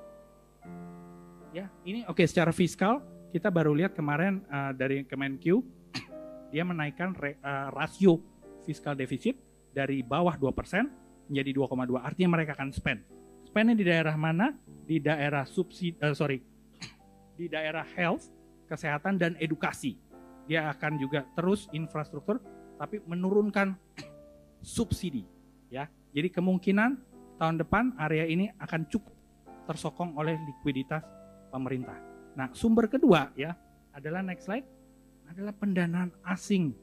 Ya, 1.53 1.69
ini 1.85 2.09
oke 2.09 2.25
okay, 2.25 2.27
secara 2.31 2.57
fiskal 2.57 3.05
kita 3.37 3.53
baru 3.53 3.77
lihat 3.77 3.93
kemarin 3.93 4.41
uh, 4.49 4.73
dari 4.73 5.05
Kemenq 5.05 5.45
dia 6.53 6.65
menaikkan 6.65 7.13
re, 7.13 7.37
uh, 7.45 7.69
rasio 7.69 8.25
fiskal 8.65 8.97
defisit 8.97 9.37
dari 9.77 10.01
bawah 10.01 10.41
2% 10.41 11.29
menjadi 11.29 11.51
2,2. 11.53 12.01
Artinya 12.01 12.31
mereka 12.33 12.57
akan 12.57 12.73
spend. 12.73 13.05
Spendnya 13.45 13.77
di 13.77 13.85
daerah 13.85 14.17
mana? 14.17 14.57
Di 14.89 14.97
daerah 15.05 15.45
subsidi, 15.45 16.01
uh, 16.01 16.17
sorry, 16.17 16.41
di 17.39 17.45
daerah 17.45 17.85
health, 17.93 18.33
kesehatan 18.73 19.21
dan 19.21 19.37
edukasi. 19.37 20.01
Dia 20.49 20.73
akan 20.73 20.97
juga 20.97 21.29
terus 21.37 21.69
infrastruktur, 21.77 22.41
tapi 22.81 23.05
menurunkan 23.05 23.77
subsidi. 24.65 25.29
Ya, 25.69 25.93
jadi 26.17 26.33
kemungkinan 26.33 27.10
tahun 27.41 27.57
depan 27.57 27.97
area 27.97 28.29
ini 28.29 28.53
akan 28.61 28.85
cukup 28.93 29.17
tersokong 29.65 30.13
oleh 30.21 30.37
likuiditas 30.45 31.01
pemerintah. 31.49 31.97
Nah, 32.37 32.53
sumber 32.53 32.85
kedua 32.85 33.33
ya 33.33 33.57
adalah 33.97 34.21
next 34.21 34.45
slide 34.45 34.69
adalah 35.25 35.57
pendanaan 35.57 36.13
asing, 36.29 36.77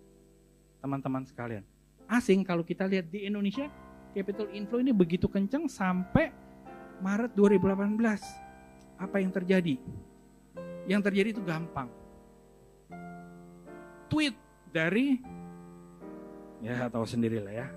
teman-teman 0.82 1.22
sekalian. 1.30 1.62
Asing 2.10 2.42
kalau 2.42 2.66
kita 2.66 2.90
lihat 2.90 3.12
di 3.14 3.30
Indonesia, 3.30 3.70
capital 4.18 4.50
inflow 4.50 4.82
ini 4.82 4.96
begitu 4.96 5.30
kencang 5.30 5.70
sampai 5.70 6.34
Maret 7.06 7.38
2018. 7.38 8.98
Apa 8.98 9.22
yang 9.22 9.30
terjadi? 9.30 9.78
Yang 10.90 11.02
terjadi 11.12 11.30
itu 11.38 11.44
gampang. 11.46 11.92
Tweet 14.10 14.34
dari 14.74 15.22
ya 16.64 16.90
tahu 16.90 17.06
sendiri 17.06 17.44
lah 17.44 17.54
ya. 17.54 17.68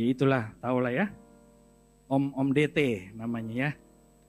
Ya 0.00 0.06
itulah, 0.08 0.48
tahu 0.64 0.80
lah 0.80 0.96
ya. 0.96 1.06
Om 2.08 2.32
Om 2.32 2.48
DT 2.56 3.12
namanya 3.12 3.52
ya. 3.52 3.70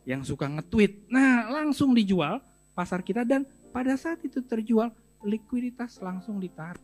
Yang 0.04 0.36
suka 0.36 0.52
nge-tweet. 0.52 1.08
Nah, 1.08 1.48
langsung 1.48 1.96
dijual 1.96 2.44
pasar 2.76 3.00
kita 3.00 3.24
dan 3.24 3.48
pada 3.72 3.96
saat 3.96 4.20
itu 4.20 4.44
terjual 4.44 4.92
likuiditas 5.24 6.04
langsung 6.04 6.44
ditarik. 6.44 6.84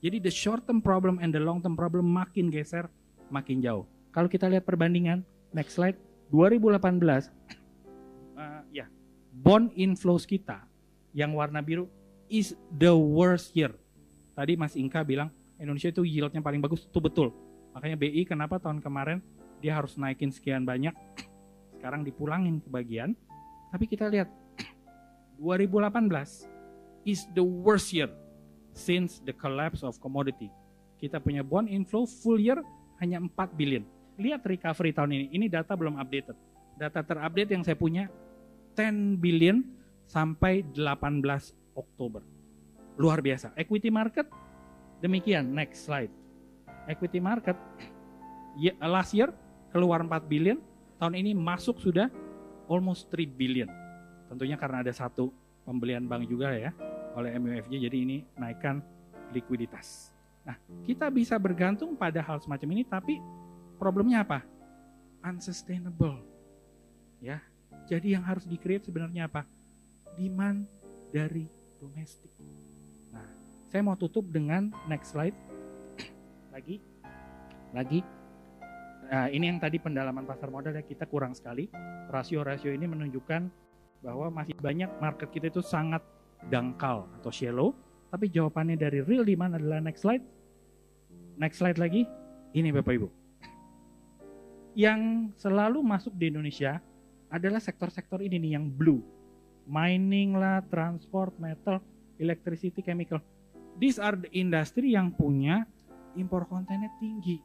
Jadi 0.00 0.24
the 0.24 0.32
short 0.32 0.64
term 0.64 0.80
problem 0.80 1.20
and 1.20 1.36
the 1.36 1.42
long 1.42 1.60
term 1.60 1.76
problem 1.76 2.08
makin 2.08 2.48
geser, 2.48 2.88
makin 3.28 3.60
jauh. 3.60 3.84
Kalau 4.08 4.32
kita 4.32 4.48
lihat 4.48 4.64
perbandingan, 4.64 5.20
next 5.52 5.76
slide, 5.76 6.00
2018, 6.32 6.80
uh, 6.80 8.64
ya, 8.78 8.88
bond 9.36 9.68
inflows 9.76 10.24
kita 10.24 10.64
yang 11.12 11.36
warna 11.36 11.60
biru 11.60 11.92
is 12.32 12.56
the 12.72 12.92
worst 12.92 13.52
year. 13.52 13.76
Tadi 14.32 14.56
Mas 14.56 14.80
Inka 14.80 15.04
bilang 15.04 15.28
Indonesia 15.60 15.92
itu 15.92 16.08
yieldnya 16.08 16.40
paling 16.40 16.64
bagus, 16.64 16.88
itu 16.88 17.00
betul. 17.04 17.43
Makanya 17.74 17.96
BI 17.98 18.22
kenapa 18.24 18.62
tahun 18.62 18.78
kemarin 18.78 19.18
dia 19.58 19.74
harus 19.74 19.98
naikin 19.98 20.30
sekian 20.30 20.62
banyak, 20.62 20.94
sekarang 21.76 22.06
dipulangin 22.06 22.62
ke 22.62 22.68
bagian. 22.70 23.18
Tapi 23.74 23.84
kita 23.90 24.06
lihat 24.08 24.30
2018 25.42 26.54
is 27.04 27.26
the 27.34 27.42
worst 27.42 27.90
year 27.90 28.08
since 28.72 29.18
the 29.26 29.34
collapse 29.34 29.82
of 29.82 29.98
commodity. 29.98 30.48
Kita 30.96 31.18
punya 31.18 31.42
bond 31.42 31.68
inflow 31.68 32.06
full 32.06 32.38
year 32.38 32.62
hanya 33.02 33.20
4 33.20 33.58
billion. 33.58 33.84
Lihat 34.14 34.46
recovery 34.46 34.94
tahun 34.94 35.10
ini, 35.10 35.26
ini 35.34 35.46
data 35.50 35.74
belum 35.74 35.98
updated. 35.98 36.38
Data 36.78 37.02
terupdate 37.02 37.50
yang 37.50 37.62
saya 37.66 37.74
punya 37.74 38.06
10 38.78 39.18
billion 39.18 39.66
sampai 40.06 40.62
18 40.72 41.74
Oktober. 41.74 42.22
Luar 42.94 43.18
biasa. 43.18 43.50
Equity 43.58 43.90
market 43.90 44.30
demikian. 45.02 45.50
Next 45.50 45.86
slide. 45.86 46.23
Equity 46.84 47.18
market 47.18 47.56
last 48.84 49.12
year 49.16 49.32
keluar 49.74 50.04
4 50.04 50.10
billion, 50.30 50.62
tahun 51.00 51.18
ini 51.18 51.34
masuk 51.34 51.82
sudah 51.82 52.06
almost 52.70 53.10
3 53.10 53.26
billion. 53.34 53.66
Tentunya 54.30 54.54
karena 54.54 54.86
ada 54.86 54.92
satu 54.94 55.34
pembelian 55.66 56.06
bank 56.06 56.28
juga 56.30 56.54
ya 56.54 56.70
oleh 57.14 57.34
MUFG, 57.38 57.78
jadi 57.78 57.96
ini 57.96 58.22
naikkan 58.38 58.82
likuiditas. 59.30 60.10
Nah, 60.44 60.60
kita 60.84 61.08
bisa 61.08 61.38
bergantung 61.40 61.96
pada 61.96 62.20
hal 62.20 62.42
semacam 62.42 62.68
ini, 62.76 62.82
tapi 62.84 63.16
problemnya 63.80 64.26
apa? 64.26 64.44
Unsustainable. 65.24 66.20
Ya, 67.22 67.40
jadi 67.88 68.20
yang 68.20 68.24
harus 68.26 68.44
di-create 68.44 68.84
sebenarnya 68.84 69.24
apa? 69.30 69.48
Demand 70.20 70.68
dari 71.08 71.48
domestik. 71.80 72.30
Nah, 73.08 73.24
saya 73.72 73.80
mau 73.80 73.96
tutup 73.96 74.28
dengan 74.28 74.68
next 74.90 75.16
slide. 75.16 75.34
Lagi, 76.54 76.78
lagi. 77.74 77.98
Nah, 79.10 79.26
ini 79.26 79.50
yang 79.50 79.58
tadi 79.58 79.82
pendalaman 79.82 80.22
pasar 80.22 80.54
modal 80.54 80.78
ya 80.78 80.86
kita 80.86 81.02
kurang 81.10 81.34
sekali. 81.34 81.66
Rasio-rasio 82.06 82.70
ini 82.70 82.86
menunjukkan 82.86 83.50
bahwa 84.06 84.30
masih 84.30 84.54
banyak 84.62 84.86
market 85.02 85.34
kita 85.34 85.50
itu 85.50 85.58
sangat 85.66 85.98
dangkal 86.46 87.10
atau 87.18 87.34
shallow. 87.34 87.74
Tapi 88.14 88.30
jawabannya 88.30 88.78
dari 88.78 89.02
real 89.02 89.26
demand 89.26 89.58
adalah 89.58 89.82
next 89.82 90.06
slide. 90.06 90.22
Next 91.42 91.58
slide 91.58 91.74
lagi. 91.74 92.06
Ini 92.54 92.70
Bapak 92.70 93.02
Ibu. 93.02 93.08
Yang 94.78 95.34
selalu 95.42 95.82
masuk 95.82 96.14
di 96.14 96.30
Indonesia 96.30 96.78
adalah 97.34 97.58
sektor-sektor 97.58 98.22
ini 98.22 98.38
nih 98.38 98.54
yang 98.54 98.70
blue. 98.70 99.02
Mining 99.66 100.38
lah, 100.38 100.62
transport, 100.70 101.34
metal, 101.34 101.82
electricity, 102.22 102.78
chemical. 102.78 103.18
These 103.74 103.98
are 103.98 104.14
the 104.14 104.30
industry 104.30 104.94
yang 104.94 105.10
punya 105.10 105.66
impor 106.16 106.46
kontennya 106.48 106.90
tinggi. 106.98 107.38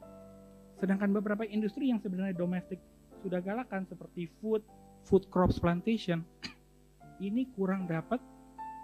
Sedangkan 0.80 1.12
beberapa 1.12 1.44
industri 1.44 1.92
yang 1.92 2.00
sebenarnya 2.00 2.32
domestik 2.32 2.80
sudah 3.20 3.44
galakan 3.44 3.84
seperti 3.84 4.32
food, 4.40 4.64
food 5.04 5.28
crops 5.28 5.60
plantation, 5.60 6.24
ini 7.26 7.48
kurang 7.52 7.84
dapat 7.84 8.18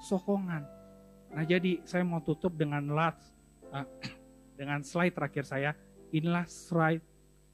sokongan. 0.05 0.62
Nah 1.32 1.45
jadi 1.49 1.80
saya 1.89 2.05
mau 2.05 2.20
tutup 2.20 2.53
dengan 2.55 2.84
last, 2.93 3.32
uh, 3.72 3.89
dengan 4.61 4.84
slide 4.84 5.16
terakhir 5.16 5.45
saya. 5.49 5.72
Inilah 6.14 6.47
slide 6.47 7.03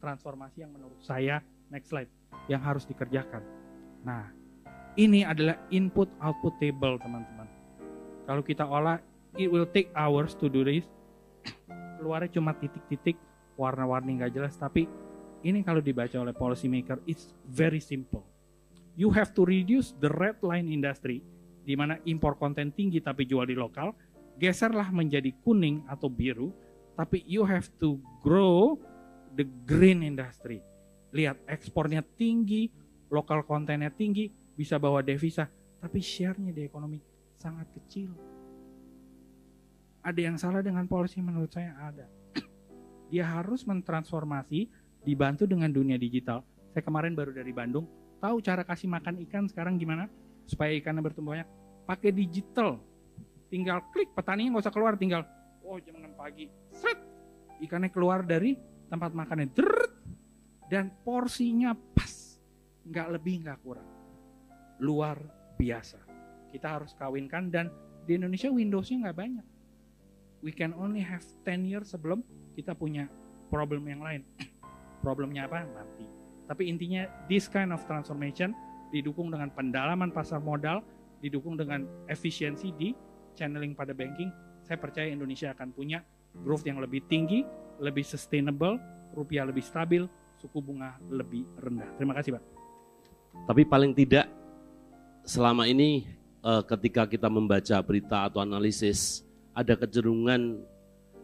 transformasi 0.02 0.66
yang 0.66 0.74
menurut 0.74 1.00
saya, 1.00 1.40
next 1.72 1.94
slide, 1.94 2.10
yang 2.50 2.60
harus 2.60 2.84
dikerjakan. 2.84 3.40
Nah 4.02 4.28
ini 4.98 5.24
adalah 5.24 5.56
input 5.72 6.10
output 6.20 6.58
table 6.60 7.00
teman-teman. 7.00 7.48
Kalau 8.28 8.42
kita 8.44 8.66
olah, 8.66 9.00
it 9.38 9.48
will 9.48 9.66
take 9.66 9.88
hours 9.96 10.36
to 10.36 10.50
do 10.50 10.66
this. 10.66 10.84
Keluarnya 12.02 12.34
cuma 12.34 12.50
titik-titik, 12.58 13.14
warna-warni 13.54 14.18
nggak 14.18 14.34
jelas, 14.34 14.58
tapi 14.58 14.90
ini 15.46 15.62
kalau 15.62 15.78
dibaca 15.78 16.18
oleh 16.18 16.34
policy 16.34 16.66
maker, 16.66 16.98
it's 17.06 17.30
very 17.46 17.78
simple. 17.78 18.26
You 18.98 19.14
have 19.14 19.30
to 19.38 19.46
reduce 19.46 19.94
the 20.02 20.10
red 20.10 20.42
line 20.42 20.66
industry 20.66 21.22
di 21.62 21.78
mana 21.78 21.94
impor 22.10 22.34
konten 22.34 22.74
tinggi 22.74 22.98
tapi 22.98 23.22
jual 23.22 23.46
di 23.46 23.54
lokal, 23.54 23.94
geserlah 24.34 24.90
menjadi 24.90 25.30
kuning 25.46 25.86
atau 25.86 26.10
biru, 26.10 26.50
tapi 26.98 27.22
you 27.22 27.46
have 27.46 27.70
to 27.78 28.02
grow 28.18 28.74
the 29.38 29.46
green 29.62 30.02
industry. 30.02 30.58
Lihat 31.14 31.38
ekspornya 31.46 32.02
tinggi, 32.18 32.66
lokal 33.14 33.46
kontennya 33.46 33.94
tinggi, 33.94 34.26
bisa 34.58 34.74
bawa 34.82 35.06
devisa, 35.06 35.46
tapi 35.78 36.02
share-nya 36.02 36.50
di 36.50 36.66
ekonomi 36.66 36.98
sangat 37.38 37.70
kecil. 37.78 38.31
Ada 40.02 40.20
yang 40.20 40.36
salah 40.38 40.66
dengan 40.66 40.84
polisi 40.90 41.22
menurut 41.22 41.54
saya? 41.54 41.78
Ada. 41.78 42.06
Dia 43.14 43.22
harus 43.38 43.62
mentransformasi 43.62 44.66
dibantu 45.06 45.46
dengan 45.46 45.70
dunia 45.70 45.94
digital. 45.94 46.42
Saya 46.74 46.82
kemarin 46.82 47.14
baru 47.14 47.30
dari 47.30 47.54
Bandung, 47.54 47.86
tahu 48.18 48.42
cara 48.42 48.66
kasih 48.66 48.90
makan 48.90 49.22
ikan 49.26 49.46
sekarang 49.46 49.78
gimana? 49.78 50.10
supaya 50.46 50.74
ikannya 50.74 51.02
bertumbuh 51.02 51.38
banyak. 51.38 51.48
Pakai 51.86 52.10
digital. 52.14 52.78
Tinggal 53.52 53.84
klik 53.92 54.10
petaninya 54.16 54.56
nggak 54.56 54.64
usah 54.64 54.74
keluar 54.74 54.96
tinggal 54.96 55.22
oh 55.62 55.78
jam 55.78 55.96
6 56.00 56.12
pagi. 56.16 56.48
Set! 56.72 56.98
Ikannya 57.62 57.92
keluar 57.92 58.24
dari 58.24 58.56
tempat 58.88 59.12
makannya. 59.14 59.48
Drrrt, 59.52 59.92
dan 60.72 60.90
porsinya 61.04 61.76
pas. 61.76 62.40
Nggak 62.82 63.08
lebih 63.20 63.34
nggak 63.46 63.58
kurang. 63.62 63.88
Luar 64.82 65.20
biasa. 65.60 66.00
Kita 66.50 66.80
harus 66.80 66.92
kawinkan 66.96 67.52
dan 67.52 67.70
di 68.02 68.18
Indonesia 68.18 68.50
Windowsnya 68.50 69.08
nggak 69.08 69.16
banyak 69.16 69.46
we 70.42 70.50
can 70.50 70.74
only 70.76 71.00
have 71.00 71.22
10 71.46 71.64
years 71.64 71.94
sebelum 71.94 72.20
kita 72.58 72.74
punya 72.76 73.08
problem 73.48 73.86
yang 73.88 74.02
lain 74.02 74.26
problemnya 75.04 75.46
apa 75.48 75.64
nanti 75.64 76.04
tapi 76.50 76.68
intinya 76.68 77.08
this 77.30 77.48
kind 77.48 77.72
of 77.72 77.80
transformation 77.88 78.52
didukung 78.92 79.32
dengan 79.32 79.48
pendalaman 79.48 80.12
pasar 80.12 80.44
modal, 80.44 80.84
didukung 81.24 81.56
dengan 81.56 81.88
efisiensi 82.12 82.68
di 82.76 82.92
channeling 83.32 83.72
pada 83.72 83.96
banking, 83.96 84.28
saya 84.60 84.76
percaya 84.76 85.08
Indonesia 85.08 85.48
akan 85.56 85.72
punya 85.72 86.04
growth 86.44 86.68
yang 86.68 86.76
lebih 86.76 87.00
tinggi, 87.08 87.40
lebih 87.80 88.04
sustainable, 88.04 88.76
rupiah 89.16 89.48
lebih 89.48 89.64
stabil, 89.64 90.04
suku 90.36 90.60
bunga 90.60 91.00
lebih 91.08 91.48
rendah. 91.56 91.88
Terima 91.96 92.12
kasih, 92.12 92.36
Pak. 92.36 92.44
Tapi 93.48 93.64
paling 93.64 93.96
tidak 93.96 94.28
selama 95.24 95.64
ini 95.64 96.04
eh, 96.44 96.62
ketika 96.68 97.08
kita 97.08 97.32
membaca 97.32 97.80
berita 97.80 98.28
atau 98.28 98.44
analisis 98.44 99.24
ada 99.52 99.76
kecenderungan 99.76 100.60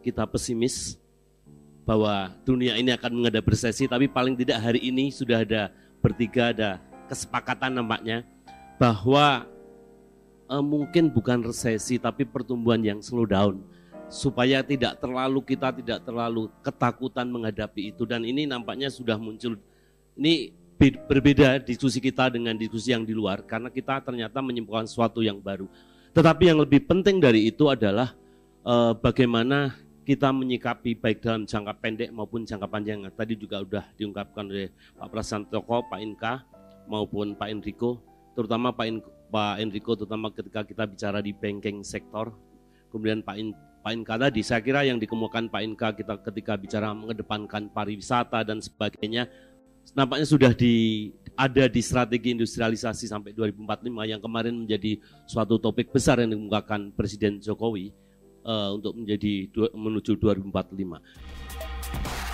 kita 0.05 0.25
pesimis 0.29 1.01
bahwa 1.89 2.37
dunia 2.45 2.77
ini 2.77 2.93
akan 2.93 3.17
menghadapi 3.17 3.49
resesi, 3.57 3.89
tapi 3.89 4.13
paling 4.13 4.37
tidak 4.37 4.61
hari 4.61 4.93
ini 4.93 5.09
sudah 5.09 5.41
ada 5.41 5.73
bertiga 6.05 6.53
ada 6.53 6.71
kesepakatan 7.09 7.81
nampaknya 7.81 8.29
bahwa 8.77 9.49
eh, 10.53 10.65
mungkin 10.65 11.09
bukan 11.09 11.49
resesi 11.49 11.97
tapi 11.97 12.29
pertumbuhan 12.29 12.85
yang 12.85 13.01
slow 13.01 13.25
down. 13.25 13.65
Supaya 14.09 14.65
tidak 14.65 15.05
terlalu 15.05 15.45
kita 15.45 15.69
tidak 15.69 16.01
terlalu 16.01 16.49
ketakutan 16.65 17.29
menghadapi 17.29 17.93
itu. 17.93 18.09
Dan 18.09 18.25
ini 18.25 18.49
nampaknya 18.49 18.89
sudah 18.89 19.21
muncul. 19.21 19.61
Ini 20.17 20.49
berbeda 20.81 21.61
diskusi 21.61 22.01
kita 22.01 22.33
dengan 22.33 22.57
diskusi 22.57 22.97
yang 22.97 23.05
di 23.05 23.13
luar. 23.13 23.45
Karena 23.45 23.69
kita 23.69 24.01
ternyata 24.01 24.41
menyimpulkan 24.41 24.89
sesuatu 24.89 25.21
yang 25.21 25.37
baru. 25.45 25.69
Tetapi 26.17 26.49
yang 26.49 26.57
lebih 26.65 26.89
penting 26.89 27.21
dari 27.21 27.53
itu 27.53 27.69
adalah 27.69 28.17
eh, 28.69 28.93
bagaimana 29.01 29.73
kita 30.09 30.33
menyikapi 30.33 30.97
baik 30.97 31.21
dalam 31.21 31.45
jangka 31.45 31.85
pendek 31.85 32.09
maupun 32.09 32.41
jangka 32.49 32.65
panjang. 32.65 33.05
Tadi 33.13 33.37
juga 33.37 33.61
sudah 33.61 33.85
diungkapkan 33.93 34.49
oleh 34.49 34.73
Pak 34.97 35.09
Prasantoko, 35.13 35.85
Pak 35.85 36.01
Inka 36.01 36.49
maupun 36.89 37.37
Pak 37.37 37.53
Enrico, 37.53 38.01
terutama 38.33 38.73
Pak, 38.73 38.87
In, 38.89 39.05
Pak 39.29 39.61
Enrico 39.61 39.93
terutama 39.93 40.33
ketika 40.33 40.65
kita 40.65 40.89
bicara 40.89 41.21
di 41.21 41.37
banking 41.37 41.85
sektor. 41.85 42.33
Kemudian 42.89 43.21
Pak 43.21 43.37
In, 43.37 43.53
Pak 43.85 43.93
Inka 43.93 44.17
tadi, 44.17 44.41
saya 44.41 44.65
kira 44.65 44.81
yang 44.89 44.97
dikemukakan 44.97 45.53
Pak 45.53 45.61
Inka 45.61 45.89
kita 45.93 46.17
ketika 46.25 46.57
bicara 46.57 46.97
mengedepankan 46.97 47.69
pariwisata 47.69 48.49
dan 48.49 48.65
sebagainya, 48.65 49.29
nampaknya 49.93 50.25
sudah 50.25 50.57
di 50.57 51.13
ada 51.37 51.69
di 51.69 51.85
strategi 51.85 52.33
industrialisasi 52.33 53.13
sampai 53.13 53.37
2045 53.37 54.09
yang 54.09 54.25
kemarin 54.25 54.57
menjadi 54.57 54.97
suatu 55.29 55.61
topik 55.61 55.93
besar 55.93 56.25
yang 56.25 56.33
dikemukakan 56.33 56.97
Presiden 56.97 57.45
Jokowi 57.45 58.08
uh, 58.49 58.73
untuk 58.73 58.97
menjadi 58.97 59.53
menuju 59.77 60.17
2045. 60.17 62.28